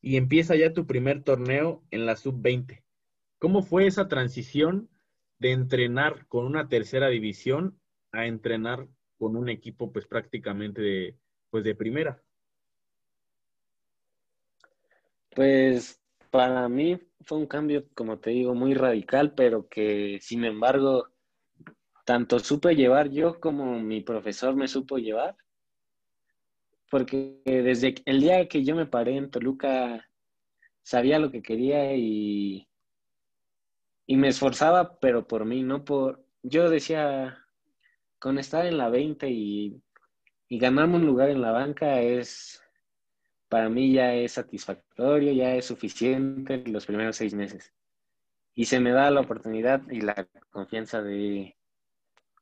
y 0.00 0.16
empieza 0.16 0.56
ya 0.56 0.72
tu 0.72 0.84
primer 0.84 1.22
torneo 1.22 1.84
en 1.92 2.04
la 2.04 2.16
sub-20. 2.16 2.82
¿Cómo 3.38 3.62
fue 3.62 3.86
esa 3.86 4.08
transición 4.08 4.88
de 5.38 5.52
entrenar 5.52 6.26
con 6.26 6.44
una 6.44 6.68
tercera 6.68 7.06
división 7.06 7.78
a 8.10 8.26
entrenar 8.26 8.88
con 9.16 9.36
un 9.36 9.48
equipo, 9.48 9.92
pues, 9.92 10.08
prácticamente 10.08 10.82
de, 10.82 11.16
pues, 11.50 11.62
de 11.62 11.76
primera? 11.76 12.20
Pues 15.32 16.02
para 16.32 16.68
mí 16.68 16.98
fue 17.20 17.38
un 17.38 17.46
cambio, 17.46 17.86
como 17.94 18.18
te 18.18 18.30
digo, 18.30 18.56
muy 18.56 18.74
radical, 18.74 19.34
pero 19.36 19.68
que 19.68 20.18
sin 20.20 20.44
embargo, 20.44 21.06
tanto 22.04 22.40
supe 22.40 22.74
llevar 22.74 23.08
yo 23.10 23.38
como 23.38 23.78
mi 23.78 24.00
profesor 24.00 24.56
me 24.56 24.66
supo 24.66 24.98
llevar, 24.98 25.36
porque 26.90 27.40
desde 27.44 27.94
el 28.04 28.20
día 28.20 28.48
que 28.48 28.64
yo 28.64 28.74
me 28.76 28.86
paré 28.86 29.16
en 29.16 29.30
Toluca, 29.30 30.08
sabía 30.82 31.18
lo 31.20 31.30
que 31.30 31.40
quería 31.40 31.94
y, 31.94 32.68
y 34.06 34.16
me 34.16 34.28
esforzaba, 34.28 34.98
pero 34.98 35.26
por 35.26 35.44
mí, 35.44 35.62
no 35.62 35.84
por... 35.84 36.24
Yo 36.42 36.68
decía, 36.68 37.38
con 38.18 38.38
estar 38.38 38.66
en 38.66 38.76
la 38.76 38.88
20 38.88 39.28
y, 39.30 39.80
y 40.48 40.58
ganarme 40.58 40.96
un 40.96 41.06
lugar 41.06 41.30
en 41.30 41.42
la 41.42 41.52
banca 41.52 42.00
es, 42.00 42.62
para 43.48 43.68
mí 43.68 43.92
ya 43.92 44.14
es 44.14 44.32
satisfactorio, 44.32 45.32
ya 45.32 45.54
es 45.54 45.66
suficiente 45.66 46.62
los 46.66 46.86
primeros 46.86 47.16
seis 47.16 47.34
meses. 47.34 47.72
Y 48.54 48.64
se 48.64 48.80
me 48.80 48.90
da 48.90 49.10
la 49.10 49.20
oportunidad 49.20 49.88
y 49.90 50.00
la 50.00 50.26
confianza 50.50 51.02
de, 51.02 51.56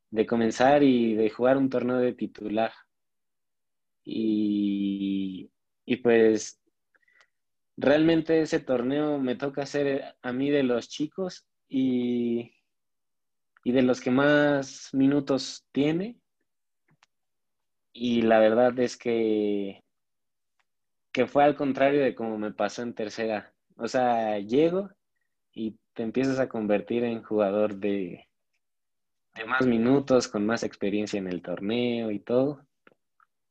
de 0.09 0.25
comenzar 0.25 0.81
y 0.81 1.13
de 1.15 1.29
jugar 1.29 1.57
un 1.57 1.69
torneo 1.69 1.97
de 1.97 2.13
titular. 2.13 2.71
Y, 4.11 5.51
y 5.85 5.97
pues 5.97 6.59
realmente 7.77 8.41
ese 8.41 8.59
torneo 8.59 9.19
me 9.19 9.35
toca 9.35 9.67
ser 9.67 10.15
a 10.23 10.33
mí 10.33 10.49
de 10.49 10.63
los 10.63 10.89
chicos 10.89 11.45
y, 11.67 12.55
y 13.63 13.71
de 13.71 13.83
los 13.83 14.01
que 14.01 14.09
más 14.09 14.89
minutos 14.93 15.67
tiene. 15.71 16.19
Y 17.93 18.23
la 18.23 18.39
verdad 18.39 18.77
es 18.79 18.97
que, 18.97 19.83
que 21.11 21.27
fue 21.27 21.43
al 21.43 21.55
contrario 21.55 22.01
de 22.01 22.15
como 22.15 22.39
me 22.39 22.51
pasó 22.51 22.81
en 22.81 22.95
tercera. 22.95 23.53
O 23.75 23.87
sea, 23.87 24.39
llego 24.39 24.89
y 25.53 25.77
te 25.93 26.01
empiezas 26.01 26.39
a 26.39 26.49
convertir 26.49 27.03
en 27.03 27.21
jugador 27.21 27.75
de, 27.75 28.27
de 29.35 29.45
más 29.45 29.67
minutos, 29.67 30.27
con 30.27 30.47
más 30.47 30.63
experiencia 30.63 31.19
en 31.19 31.27
el 31.27 31.43
torneo 31.43 32.09
y 32.09 32.19
todo. 32.19 32.65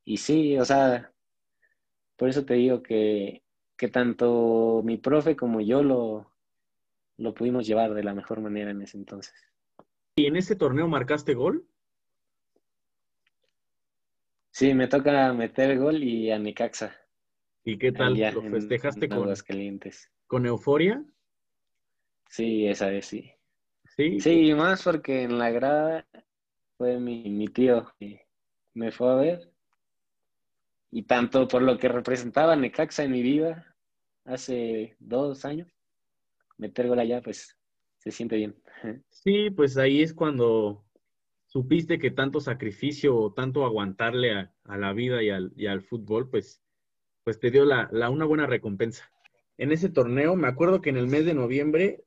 Y 0.09 0.16
sí, 0.16 0.56
o 0.56 0.64
sea, 0.64 1.12
por 2.16 2.30
eso 2.30 2.42
te 2.46 2.54
digo 2.54 2.82
que, 2.82 3.42
que 3.76 3.88
tanto 3.88 4.80
mi 4.82 4.96
profe 4.96 5.36
como 5.36 5.61
yo 5.61 5.82
lo, 5.82 6.32
lo 7.18 7.34
pudimos 7.34 7.66
llevar 7.66 7.92
de 7.92 8.02
la 8.02 8.14
mejor 8.14 8.40
manera 8.40 8.70
en 8.70 8.80
ese 8.80 8.96
entonces. 8.96 9.34
¿Y 10.16 10.24
en 10.24 10.36
ese 10.36 10.56
torneo 10.56 10.88
marcaste 10.88 11.34
gol? 11.34 11.68
Sí, 14.50 14.72
me 14.72 14.88
toca 14.88 15.30
meter 15.34 15.78
gol 15.78 16.02
y 16.02 16.30
a 16.30 16.38
Necaxa. 16.38 16.96
¿Y 17.66 17.76
qué 17.76 17.92
tal? 17.92 18.14
allá 18.14 18.30
¿Lo 18.32 18.40
festejaste 18.40 19.11
en 19.11 19.14
con, 19.14 19.34
con 20.26 20.46
euforia? 20.46 21.04
Sí, 22.30 22.66
esa 22.66 22.86
vez 22.86 23.04
sí. 23.04 23.30
Sí. 23.94 24.20
Sí, 24.20 24.54
más 24.54 24.82
porque 24.82 25.24
en 25.24 25.38
la 25.38 25.50
grada 25.50 26.06
fue 26.78 26.98
mi, 26.98 27.28
mi 27.28 27.48
tío 27.48 27.92
que 27.98 28.26
me 28.72 28.90
fue 28.90 29.12
a 29.12 29.16
ver. 29.16 29.57
Y 30.91 31.05
tanto 31.05 31.47
por 31.49 31.62
lo 31.62 31.78
que 31.78 31.89
representaba 31.89 32.57
Necaxa 32.57 33.05
en 33.05 33.12
mi 33.12 33.22
vida 33.22 33.76
hace 34.24 34.97
dos 34.99 35.45
años, 35.45 35.68
meter 36.59 36.89
gol 36.89 37.01
allá, 37.01 37.22
pues 37.22 37.57
se 37.99 38.11
siente 38.11 38.36
bien. 38.36 38.57
Sí, 39.11 39.51
pues 39.51 39.76
ahí 39.76 40.03
es 40.03 40.14
cuando 40.14 40.84
supiste 41.47 41.99
que 41.99 42.11
tanto 42.11 42.41
sacrificio 42.41 43.16
o 43.16 43.32
tanto 43.32 43.64
aguantarle 43.64 44.32
a, 44.32 44.55
a 44.64 44.78
la 44.78 44.93
vida 44.93 45.22
y 45.22 45.30
al, 45.30 45.53
y 45.57 45.66
al 45.66 45.82
fútbol, 45.82 46.30
pues, 46.30 46.62
pues 47.24 47.41
te 47.41 47.51
dio 47.51 47.64
la, 47.64 47.89
la- 47.93 48.11
una 48.11 48.24
buena 48.26 48.47
recompensa. 48.47 49.11
En 49.57 49.72
ese 49.72 49.89
torneo, 49.89 50.36
me 50.36 50.49
acuerdo 50.49 50.80
que 50.80 50.91
en 50.91 50.97
el 50.97 51.07
mes 51.09 51.24
de 51.26 51.34
noviembre, 51.34 52.05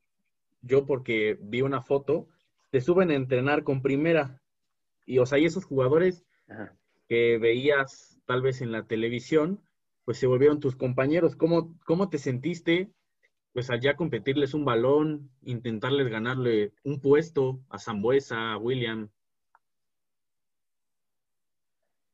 yo 0.62 0.86
porque 0.86 1.38
vi 1.42 1.62
una 1.62 1.82
foto, 1.82 2.28
te 2.72 2.82
suben 2.82 3.12
a 3.12 3.16
entrenar 3.16 3.64
con 3.64 3.82
primera. 3.82 4.42
Y 5.06 5.20
o 5.20 5.26
sea, 5.26 5.40
y 5.40 5.46
esos 5.46 5.66
jugadores 5.66 6.26
Ajá. 6.48 6.78
que 7.08 7.38
veías 7.38 8.11
tal 8.26 8.42
vez 8.42 8.62
en 8.62 8.72
la 8.72 8.86
televisión, 8.88 9.62
pues 10.06 10.18
se 10.18 10.28
volvieron 10.28 10.60
tus 10.60 10.76
compañeros. 10.76 11.36
¿Cómo, 11.36 11.78
cómo 11.86 12.10
te 12.10 12.18
sentiste, 12.18 12.92
pues 13.54 13.70
al 13.70 13.82
ya 13.82 13.96
competirles 13.96 14.54
un 14.54 14.66
balón, 14.66 15.30
intentarles 15.44 16.10
ganarle 16.10 16.74
un 16.84 17.00
puesto 17.00 17.62
a 17.70 17.80
Zambuesa, 17.80 18.54
a 18.54 18.58
William? 18.58 19.10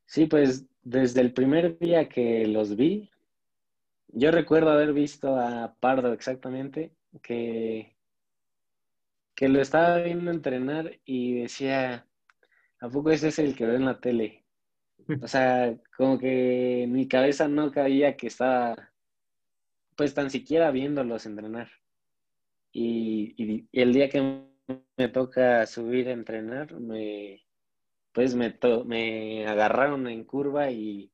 Sí, 0.05 0.25
pues 0.25 0.65
desde 0.83 1.21
el 1.21 1.33
primer 1.33 1.77
día 1.79 2.09
que 2.09 2.47
los 2.47 2.75
vi, 2.75 3.11
yo 4.09 4.31
recuerdo 4.31 4.71
haber 4.71 4.93
visto 4.93 5.35
a 5.37 5.75
Pardo 5.79 6.13
exactamente, 6.13 6.93
que, 7.21 7.95
que 9.35 9.47
lo 9.49 9.61
estaba 9.61 9.97
viendo 9.99 10.31
entrenar 10.31 10.99
y 11.05 11.41
decía, 11.41 12.07
¿a 12.79 12.89
poco 12.89 13.11
ese 13.11 13.29
es 13.29 13.39
el 13.39 13.55
que 13.55 13.67
veo 13.67 13.75
en 13.75 13.85
la 13.85 13.99
tele? 14.01 14.46
O 15.23 15.27
sea, 15.27 15.77
como 15.95 16.19
que 16.19 16.83
en 16.83 16.91
mi 16.91 17.07
cabeza 17.07 17.47
no 17.47 17.71
cabía 17.71 18.17
que 18.17 18.27
estaba, 18.27 18.91
pues 19.95 20.13
tan 20.13 20.29
siquiera 20.29 20.71
viéndolos 20.71 21.25
entrenar. 21.25 21.69
Y, 22.71 23.67
el 23.71 23.93
día 23.93 24.09
que 24.09 24.43
me 24.97 25.09
toca 25.09 25.65
subir 25.65 26.09
a 26.09 26.11
entrenar, 26.11 26.73
me, 26.79 27.43
pues 28.11 28.35
me, 28.35 28.57
me 28.85 29.47
agarraron 29.47 30.07
en 30.07 30.23
curva 30.25 30.69
y, 30.71 31.11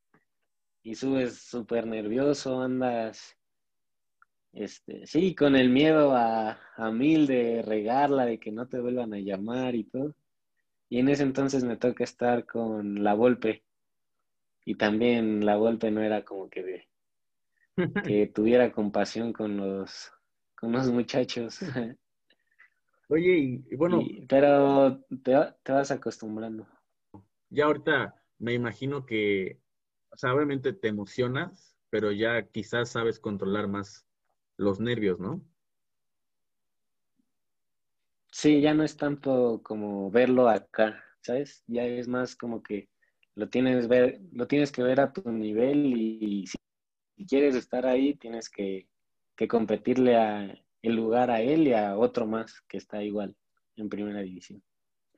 y 0.83 0.95
subes 0.95 1.39
súper 1.39 1.85
nervioso, 1.87 2.61
andas, 2.61 3.37
este, 4.53 5.05
sí, 5.07 5.35
con 5.35 5.55
el 5.55 5.69
miedo 5.69 6.15
a, 6.15 6.59
a 6.75 6.91
mil 6.91 7.27
de 7.27 7.61
regarla, 7.63 8.25
de 8.25 8.39
que 8.39 8.51
no 8.51 8.67
te 8.67 8.79
vuelvan 8.79 9.13
a 9.13 9.19
llamar 9.19 9.75
y 9.75 9.85
todo. 9.85 10.15
Y 10.89 10.99
en 10.99 11.09
ese 11.09 11.23
entonces 11.23 11.63
me 11.63 11.77
toca 11.77 12.03
estar 12.03 12.45
con 12.45 13.03
la 13.03 13.15
Volpe. 13.15 13.63
Y 14.65 14.75
también 14.75 15.45
la 15.45 15.57
Volpe 15.57 15.91
no 15.91 16.01
era 16.01 16.23
como 16.23 16.49
que 16.49 16.63
de, 16.63 16.87
que 18.03 18.27
tuviera 18.27 18.71
compasión 18.71 19.33
con 19.33 19.57
los, 19.57 20.11
con 20.55 20.71
los 20.71 20.89
muchachos. 20.91 21.59
Oye, 23.09 23.37
y, 23.69 23.75
bueno. 23.75 24.01
pero 24.27 25.03
te, 25.23 25.35
te, 25.61 25.71
vas 25.71 25.91
acostumbrando. 25.91 26.67
Ya 27.49 27.65
ahorita 27.65 28.15
me 28.39 28.53
imagino 28.53 29.05
que, 29.05 29.59
o 30.09 30.17
sea, 30.17 30.33
obviamente 30.33 30.73
te 30.73 30.87
emocionas, 30.87 31.77
pero 31.89 32.11
ya 32.11 32.47
quizás 32.47 32.89
sabes 32.89 33.19
controlar 33.19 33.67
más 33.67 34.07
los 34.57 34.79
nervios, 34.79 35.19
¿no? 35.19 35.43
Sí, 38.31 38.61
ya 38.61 38.73
no 38.73 38.83
es 38.83 38.97
tanto 38.97 39.61
como 39.63 40.09
verlo 40.09 40.49
acá, 40.49 41.03
¿sabes? 41.21 41.63
Ya 41.67 41.85
es 41.85 42.07
más 42.07 42.35
como 42.35 42.63
que 42.63 42.89
lo 43.35 43.49
tienes, 43.49 43.87
ver, 43.87 44.21
lo 44.31 44.47
tienes 44.47 44.71
que 44.71 44.83
ver 44.83 44.99
a 44.99 45.11
tu 45.11 45.29
nivel 45.31 45.85
y, 45.85 46.47
si, 46.47 46.57
quieres 47.25 47.55
estar 47.55 47.85
ahí, 47.85 48.15
tienes 48.15 48.49
que, 48.49 48.87
que 49.35 49.47
competirle 49.47 50.17
a, 50.17 50.63
el 50.83 50.95
lugar 50.95 51.31
a 51.31 51.41
él 51.41 51.67
y 51.67 51.73
a 51.73 51.97
otro 51.97 52.27
más 52.27 52.61
que 52.67 52.77
está 52.77 53.01
igual 53.01 53.35
en 53.75 53.89
primera 53.89 54.19
división. 54.19 54.61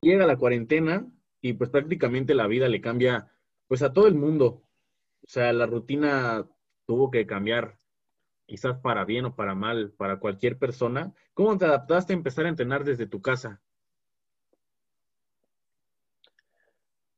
Llega 0.01 0.25
la 0.25 0.37
cuarentena 0.37 1.07
y 1.41 1.53
pues 1.53 1.69
prácticamente 1.69 2.35
la 2.35 2.47
vida 2.47 2.69
le 2.69 2.81
cambia 2.81 3.31
pues 3.67 3.81
a 3.81 3.91
todo 3.91 4.07
el 4.07 4.15
mundo. 4.15 4.63
O 5.23 5.27
sea, 5.27 5.51
la 5.51 5.65
rutina 5.65 6.47
tuvo 6.85 7.09
que 7.09 7.25
cambiar 7.25 7.79
quizás 8.45 8.77
para 8.77 9.05
bien 9.05 9.25
o 9.25 9.35
para 9.35 9.55
mal, 9.55 9.91
para 9.97 10.19
cualquier 10.19 10.59
persona. 10.59 11.13
¿Cómo 11.33 11.57
te 11.57 11.65
adaptaste 11.65 12.13
a 12.13 12.15
empezar 12.15 12.45
a 12.45 12.49
entrenar 12.49 12.83
desde 12.83 13.07
tu 13.07 13.21
casa? 13.21 13.61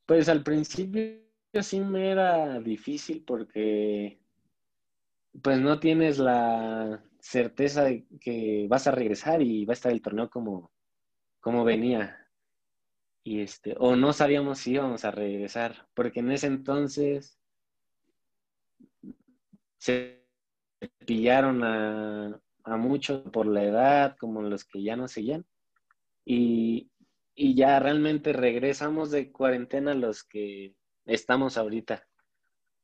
Pues 0.07 0.29
al 0.29 0.41
principio 0.41 1.19
sí 1.61 1.81
me 1.81 2.11
era 2.11 2.61
difícil 2.61 3.23
porque 3.27 4.17
pues 5.43 5.59
no 5.59 5.79
tienes 5.79 6.17
la 6.17 7.03
certeza 7.19 7.83
de 7.83 8.07
que 8.21 8.67
vas 8.69 8.87
a 8.87 8.91
regresar 8.91 9.41
y 9.41 9.65
va 9.65 9.73
a 9.73 9.75
estar 9.75 9.91
el 9.91 10.01
torneo 10.01 10.29
como, 10.29 10.71
como 11.41 11.65
venía. 11.65 12.25
Y 13.25 13.41
este, 13.41 13.75
o 13.77 13.97
no 13.97 14.13
sabíamos 14.13 14.59
si 14.59 14.71
íbamos 14.71 15.03
a 15.03 15.11
regresar, 15.11 15.89
porque 15.93 16.21
en 16.21 16.31
ese 16.31 16.47
entonces 16.47 17.37
se 19.77 20.25
pillaron 21.05 21.65
a, 21.65 22.41
a 22.63 22.77
muchos 22.77 23.23
por 23.29 23.45
la 23.45 23.63
edad, 23.65 24.15
como 24.17 24.41
los 24.41 24.63
que 24.63 24.81
ya 24.81 24.95
no 24.95 25.09
seguían. 25.09 25.45
Y, 26.23 26.89
y 27.39 27.53
ya 27.53 27.79
realmente 27.79 28.33
regresamos 28.33 29.11
de 29.11 29.31
cuarentena 29.31 29.93
los 29.93 30.23
que 30.23 30.73
estamos 31.05 31.55
ahorita. 31.55 32.07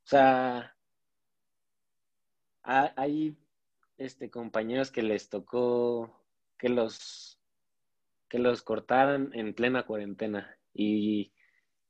O 0.03 0.07
sea, 0.07 0.77
hay 2.61 3.35
este, 3.97 4.29
compañeros 4.29 4.91
que 4.91 5.01
les 5.01 5.27
tocó 5.27 6.23
que 6.59 6.69
los, 6.69 7.39
que 8.29 8.37
los 8.37 8.61
cortaran 8.61 9.31
en 9.33 9.55
plena 9.55 9.87
cuarentena. 9.87 10.55
Y, 10.71 11.33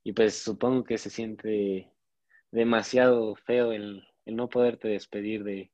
y 0.02 0.12
pues 0.14 0.34
supongo 0.38 0.84
que 0.84 0.96
se 0.96 1.10
siente 1.10 1.92
demasiado 2.50 3.36
feo 3.36 3.72
el, 3.72 4.08
el 4.24 4.36
no 4.36 4.48
poderte 4.48 4.88
despedir 4.88 5.44
de, 5.44 5.70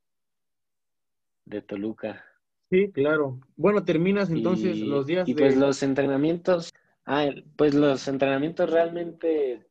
de 1.45 1.61
Toluca. 1.61 2.25
Sí, 2.69 2.91
claro. 2.91 3.39
Bueno, 3.55 3.85
terminas 3.85 4.29
entonces 4.29 4.79
los 4.79 5.05
días 5.05 5.27
y 5.27 5.35
pues 5.35 5.55
los 5.57 5.83
entrenamientos, 5.83 6.73
ah, 7.11 7.29
pues 7.57 7.73
los 7.73 8.07
entrenamientos 8.07 8.69
realmente 8.69 9.67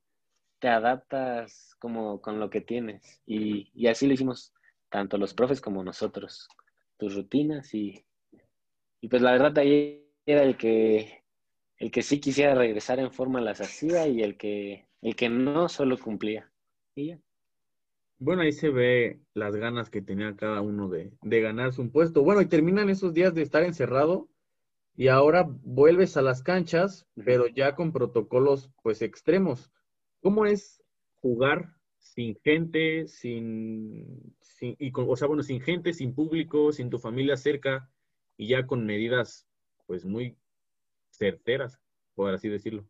te 0.59 0.68
adaptas 0.68 1.74
como 1.78 2.20
con 2.20 2.38
lo 2.38 2.51
que 2.51 2.61
tienes 2.61 3.22
y, 3.26 3.86
así 3.86 4.07
lo 4.07 4.12
hicimos 4.12 4.53
tanto 4.91 5.16
los 5.16 5.32
profes 5.32 5.61
como 5.61 5.82
nosotros, 5.82 6.49
tus 6.99 7.14
rutinas 7.14 7.72
y, 7.72 8.05
y 9.01 9.09
pues 9.09 9.22
la 9.22 9.32
verdad 9.32 9.57
ahí 9.59 10.07
era 10.26 10.43
el 10.43 10.57
que 10.57 11.24
el 11.78 11.91
que 11.91 12.03
sí 12.03 12.20
quisiera 12.20 12.55
regresar 12.55 12.99
en 12.99 13.11
forma 13.11 13.41
las 13.41 13.62
hacía 13.62 14.07
y 14.07 14.22
el 14.22 14.36
que 14.36 14.86
el 15.01 15.16
que 15.16 15.30
no 15.30 15.70
solo 15.70 15.99
cumplía. 15.99 16.53
Y 16.95 17.07
ya. 17.07 17.18
Bueno, 18.18 18.43
ahí 18.43 18.53
se 18.53 18.68
ve 18.68 19.18
las 19.32 19.57
ganas 19.57 19.88
que 19.88 20.03
tenía 20.03 20.36
cada 20.36 20.61
uno 20.61 20.91
de, 20.91 21.11
de 21.22 21.41
ganarse 21.41 21.80
un 21.80 21.91
puesto. 21.91 22.22
Bueno, 22.22 22.43
y 22.43 22.49
terminan 22.49 22.91
esos 22.91 23.14
días 23.14 23.34
de 23.34 23.41
estar 23.41 23.62
encerrado 23.62 24.28
y 24.97 25.09
ahora 25.09 25.47
vuelves 25.49 26.16
a 26.16 26.22
las 26.22 26.43
canchas, 26.43 27.07
pero 27.24 27.47
ya 27.47 27.74
con 27.74 27.93
protocolos 27.93 28.70
pues 28.82 29.03
extremos. 29.03 29.70
¿Cómo 30.20 30.47
es 30.47 30.82
jugar 31.20 31.74
sin 31.99 32.38
gente, 32.43 33.07
sin, 33.07 34.34
sin 34.41 34.76
y 34.78 34.93
con, 34.93 35.07
o 35.09 35.16
sea, 35.16 35.28
bueno, 35.28 35.43
sin 35.43 35.61
gente, 35.61 35.93
sin 35.93 36.14
público, 36.14 36.72
sin 36.72 36.91
tu 36.91 36.99
familia 36.99 37.36
cerca 37.36 37.91
y 38.36 38.49
ya 38.49 38.66
con 38.66 38.84
medidas 38.84 39.47
pues 39.86 40.05
muy 40.05 40.36
certeras, 41.11 41.78
por 42.14 42.34
así 42.34 42.49
decirlo? 42.49 42.86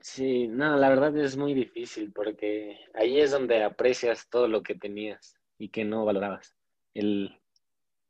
Sí, 0.00 0.46
no, 0.48 0.76
la 0.76 0.88
verdad 0.88 1.16
es 1.16 1.36
muy 1.36 1.54
difícil 1.54 2.12
porque 2.12 2.78
ahí 2.94 3.20
es 3.20 3.30
donde 3.30 3.62
aprecias 3.62 4.28
todo 4.28 4.46
lo 4.46 4.62
que 4.62 4.74
tenías 4.74 5.36
y 5.58 5.70
que 5.70 5.84
no 5.84 6.04
valorabas. 6.04 6.54
El, 6.94 7.40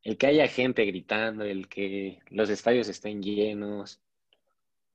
el 0.07 0.17
que 0.17 0.29
haya 0.29 0.47
gente 0.47 0.85
gritando, 0.85 1.43
el 1.43 1.69
que 1.69 2.21
los 2.31 2.49
estadios 2.49 2.89
estén 2.89 3.21
llenos, 3.21 4.01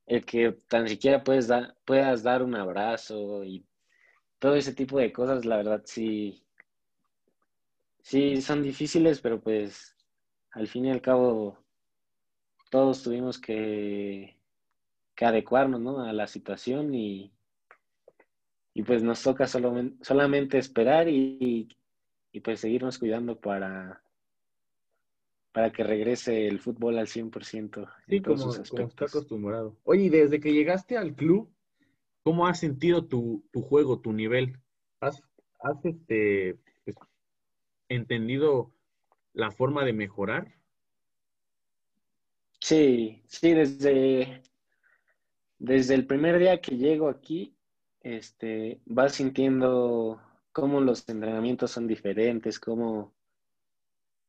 el 0.06 0.24
que 0.26 0.54
tan 0.70 0.88
siquiera 0.88 1.22
puedes 1.22 1.50
puedas 1.84 2.24
dar 2.24 2.42
un 2.42 2.56
abrazo 2.56 3.44
y 3.44 3.66
todo 4.40 4.56
ese 4.56 4.74
tipo 4.74 4.98
de 5.00 5.12
cosas, 5.12 5.44
la 5.44 5.58
verdad 5.58 5.82
sí, 5.84 6.42
sí 8.02 8.42
son 8.42 8.64
difíciles, 8.64 9.20
pero 9.20 9.42
pues 9.42 9.98
al 10.52 10.70
fin 10.70 10.86
y 10.86 10.92
al 10.92 11.02
cabo 11.02 11.58
todos 12.70 13.04
tuvimos 13.04 13.38
que 13.38 14.38
que 15.14 15.26
adecuarnos 15.26 15.82
¿no? 15.82 16.06
a 16.06 16.14
la 16.14 16.26
situación 16.26 16.96
y, 16.96 17.34
y 18.74 18.84
pues 18.84 19.04
nos 19.04 19.22
toca 19.22 19.46
solamente 19.46 20.58
esperar 20.58 21.10
y, 21.10 21.68
y, 22.32 22.40
pues 22.40 22.62
seguirnos 22.62 22.98
cuidando 22.98 23.38
para, 23.38 24.01
para 25.52 25.72
que 25.72 25.84
regrese 25.84 26.48
el 26.48 26.60
fútbol 26.60 26.98
al 26.98 27.08
100%. 27.08 27.88
Sí, 28.08 28.22
como, 28.22 28.44
como, 28.70 28.88
está 28.88 29.06
acostumbrado. 29.06 29.78
Oye, 29.84 30.04
y 30.04 30.10
desde 30.10 30.40
que 30.40 30.54
llegaste 30.54 30.98
al 30.98 31.16
club, 31.16 31.52
¿cómo 32.24 32.48
has 32.48 32.60
sentido 32.60 33.06
tu, 33.06 33.44
tu 33.52 33.62
juego, 33.62 34.00
tu 34.00 34.14
nivel? 34.14 34.58
¿Has, 35.02 35.22
has 35.60 35.84
este, 35.86 36.58
pues, 36.86 36.96
entendido 37.90 38.72
la 39.34 39.52
forma 39.52 39.84
de 39.84 39.94
mejorar? 39.94 40.56
Sí, 42.60 43.24
sí, 43.28 43.54
desde, 43.54 44.44
desde 45.58 45.96
el 45.96 46.06
primer 46.06 46.38
día 46.40 46.62
que 46.62 46.78
llego 46.78 47.10
aquí, 47.10 47.56
este, 48.02 48.80
vas 48.86 49.16
sintiendo 49.16 50.22
cómo 50.52 50.80
los 50.80 51.08
entrenamientos 51.10 51.72
son 51.72 51.88
diferentes, 51.88 52.60
cómo 52.60 53.14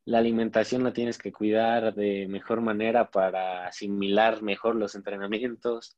la 0.04 0.18
alimentación 0.18 0.82
la 0.82 0.92
tienes 0.92 1.18
que 1.18 1.32
cuidar 1.32 1.94
de 1.94 2.26
mejor 2.28 2.60
manera 2.60 3.10
para 3.10 3.66
asimilar 3.66 4.42
mejor 4.42 4.76
los 4.76 4.94
entrenamientos. 4.94 5.96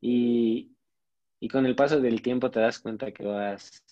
Y, 0.00 0.76
y 1.40 1.48
con 1.48 1.66
el 1.66 1.76
paso 1.76 2.00
del 2.00 2.22
tiempo 2.22 2.50
te 2.50 2.60
das 2.60 2.80
cuenta 2.80 3.12
que 3.12 3.24
vas 3.24 3.82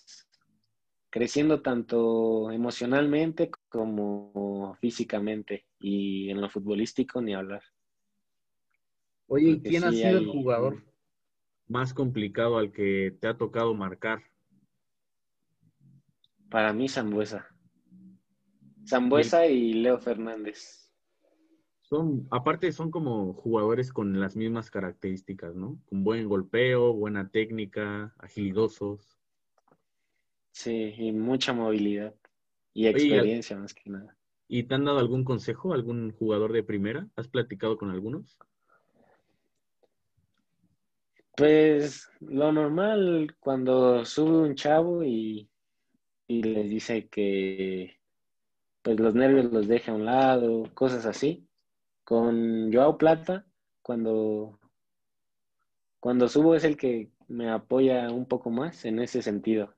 creciendo 1.09 1.61
tanto 1.61 2.51
emocionalmente 2.51 3.51
como 3.69 4.75
físicamente 4.79 5.67
y 5.79 6.29
en 6.29 6.41
lo 6.41 6.49
futbolístico 6.49 7.21
ni 7.21 7.33
hablar. 7.33 7.61
Oye, 9.27 9.61
quién 9.61 9.83
ha 9.83 9.91
sido 9.91 10.17
el 10.17 10.27
jugador 10.27 10.83
más 11.67 11.93
complicado 11.93 12.57
al 12.57 12.71
que 12.71 13.15
te 13.19 13.27
ha 13.27 13.37
tocado 13.37 13.73
marcar? 13.73 14.23
Para 16.49 16.73
mí, 16.73 16.89
Zambuesa. 16.89 17.50
Zambuesa 18.87 19.45
y 19.47 19.73
Leo 19.73 19.99
Fernández. 19.99 20.91
Son, 21.81 22.25
aparte, 22.31 22.71
son 22.71 22.89
como 22.89 23.33
jugadores 23.33 23.91
con 23.91 24.19
las 24.19 24.35
mismas 24.35 24.71
características, 24.71 25.55
¿no? 25.55 25.77
Con 25.87 26.03
buen 26.03 26.27
golpeo, 26.27 26.93
buena 26.93 27.29
técnica, 27.29 28.13
agilidosos. 28.17 29.19
Sí, 30.51 30.93
y 30.97 31.11
mucha 31.11 31.51
movilidad 31.51 32.15
y 32.73 32.87
experiencia 32.87 33.57
más 33.57 33.73
que 33.73 33.89
nada. 33.89 34.15
¿Y 34.47 34.63
te 34.63 34.75
han 34.75 34.85
dado 34.85 34.99
algún 34.99 35.23
consejo, 35.23 35.73
algún 35.73 36.11
jugador 36.13 36.53
de 36.53 36.63
primera? 36.63 37.07
¿Has 37.15 37.27
platicado 37.27 37.77
con 37.77 37.89
algunos? 37.89 38.37
Pues 41.35 42.09
lo 42.19 42.51
normal 42.51 43.35
cuando 43.39 44.05
sube 44.05 44.47
un 44.47 44.55
chavo 44.55 45.03
y, 45.03 45.49
y 46.27 46.43
les 46.43 46.69
dice 46.69 47.07
que 47.07 48.00
pues 48.81 48.99
los 48.99 49.15
nervios 49.15 49.51
los 49.51 49.67
deje 49.67 49.91
a 49.91 49.95
un 49.95 50.05
lado, 50.05 50.63
cosas 50.73 51.05
así. 51.05 51.47
Con 52.03 52.71
Joao 52.73 52.97
Plata, 52.97 53.45
cuando, 53.81 54.59
cuando 55.99 56.27
subo 56.27 56.55
es 56.55 56.63
el 56.63 56.77
que 56.77 57.11
me 57.27 57.49
apoya 57.49 58.11
un 58.11 58.25
poco 58.25 58.49
más 58.49 58.85
en 58.85 58.99
ese 58.99 59.21
sentido. 59.21 59.75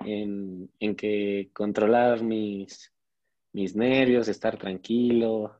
en, 0.00 0.70
en 0.80 0.96
que 0.96 1.50
controlar 1.52 2.22
mis, 2.22 2.92
mis 3.52 3.76
nervios, 3.76 4.28
estar 4.28 4.58
tranquilo, 4.58 5.56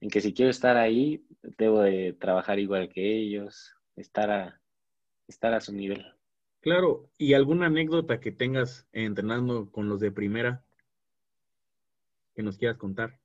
en 0.00 0.10
que 0.10 0.20
si 0.20 0.32
quiero 0.32 0.50
estar 0.50 0.76
ahí, 0.76 1.24
debo 1.58 1.80
de 1.80 2.12
trabajar 2.14 2.58
igual 2.58 2.88
que 2.88 3.18
ellos, 3.18 3.74
estar 3.96 4.30
a, 4.30 4.60
estar 5.26 5.54
a 5.54 5.60
su 5.60 5.72
nivel. 5.72 6.04
Claro, 6.60 7.10
¿y 7.16 7.34
alguna 7.34 7.66
anécdota 7.66 8.20
que 8.20 8.32
tengas 8.32 8.86
entrenando 8.92 9.70
con 9.70 9.88
los 9.88 10.00
de 10.00 10.12
primera 10.12 10.64
que 12.40 12.44
nos 12.44 12.56
quieras 12.56 12.78
contar? 12.78 13.20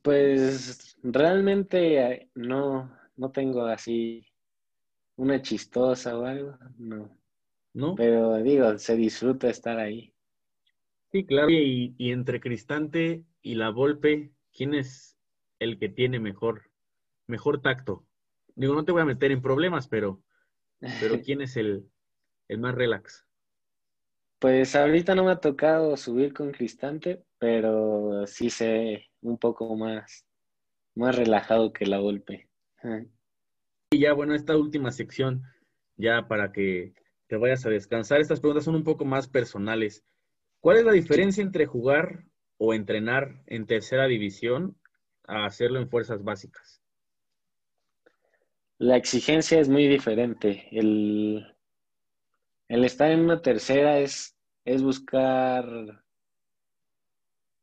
Pues 0.00 0.96
realmente 1.02 1.98
eh, 1.98 2.30
no, 2.34 2.98
no 3.16 3.30
tengo 3.30 3.66
así 3.66 4.26
una 5.16 5.42
chistosa 5.42 6.18
o 6.18 6.24
algo, 6.24 6.56
no. 6.78 7.14
¿No? 7.74 7.94
Pero 7.94 8.38
digo, 8.38 8.78
se 8.78 8.96
disfruta 8.96 9.50
estar 9.50 9.78
ahí. 9.78 10.14
Sí, 11.10 11.26
claro. 11.26 11.50
Y, 11.50 11.94
y 11.98 12.12
entre 12.12 12.40
Cristante 12.40 13.22
y 13.42 13.54
la 13.54 13.68
Volpe, 13.68 14.32
¿quién 14.56 14.72
es 14.72 15.18
el 15.58 15.78
que 15.78 15.90
tiene 15.90 16.20
mejor, 16.20 16.70
mejor 17.26 17.60
tacto? 17.60 18.06
Digo, 18.54 18.74
no 18.74 18.86
te 18.86 18.92
voy 18.92 19.02
a 19.02 19.06
meter 19.06 19.30
en 19.30 19.42
problemas, 19.42 19.88
pero, 19.88 20.22
pero 21.00 21.20
¿quién 21.22 21.42
es 21.42 21.58
el, 21.58 21.86
el 22.48 22.58
más 22.58 22.74
relax? 22.74 23.26
Pues 24.42 24.74
ahorita 24.74 25.14
no 25.14 25.22
me 25.22 25.30
ha 25.30 25.36
tocado 25.36 25.96
subir 25.96 26.34
con 26.34 26.50
Cristante, 26.50 27.22
pero 27.38 28.26
sí 28.26 28.50
sé 28.50 29.06
un 29.20 29.38
poco 29.38 29.76
más, 29.76 30.26
más 30.96 31.14
relajado 31.14 31.72
que 31.72 31.86
la 31.86 31.98
golpe. 31.98 32.48
Y 33.92 34.00
ya, 34.00 34.12
bueno, 34.14 34.34
esta 34.34 34.56
última 34.56 34.90
sección, 34.90 35.44
ya 35.96 36.26
para 36.26 36.50
que 36.50 36.92
te 37.28 37.36
vayas 37.36 37.64
a 37.66 37.70
descansar, 37.70 38.20
estas 38.20 38.40
preguntas 38.40 38.64
son 38.64 38.74
un 38.74 38.82
poco 38.82 39.04
más 39.04 39.28
personales. 39.28 40.04
¿Cuál 40.58 40.78
es 40.78 40.84
la 40.86 40.92
diferencia 40.92 41.40
entre 41.40 41.66
jugar 41.66 42.24
o 42.58 42.74
entrenar 42.74 43.44
en 43.46 43.64
tercera 43.64 44.08
división 44.08 44.76
a 45.24 45.44
hacerlo 45.46 45.78
en 45.78 45.88
fuerzas 45.88 46.24
básicas? 46.24 46.82
La 48.78 48.96
exigencia 48.96 49.60
es 49.60 49.68
muy 49.68 49.86
diferente. 49.86 50.66
El, 50.72 51.51
el 52.72 52.86
estar 52.86 53.10
en 53.10 53.20
una 53.20 53.42
tercera 53.42 53.98
es, 53.98 54.34
es 54.64 54.82
buscar, 54.82 56.02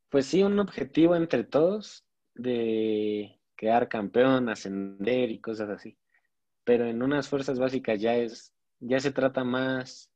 pues 0.10 0.28
sí, 0.28 0.43
un 0.43 0.60
objetivo 0.60 1.16
entre 1.16 1.43
todos 1.43 2.05
de 2.36 3.39
quedar 3.57 3.89
campeón, 3.89 4.49
ascender 4.49 5.32
y 5.32 5.39
cosas 5.39 5.72
así. 5.72 5.97
Pero 6.64 6.86
en 6.86 7.01
unas 7.01 7.28
fuerzas 7.28 7.57
básicas 7.57 7.99
ya 7.99 8.18
es, 8.18 8.53
ya 8.80 8.99
se 8.99 9.12
trata 9.12 9.43
más 9.43 10.12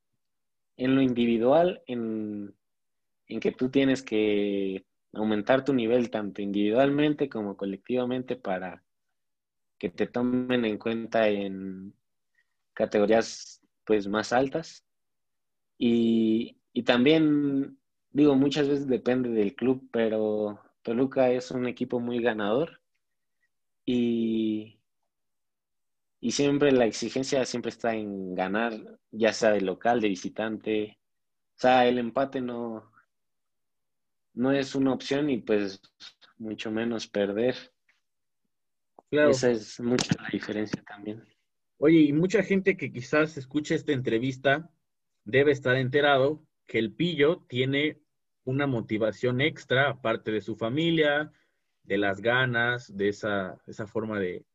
en 0.78 0.94
lo 0.94 1.02
individual, 1.02 1.82
en, 1.88 2.54
en 3.30 3.39
que 3.39 3.52
tú 3.52 3.72
tienes 3.72 4.04
que 4.04 4.86
aumentar 5.12 5.66
tu 5.66 5.74
nivel 5.74 6.12
tanto 6.12 6.44
individualmente 6.44 7.30
como 7.30 7.58
colectivamente 7.58 8.36
para 8.36 8.84
que 9.80 9.89
te 9.89 10.06
tomen 10.06 10.66
en 10.66 10.78
cuenta 10.78 11.28
en 11.30 11.96
categorías 12.76 13.60
pues 13.86 14.08
más 14.08 14.34
altas. 14.34 14.83
Y, 15.78 16.58
y 16.72 16.84
también, 16.84 17.78
digo, 18.12 18.36
muchas 18.36 18.68
veces 18.68 18.88
depende 18.88 19.30
del 19.30 19.56
club, 19.56 19.90
pero 19.92 20.60
Toluca 20.82 21.32
es 21.32 21.52
un 21.52 21.68
equipo 21.68 22.00
muy 22.00 22.22
ganador 22.22 22.82
y, 23.86 24.80
y 26.20 26.32
siempre 26.32 26.72
la 26.72 26.86
exigencia 26.86 27.44
siempre 27.46 27.70
está 27.70 27.96
en 27.96 28.36
ganar, 28.36 28.74
ya 29.12 29.34
sea 29.34 29.52
de 29.52 29.62
local, 29.62 30.00
de 30.00 30.10
visitante. 30.10 31.00
O 31.56 31.60
sea, 31.60 31.88
el 31.88 31.98
empate 31.98 32.42
no, 32.42 32.92
no 34.34 34.52
es 34.52 34.76
una 34.76 34.94
opción 34.94 35.30
y 35.30 35.38
pues 35.38 35.82
mucho 36.38 36.72
menos 36.72 37.08
perder. 37.08 37.56
Claro. 39.10 39.32
Esa 39.32 39.52
es 39.52 39.80
mucha 39.80 40.16
la 40.22 40.30
diferencia 40.32 40.84
también. 40.84 41.24
Oye, 41.78 42.00
y 42.00 42.14
mucha 42.14 42.42
gente 42.42 42.78
que 42.78 42.92
quizás 42.92 43.38
escuche 43.38 43.76
esta 43.76 43.92
entrevista 43.92 44.72
debe 45.26 45.52
estar 45.52 45.76
enterado 45.76 46.46
que 46.66 46.80
el 46.80 46.94
pillo 46.94 47.44
tiene 47.48 48.00
una 48.46 48.68
motivación 48.68 49.42
extra, 49.42 49.90
aparte 49.90 50.32
de 50.32 50.42
su 50.42 50.56
familia, 50.56 51.32
de 51.84 51.98
las 51.98 52.22
ganas, 52.22 52.96
de 52.96 53.10
esa, 53.10 53.62
esa 53.68 53.88
forma 53.88 54.20
de, 54.20 54.46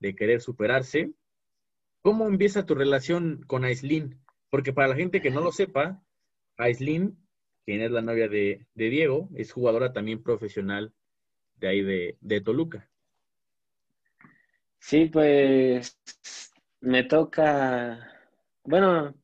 de 0.00 0.14
querer 0.14 0.40
superarse. 0.40 1.12
¿Cómo 2.02 2.26
empieza 2.26 2.66
tu 2.66 2.74
relación 2.74 3.42
con 3.46 3.64
Aislin? 3.64 4.20
Porque 4.50 4.72
para 4.72 4.88
la 4.88 4.96
gente 4.96 5.20
que 5.20 5.30
no 5.30 5.40
lo 5.40 5.52
sepa, 5.52 6.02
Aislin, 6.56 7.18
quien 7.64 7.80
es 7.80 7.90
la 7.90 8.02
novia 8.02 8.28
de, 8.28 8.66
Diego, 8.74 9.28
es 9.34 9.52
jugadora 9.52 9.92
también 9.92 10.22
profesional 10.22 10.92
de 11.56 11.68
ahí 11.68 11.82
de, 11.82 12.16
de 12.20 12.40
Toluca. 12.40 12.90
Sí, 14.78 15.06
pues 15.06 15.96
me 16.80 17.04
toca, 17.04 18.12
bueno, 18.64 19.14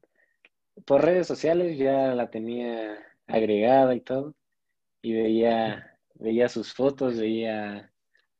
por 0.87 1.05
redes 1.05 1.27
sociales 1.27 1.79
ya 1.79 2.15
la 2.15 2.31
tenía 2.31 2.99
agregada 3.27 3.95
y 3.95 4.01
todo, 4.01 4.35
y 5.03 5.15
veía, 5.15 5.99
veía 6.15 6.49
sus 6.49 6.73
fotos, 6.75 7.19
veía 7.19 7.93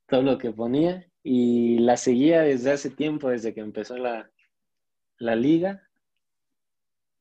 todo 0.07 0.23
lo 0.23 0.39
que 0.39 0.51
ponía, 0.53 1.07
y 1.23 1.79
la 1.79 1.97
seguía 1.97 2.43
desde 2.43 2.73
hace 2.73 2.91
tiempo, 2.91 3.31
desde 3.31 3.55
que 3.55 3.61
empezó 3.61 3.97
la, 3.97 4.31
la 5.19 5.37
liga, 5.37 5.89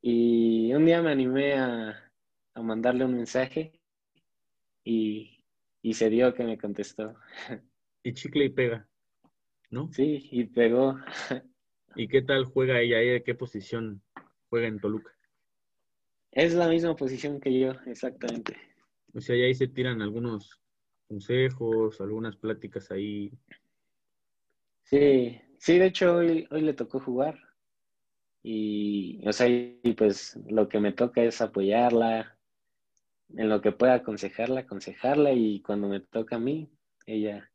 y 0.02 0.74
un 0.74 0.86
día 0.86 1.02
me 1.02 1.12
animé 1.12 1.54
a, 1.56 2.12
a 2.54 2.62
mandarle 2.62 3.06
un 3.06 3.16
mensaje 3.16 3.82
y, 4.84 5.44
y 5.82 5.94
se 5.94 6.10
dio 6.10 6.34
que 6.34 6.44
me 6.44 6.58
contestó. 6.58 7.16
Y 8.02 8.14
chicle 8.14 8.46
y 8.46 8.50
pega, 8.50 8.88
¿no? 9.70 9.92
Sí, 9.92 10.30
y 10.32 10.46
pegó. 10.46 10.98
¿Y 11.98 12.08
qué 12.08 12.22
tal 12.22 12.46
juega 12.46 12.80
ella? 12.80 13.02
¿Ella 13.02 13.24
qué 13.26 13.36
posición 13.36 14.02
juega 14.50 14.68
en 14.68 14.80
Toluca? 14.80 15.12
Es 16.32 16.54
la 16.54 16.68
misma 16.68 16.96
posición 16.96 17.40
que 17.40 17.60
yo, 17.60 17.72
exactamente. 17.86 18.56
O 19.14 19.22
sea, 19.22 19.36
ya 19.36 19.46
ahí 19.46 19.56
se 19.56 19.68
tiran 19.68 20.02
algunos 20.02 20.62
consejos, 21.08 22.00
algunas 22.02 22.36
pláticas 22.36 22.92
ahí. 22.92 23.32
Sí, 24.84 25.42
sí, 25.58 25.80
de 25.80 25.86
hecho 25.88 26.16
hoy, 26.16 26.48
hoy 26.52 26.62
le 26.62 26.74
tocó 26.74 27.00
jugar. 27.00 27.40
Y, 28.44 29.28
o 29.28 29.34
sea, 29.34 29.48
y 29.48 29.94
pues 29.98 30.40
lo 30.48 30.70
que 30.70 30.80
me 30.80 30.94
toca 30.94 31.24
es 31.24 31.42
apoyarla, 31.42 32.38
en 33.36 33.50
lo 33.50 33.62
que 33.62 33.72
pueda 33.72 33.96
aconsejarla, 33.96 34.62
aconsejarla, 34.62 35.34
y 35.34 35.62
cuando 35.62 35.88
me 35.88 36.00
toca 36.00 36.38
a 36.38 36.40
mí, 36.40 36.72
ella, 37.06 37.52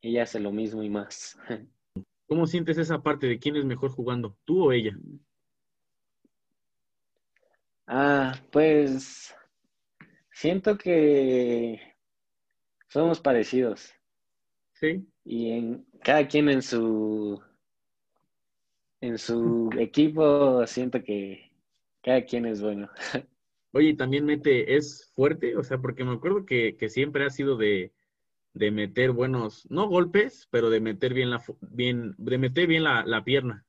ella 0.00 0.24
hace 0.24 0.40
lo 0.40 0.52
mismo 0.52 0.82
y 0.82 0.90
más. 0.90 1.38
¿Cómo 2.26 2.46
sientes 2.46 2.78
esa 2.78 3.02
parte 3.02 3.26
de 3.26 3.38
quién 3.38 3.56
es 3.56 3.64
mejor 3.64 3.90
jugando, 3.90 4.36
tú 4.44 4.64
o 4.64 4.72
ella? 4.72 4.96
Ah, 7.86 8.34
pues 8.50 9.34
siento 10.32 10.78
que 10.78 11.80
somos 12.88 13.20
parecidos. 13.20 13.92
Sí. 14.74 15.06
Y 15.24 15.50
en 15.50 15.86
cada 16.02 16.26
quien 16.26 16.48
en 16.48 16.62
su 16.62 17.40
en 19.00 19.18
su 19.18 19.70
equipo 19.78 20.66
siento 20.66 21.02
que 21.02 21.52
cada 22.02 22.24
quien 22.24 22.46
es 22.46 22.62
bueno. 22.62 22.88
Oye, 23.72 23.94
también 23.94 24.26
mete, 24.26 24.76
es 24.76 25.10
fuerte, 25.14 25.56
o 25.56 25.62
sea, 25.62 25.78
porque 25.78 26.04
me 26.04 26.12
acuerdo 26.12 26.44
que, 26.44 26.76
que 26.76 26.90
siempre 26.90 27.24
ha 27.24 27.30
sido 27.30 27.56
de, 27.56 27.92
de, 28.52 28.70
meter 28.70 29.12
buenos, 29.12 29.66
no 29.70 29.88
golpes, 29.88 30.46
pero 30.50 30.68
de 30.68 30.80
meter 30.80 31.14
bien 31.14 31.30
la 31.30 31.42
bien, 31.60 32.14
de 32.18 32.36
meter 32.36 32.66
bien 32.66 32.84
la, 32.84 33.06
la 33.06 33.24
pierna. 33.24 33.64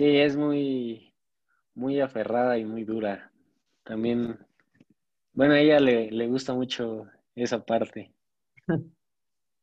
Sí, 0.00 0.16
es 0.16 0.34
muy, 0.34 1.12
muy 1.74 2.00
aferrada 2.00 2.56
y 2.56 2.64
muy 2.64 2.84
dura. 2.84 3.30
También, 3.84 4.38
bueno, 5.34 5.52
a 5.52 5.60
ella 5.60 5.78
le, 5.78 6.10
le 6.10 6.26
gusta 6.26 6.54
mucho 6.54 7.06
esa 7.34 7.66
parte. 7.66 8.10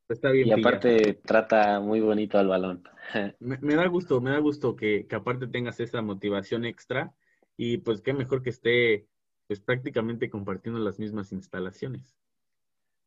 Está 0.08 0.30
bien. 0.30 0.48
Y 0.48 0.52
aparte 0.52 1.16
trata 1.26 1.80
muy 1.80 2.02
bonito 2.02 2.38
al 2.38 2.50
balón. 2.50 2.84
Me, 3.40 3.58
me, 3.62 3.74
da 3.74 3.88
gusto, 3.88 4.22
me 4.22 4.30
da 4.30 4.38
gusto 4.38 4.76
que, 4.76 5.08
que, 5.08 5.16
aparte 5.16 5.48
tengas 5.48 5.80
esa 5.80 6.04
motivación 6.04 6.66
extra 6.66 7.16
y 7.56 7.78
pues 7.78 8.02
qué 8.02 8.14
mejor 8.14 8.44
que 8.44 8.52
esté 8.52 9.08
pues 9.48 9.60
prácticamente 9.60 10.30
compartiendo 10.30 10.80
las 10.80 11.00
mismas 11.00 11.32
instalaciones. 11.32 12.16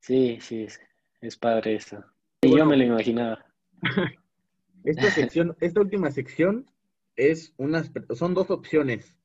Sí, 0.00 0.38
sí, 0.40 0.64
es, 0.64 0.80
es 1.20 1.36
padre 1.36 1.76
eso. 1.76 2.02
Y 2.42 2.48
bueno, 2.48 2.64
yo 2.64 2.70
me 2.70 2.76
lo 2.76 2.84
imaginaba. 2.84 3.46
Esta 4.82 5.10
sección, 5.10 5.54
esta 5.60 5.80
última 5.80 6.10
sección 6.10 6.66
es 7.16 7.54
unas, 7.56 7.90
son 8.14 8.34
dos 8.34 8.50
opciones. 8.50 9.16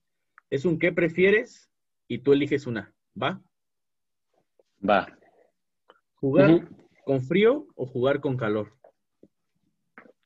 Es 0.49 0.65
un 0.65 0.79
qué 0.79 0.91
prefieres 0.91 1.71
y 2.07 2.19
tú 2.19 2.33
eliges 2.33 2.67
una, 2.67 2.93
¿va? 3.21 3.41
Va. 4.87 5.07
Jugar 6.15 6.49
uh 6.51 6.59
-huh. 6.59 7.03
con 7.03 7.21
frío 7.21 7.67
o 7.75 7.85
jugar 7.85 8.19
con 8.19 8.37
calor. 8.37 8.77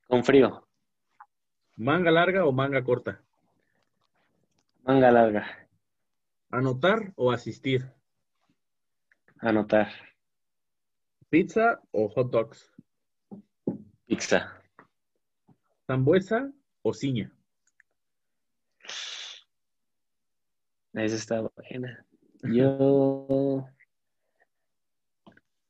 Con 0.07 0.23
frío. 0.23 0.67
¿Manga 1.75 2.11
larga 2.11 2.45
o 2.45 2.51
manga 2.51 2.83
corta? 2.83 3.23
Manga 4.83 5.11
larga. 5.11 5.69
¿Anotar 6.49 7.13
o 7.15 7.31
asistir? 7.31 7.89
Anotar. 9.37 9.87
¿Pizza 11.29 11.79
o 11.91 12.09
hot 12.09 12.31
dogs? 12.31 12.71
Pizza. 14.07 14.61
¿Zambuesa 15.85 16.51
o 16.81 16.93
ciña? 16.93 17.31
Esa 20.93 21.15
está 21.15 21.41
buena. 21.41 22.05
Yo 22.43 23.65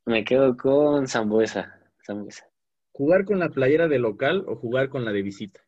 me 0.06 0.24
quedo 0.24 0.56
con 0.56 1.08
Zambuesa. 1.08 1.80
Zambuesa. 2.06 2.50
¿Jugar 2.94 3.26
con 3.26 3.40
la 3.40 3.50
playera 3.50 3.88
de 3.88 4.00
local 4.00 4.44
o 4.48 4.56
jugar 4.56 4.90
con 4.90 5.06
la 5.06 5.12
de 5.12 5.22
visita? 5.22 5.62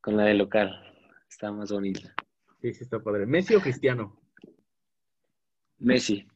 Con 0.00 0.16
la 0.16 0.24
de 0.24 0.34
local. 0.34 0.70
Está 1.28 1.52
más 1.52 1.70
bonita. 1.70 2.14
Sí, 2.60 2.72
sí, 2.74 2.84
está 2.84 3.00
padre. 3.00 3.26
¿Messi 3.26 3.54
o 3.54 3.60
Cristiano? 3.60 4.20
Messi. 5.78 6.26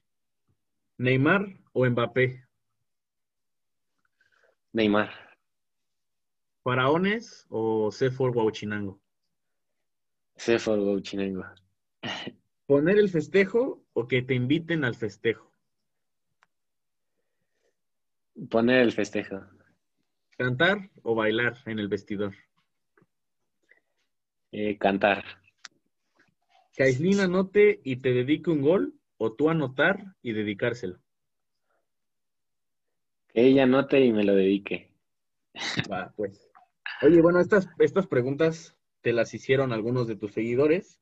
¿Neymar 0.98 1.46
o 1.72 1.84
Mbappé? 1.84 2.44
Neymar. 4.72 5.10
¿Faraones 6.62 7.46
o 7.50 7.90
Sefor 7.90 8.36
Huachinango? 8.36 9.00
Sefor 10.36 10.78
Huachinango. 10.78 11.44
¿Poner 12.66 12.98
el 12.98 13.08
festejo 13.08 13.84
o 13.92 14.08
que 14.08 14.22
te 14.22 14.34
inviten 14.34 14.84
al 14.84 14.94
festejo? 14.94 15.52
Poner 18.50 18.80
el 18.80 18.92
festejo. 18.92 19.42
¿Cantar 20.38 20.90
o 21.02 21.14
bailar 21.14 21.58
en 21.66 21.78
el 21.78 21.88
vestidor? 21.88 22.34
Eh, 24.50 24.76
cantar. 24.78 25.24
¿Que 26.72 26.84
Aislinn 26.84 27.20
anote 27.20 27.80
y 27.84 27.96
te 27.96 28.12
dedique 28.12 28.50
un 28.50 28.62
gol 28.62 28.94
o 29.18 29.32
tú 29.34 29.50
anotar 29.50 30.16
y 30.22 30.32
dedicárselo? 30.32 30.98
Que 33.28 33.46
ella 33.46 33.64
anote 33.64 34.00
y 34.00 34.12
me 34.12 34.24
lo 34.24 34.34
dedique. 34.34 34.90
Va, 35.90 36.12
pues. 36.16 36.50
Oye, 37.02 37.20
bueno, 37.20 37.40
estas, 37.40 37.68
estas 37.78 38.06
preguntas 38.06 38.76
te 39.02 39.12
las 39.12 39.34
hicieron 39.34 39.72
algunos 39.72 40.06
de 40.06 40.16
tus 40.16 40.32
seguidores. 40.32 41.01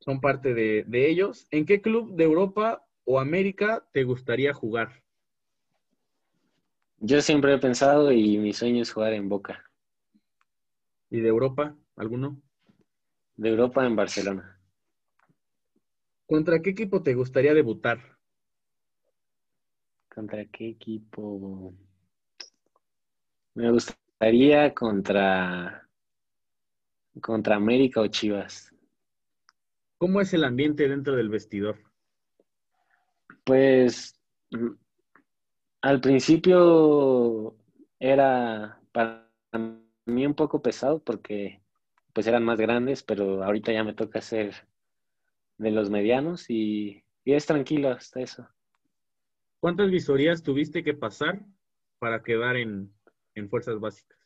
Son 0.00 0.20
parte 0.20 0.52
de, 0.54 0.84
de 0.86 1.08
ellos. 1.08 1.46
¿En 1.50 1.64
qué 1.64 1.80
club 1.80 2.16
de 2.16 2.24
Europa 2.24 2.84
o 3.04 3.20
América 3.20 3.86
te 3.92 4.04
gustaría 4.04 4.52
jugar? 4.52 5.02
Yo 6.98 7.20
siempre 7.22 7.54
he 7.54 7.58
pensado 7.58 8.12
y 8.12 8.38
mi 8.38 8.52
sueño 8.52 8.82
es 8.82 8.92
jugar 8.92 9.14
en 9.14 9.28
Boca. 9.28 9.64
¿Y 11.10 11.20
de 11.20 11.28
Europa? 11.28 11.76
¿Alguno? 11.96 12.40
De 13.36 13.48
Europa 13.48 13.86
en 13.86 13.96
Barcelona. 13.96 14.60
¿Contra 16.26 16.62
qué 16.62 16.70
equipo 16.70 17.02
te 17.02 17.14
gustaría 17.14 17.54
debutar? 17.54 17.98
¿Contra 20.14 20.44
qué 20.46 20.68
equipo? 20.68 21.74
Me 23.54 23.70
gustaría 23.70 24.74
contra 24.74 25.88
contra 27.20 27.56
América 27.56 28.00
o 28.00 28.06
Chivas. 28.08 28.72
¿Cómo 30.00 30.22
es 30.22 30.32
el 30.32 30.44
ambiente 30.44 30.88
dentro 30.88 31.14
del 31.14 31.28
vestidor? 31.28 31.76
Pues 33.44 34.18
al 35.82 36.00
principio 36.00 37.54
era 37.98 38.80
para 38.92 39.28
mí 40.06 40.24
un 40.24 40.34
poco 40.34 40.62
pesado 40.62 41.00
porque 41.04 41.60
pues 42.14 42.26
eran 42.26 42.44
más 42.44 42.58
grandes, 42.58 43.02
pero 43.02 43.44
ahorita 43.44 43.74
ya 43.74 43.84
me 43.84 43.92
toca 43.92 44.22
ser 44.22 44.54
de 45.58 45.70
los 45.70 45.90
medianos 45.90 46.48
y, 46.48 47.04
y 47.22 47.34
es 47.34 47.44
tranquilo 47.44 47.90
hasta 47.90 48.22
eso. 48.22 48.48
¿Cuántas 49.60 49.90
visorías 49.90 50.42
tuviste 50.42 50.82
que 50.82 50.94
pasar 50.94 51.44
para 51.98 52.22
quedar 52.22 52.56
en, 52.56 52.90
en 53.34 53.50
fuerzas 53.50 53.78
básicas? 53.78 54.18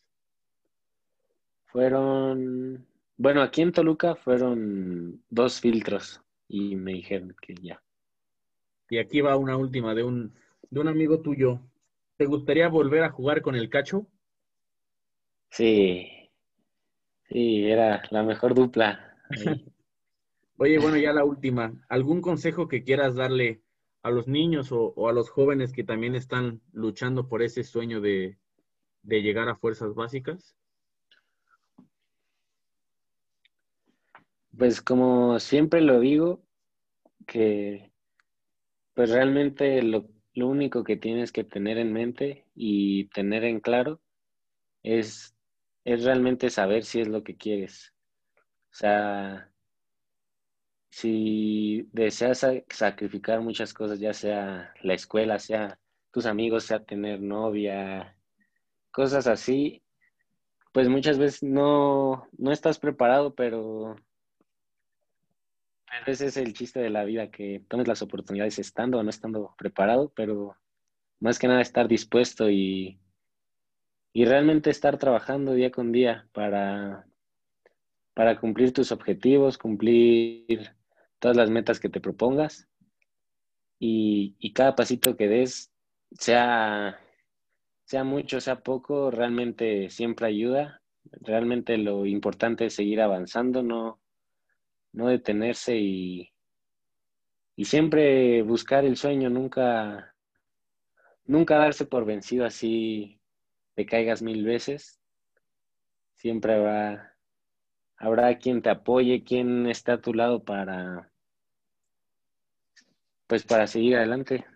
Fueron, 1.64 2.86
bueno, 3.16 3.42
aquí 3.42 3.62
en 3.62 3.72
Toluca 3.72 4.14
fueron 4.16 5.24
dos 5.30 5.60
filtros 5.60 6.20
y 6.48 6.76
me 6.76 6.92
dijeron 6.92 7.34
que 7.40 7.54
ya. 7.54 7.82
Y 8.88 8.98
aquí 8.98 9.20
va 9.20 9.36
una 9.36 9.56
última 9.56 9.94
de 9.94 10.02
un, 10.04 10.34
de 10.70 10.80
un 10.80 10.88
amigo 10.88 11.20
tuyo. 11.20 11.60
¿Te 12.16 12.26
gustaría 12.26 12.68
volver 12.68 13.02
a 13.02 13.10
jugar 13.10 13.42
con 13.42 13.56
el 13.56 13.68
cacho? 13.70 14.06
Sí, 15.50 16.30
sí, 17.28 17.64
era 17.64 18.02
la 18.10 18.22
mejor 18.22 18.54
dupla. 18.54 19.16
Oye, 20.56 20.78
bueno, 20.78 20.96
ya 20.96 21.12
la 21.12 21.24
última. 21.24 21.84
¿Algún 21.88 22.20
consejo 22.20 22.68
que 22.68 22.82
quieras 22.84 23.14
darle 23.14 23.62
a 24.02 24.10
los 24.10 24.28
niños 24.28 24.72
o, 24.72 24.92
o 24.96 25.08
a 25.08 25.12
los 25.12 25.30
jóvenes 25.30 25.72
que 25.72 25.84
también 25.84 26.14
están 26.14 26.60
luchando 26.72 27.28
por 27.28 27.42
ese 27.42 27.64
sueño 27.64 28.00
de, 28.00 28.38
de 29.02 29.22
llegar 29.22 29.48
a 29.48 29.56
fuerzas 29.56 29.94
básicas? 29.94 30.56
Pues 34.56 34.80
como 34.80 35.38
siempre 35.38 35.80
lo 35.82 36.00
digo, 36.00 36.42
que 37.26 37.92
pues 38.94 39.10
realmente 39.10 39.82
lo, 39.82 40.08
lo 40.34 40.48
único 40.48 40.84
que 40.84 40.96
tienes 40.96 41.32
que 41.32 41.44
tener 41.44 41.78
en 41.78 41.92
mente 41.92 42.46
y 42.54 43.06
tener 43.08 43.44
en 43.44 43.60
claro 43.60 44.00
es, 44.82 45.36
es 45.84 46.04
realmente 46.04 46.50
saber 46.50 46.84
si 46.84 47.00
es 47.02 47.08
lo 47.08 47.24
que 47.24 47.36
quieres. 47.36 47.94
O 48.72 48.74
sea, 48.76 49.50
si 50.90 51.88
deseas 51.92 52.38
sa- 52.38 52.62
sacrificar 52.70 53.40
muchas 53.40 53.74
cosas, 53.74 53.98
ya 54.00 54.12
sea 54.14 54.72
la 54.82 54.94
escuela, 54.94 55.38
sea 55.38 55.78
tus 56.12 56.26
amigos, 56.26 56.64
sea 56.64 56.84
tener 56.84 57.20
novia, 57.20 58.16
cosas 58.92 59.26
así, 59.26 59.82
pues 60.72 60.88
muchas 60.88 61.18
veces 61.18 61.42
no, 61.44 62.28
no 62.38 62.52
estás 62.52 62.78
preparado, 62.78 63.34
pero 63.34 63.96
Ese 66.06 66.26
es 66.26 66.36
el 66.36 66.52
chiste 66.52 66.80
de 66.80 66.90
la 66.90 67.04
vida, 67.04 67.30
que 67.30 67.62
tomes 67.68 67.88
las 67.88 68.02
oportunidades 68.02 68.58
estando 68.58 68.98
o 68.98 69.02
no 69.02 69.10
estando 69.10 69.54
preparado, 69.56 70.12
pero 70.14 70.56
más 71.20 71.38
que 71.38 71.48
nada 71.48 71.62
estar 71.62 71.88
dispuesto 71.88 72.50
y, 72.50 72.98
y 74.12 74.24
realmente 74.24 74.70
estar 74.70 74.98
trabajando 74.98 75.54
día 75.54 75.70
con 75.70 75.92
día 75.92 76.28
para, 76.32 77.06
para 78.12 78.38
cumplir 78.38 78.72
tus 78.72 78.92
objetivos, 78.92 79.56
cumplir 79.56 80.74
todas 81.18 81.36
las 81.36 81.50
metas 81.50 81.80
que 81.80 81.88
te 81.88 82.00
propongas 82.00 82.68
y, 83.78 84.36
y 84.38 84.52
cada 84.52 84.74
pasito 84.74 85.16
que 85.16 85.28
des, 85.28 85.72
sea, 86.10 86.98
sea 87.84 88.04
mucho, 88.04 88.40
sea 88.40 88.60
poco, 88.60 89.10
realmente 89.10 89.88
siempre 89.90 90.26
ayuda. 90.26 90.82
Realmente 91.20 91.78
lo 91.78 92.06
importante 92.06 92.66
es 92.66 92.74
seguir 92.74 93.00
avanzando, 93.00 93.62
no, 93.62 94.00
no 94.94 95.08
detenerse 95.08 95.76
y, 95.76 96.32
y 97.56 97.64
siempre 97.64 98.42
buscar 98.42 98.84
el 98.84 98.96
sueño, 98.96 99.28
nunca, 99.28 100.14
nunca 101.26 101.58
darse 101.58 101.84
por 101.84 102.04
vencido 102.04 102.46
así 102.46 103.20
te 103.74 103.84
caigas 103.86 104.22
mil 104.22 104.44
veces. 104.44 105.00
Siempre 106.14 106.54
habrá, 106.54 107.16
habrá 107.96 108.38
quien 108.38 108.62
te 108.62 108.70
apoye, 108.70 109.24
quien 109.24 109.66
esté 109.66 109.92
a 109.92 110.00
tu 110.00 110.14
lado 110.14 110.44
para, 110.44 111.12
pues 113.26 113.44
para 113.44 113.66
seguir 113.66 113.96
adelante. 113.96 114.46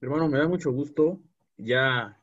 Hermano, 0.00 0.28
me 0.28 0.38
da 0.38 0.46
mucho 0.46 0.72
gusto 0.72 1.20
ya 1.56 2.18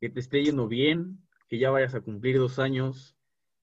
que 0.00 0.10
te 0.10 0.20
esté 0.20 0.44
yendo 0.44 0.68
bien, 0.68 1.18
que 1.48 1.58
ya 1.58 1.70
vayas 1.70 1.94
a 1.94 2.00
cumplir 2.00 2.38
dos 2.38 2.58
años. 2.58 3.15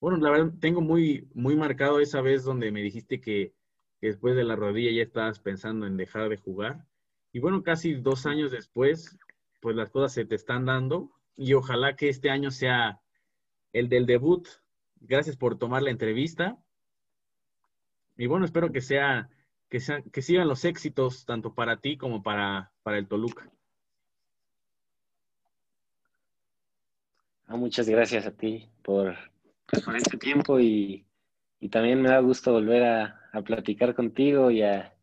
Bueno, 0.04 0.18
la 0.18 0.30
verdad, 0.30 0.52
tengo 0.60 0.82
muy, 0.82 1.30
muy 1.32 1.56
marcado 1.56 1.98
esa 1.98 2.20
vez 2.20 2.44
donde 2.44 2.70
me 2.70 2.82
dijiste 2.82 3.22
que, 3.22 3.54
después 4.02 4.36
de 4.36 4.44
la 4.44 4.54
rodilla 4.54 4.90
ya 4.90 5.02
estabas 5.02 5.40
pensando 5.40 5.86
en 5.86 5.96
dejar 5.96 6.28
de 6.28 6.36
jugar. 6.36 6.84
Y 7.32 7.38
bueno, 7.38 7.62
casi 7.62 7.94
dos 7.94 8.26
años 8.26 8.50
después, 8.50 9.16
pues 9.62 9.74
las 9.74 9.88
cosas 9.88 10.12
se 10.12 10.26
te 10.26 10.34
están 10.34 10.66
dando 10.66 11.10
y 11.36 11.54
ojalá 11.54 11.96
que 11.96 12.10
este 12.10 12.28
año 12.28 12.50
sea 12.50 13.00
el 13.72 13.88
del 13.88 14.04
debut. 14.04 14.46
Gracias 14.96 15.38
por 15.38 15.56
tomar 15.56 15.82
la 15.82 15.90
entrevista. 15.90 16.62
Y 18.18 18.26
bueno, 18.26 18.44
espero 18.44 18.72
que 18.72 18.82
sea, 18.82 19.30
que 19.70 19.80
sea, 19.80 20.02
que 20.02 20.20
sigan 20.20 20.48
los 20.48 20.66
éxitos 20.66 21.24
tanto 21.24 21.54
para 21.54 21.80
ti 21.80 21.96
como 21.96 22.22
para, 22.22 22.74
para 22.82 22.98
el 22.98 23.08
Toluca. 23.08 23.50
Ah, 27.46 27.56
muchas 27.56 27.88
gracias 27.88 28.26
a 28.26 28.32
ti 28.32 28.68
por, 28.82 29.16
pues, 29.66 29.82
por 29.82 29.96
este 29.96 30.16
tiempo 30.16 30.60
y, 30.60 31.06
y 31.60 31.68
también 31.68 32.02
me 32.02 32.10
da 32.10 32.20
gusto 32.20 32.52
volver 32.52 32.84
a, 32.84 33.20
a 33.32 33.42
platicar 33.42 33.94
contigo 33.94 34.50
y 34.50 34.62
a, 34.62 34.94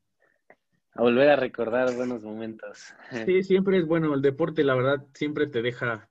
a 0.94 1.02
volver 1.02 1.30
a 1.30 1.36
recordar 1.36 1.96
buenos 1.96 2.22
momentos. 2.22 2.94
Sí, 3.26 3.44
siempre 3.44 3.78
es 3.78 3.86
bueno. 3.86 4.14
El 4.14 4.22
deporte, 4.22 4.64
la 4.64 4.76
verdad, 4.76 5.06
siempre 5.14 5.48
te 5.48 5.62
deja, 5.62 6.10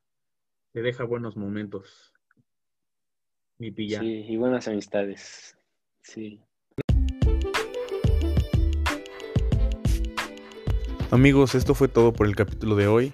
te 0.73 0.83
deja 0.83 1.05
buenos 1.05 1.37
momentos. 1.37 2.13
mi 3.59 3.71
pilla. 3.71 4.01
Sí, 4.01 4.25
y 4.29 4.37
buenas 4.37 4.67
amistades. 4.69 5.57
Sí. 6.03 6.41
Amigos, 11.11 11.55
esto 11.55 11.75
fue 11.75 11.89
todo 11.89 12.13
por 12.13 12.27
el 12.27 12.37
capítulo 12.37 12.77
de 12.77 12.87
hoy. 12.87 13.13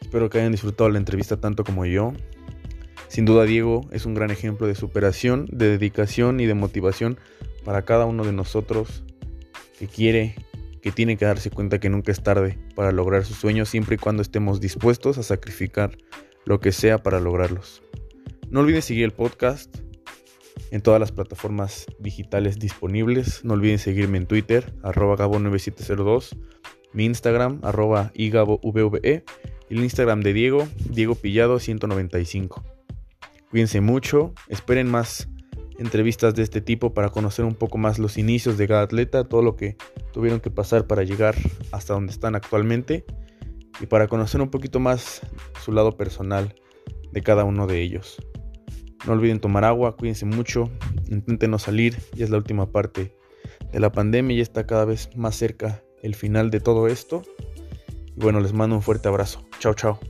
Espero 0.00 0.28
que 0.28 0.38
hayan 0.38 0.52
disfrutado 0.52 0.90
la 0.90 0.98
entrevista 0.98 1.40
tanto 1.40 1.64
como 1.64 1.86
yo. 1.86 2.12
Sin 3.12 3.26
duda 3.26 3.44
Diego 3.44 3.86
es 3.92 4.06
un 4.06 4.14
gran 4.14 4.30
ejemplo 4.30 4.66
de 4.66 4.74
superación, 4.74 5.46
de 5.52 5.68
dedicación 5.68 6.40
y 6.40 6.46
de 6.46 6.54
motivación 6.54 7.18
para 7.62 7.84
cada 7.84 8.06
uno 8.06 8.24
de 8.24 8.32
nosotros 8.32 9.04
que 9.78 9.86
quiere, 9.86 10.34
que 10.80 10.92
tiene 10.92 11.18
que 11.18 11.26
darse 11.26 11.50
cuenta 11.50 11.78
que 11.78 11.90
nunca 11.90 12.10
es 12.10 12.22
tarde 12.22 12.58
para 12.74 12.90
lograr 12.90 13.26
sus 13.26 13.36
sueños 13.36 13.68
siempre 13.68 13.96
y 13.96 13.98
cuando 13.98 14.22
estemos 14.22 14.62
dispuestos 14.62 15.18
a 15.18 15.22
sacrificar 15.22 15.98
lo 16.46 16.58
que 16.58 16.72
sea 16.72 17.02
para 17.02 17.20
lograrlos. 17.20 17.82
No 18.48 18.60
olviden 18.60 18.80
seguir 18.80 19.04
el 19.04 19.12
podcast 19.12 19.76
en 20.70 20.80
todas 20.80 20.98
las 20.98 21.12
plataformas 21.12 21.84
digitales 21.98 22.58
disponibles. 22.58 23.44
No 23.44 23.52
olviden 23.52 23.78
seguirme 23.78 24.16
en 24.16 24.26
Twitter, 24.26 24.72
arroba 24.82 25.18
gabo9702, 25.18 26.34
mi 26.94 27.04
Instagram, 27.04 27.60
arroba 27.62 28.10
igabovve, 28.14 29.22
y 29.68 29.74
el 29.74 29.84
Instagram 29.84 30.22
de 30.22 30.32
Diego, 30.32 30.66
Diego 30.88 31.14
Pillado 31.14 31.58
195. 31.58 32.64
Cuídense 33.52 33.82
mucho, 33.82 34.32
esperen 34.48 34.90
más 34.90 35.28
entrevistas 35.78 36.34
de 36.34 36.42
este 36.42 36.62
tipo 36.62 36.94
para 36.94 37.10
conocer 37.10 37.44
un 37.44 37.54
poco 37.54 37.76
más 37.76 37.98
los 37.98 38.16
inicios 38.16 38.56
de 38.56 38.66
cada 38.66 38.80
atleta, 38.80 39.24
todo 39.24 39.42
lo 39.42 39.56
que 39.56 39.76
tuvieron 40.10 40.40
que 40.40 40.50
pasar 40.50 40.86
para 40.86 41.02
llegar 41.02 41.34
hasta 41.70 41.92
donde 41.92 42.12
están 42.12 42.34
actualmente 42.34 43.04
y 43.78 43.84
para 43.84 44.08
conocer 44.08 44.40
un 44.40 44.48
poquito 44.48 44.80
más 44.80 45.20
su 45.62 45.70
lado 45.70 45.98
personal 45.98 46.54
de 47.12 47.20
cada 47.20 47.44
uno 47.44 47.66
de 47.66 47.82
ellos. 47.82 48.16
No 49.06 49.12
olviden 49.12 49.38
tomar 49.38 49.66
agua, 49.66 49.96
cuídense 49.98 50.24
mucho, 50.24 50.70
intenten 51.10 51.50
no 51.50 51.58
salir, 51.58 51.98
ya 52.14 52.24
es 52.24 52.30
la 52.30 52.38
última 52.38 52.72
parte 52.72 53.14
de 53.70 53.80
la 53.80 53.92
pandemia, 53.92 54.34
ya 54.34 54.42
está 54.42 54.66
cada 54.66 54.86
vez 54.86 55.14
más 55.14 55.36
cerca 55.36 55.84
el 56.02 56.14
final 56.14 56.50
de 56.50 56.60
todo 56.60 56.88
esto. 56.88 57.22
Y 58.16 58.18
bueno, 58.18 58.40
les 58.40 58.54
mando 58.54 58.76
un 58.76 58.82
fuerte 58.82 59.08
abrazo. 59.08 59.44
Chao, 59.58 59.74
chao. 59.74 60.00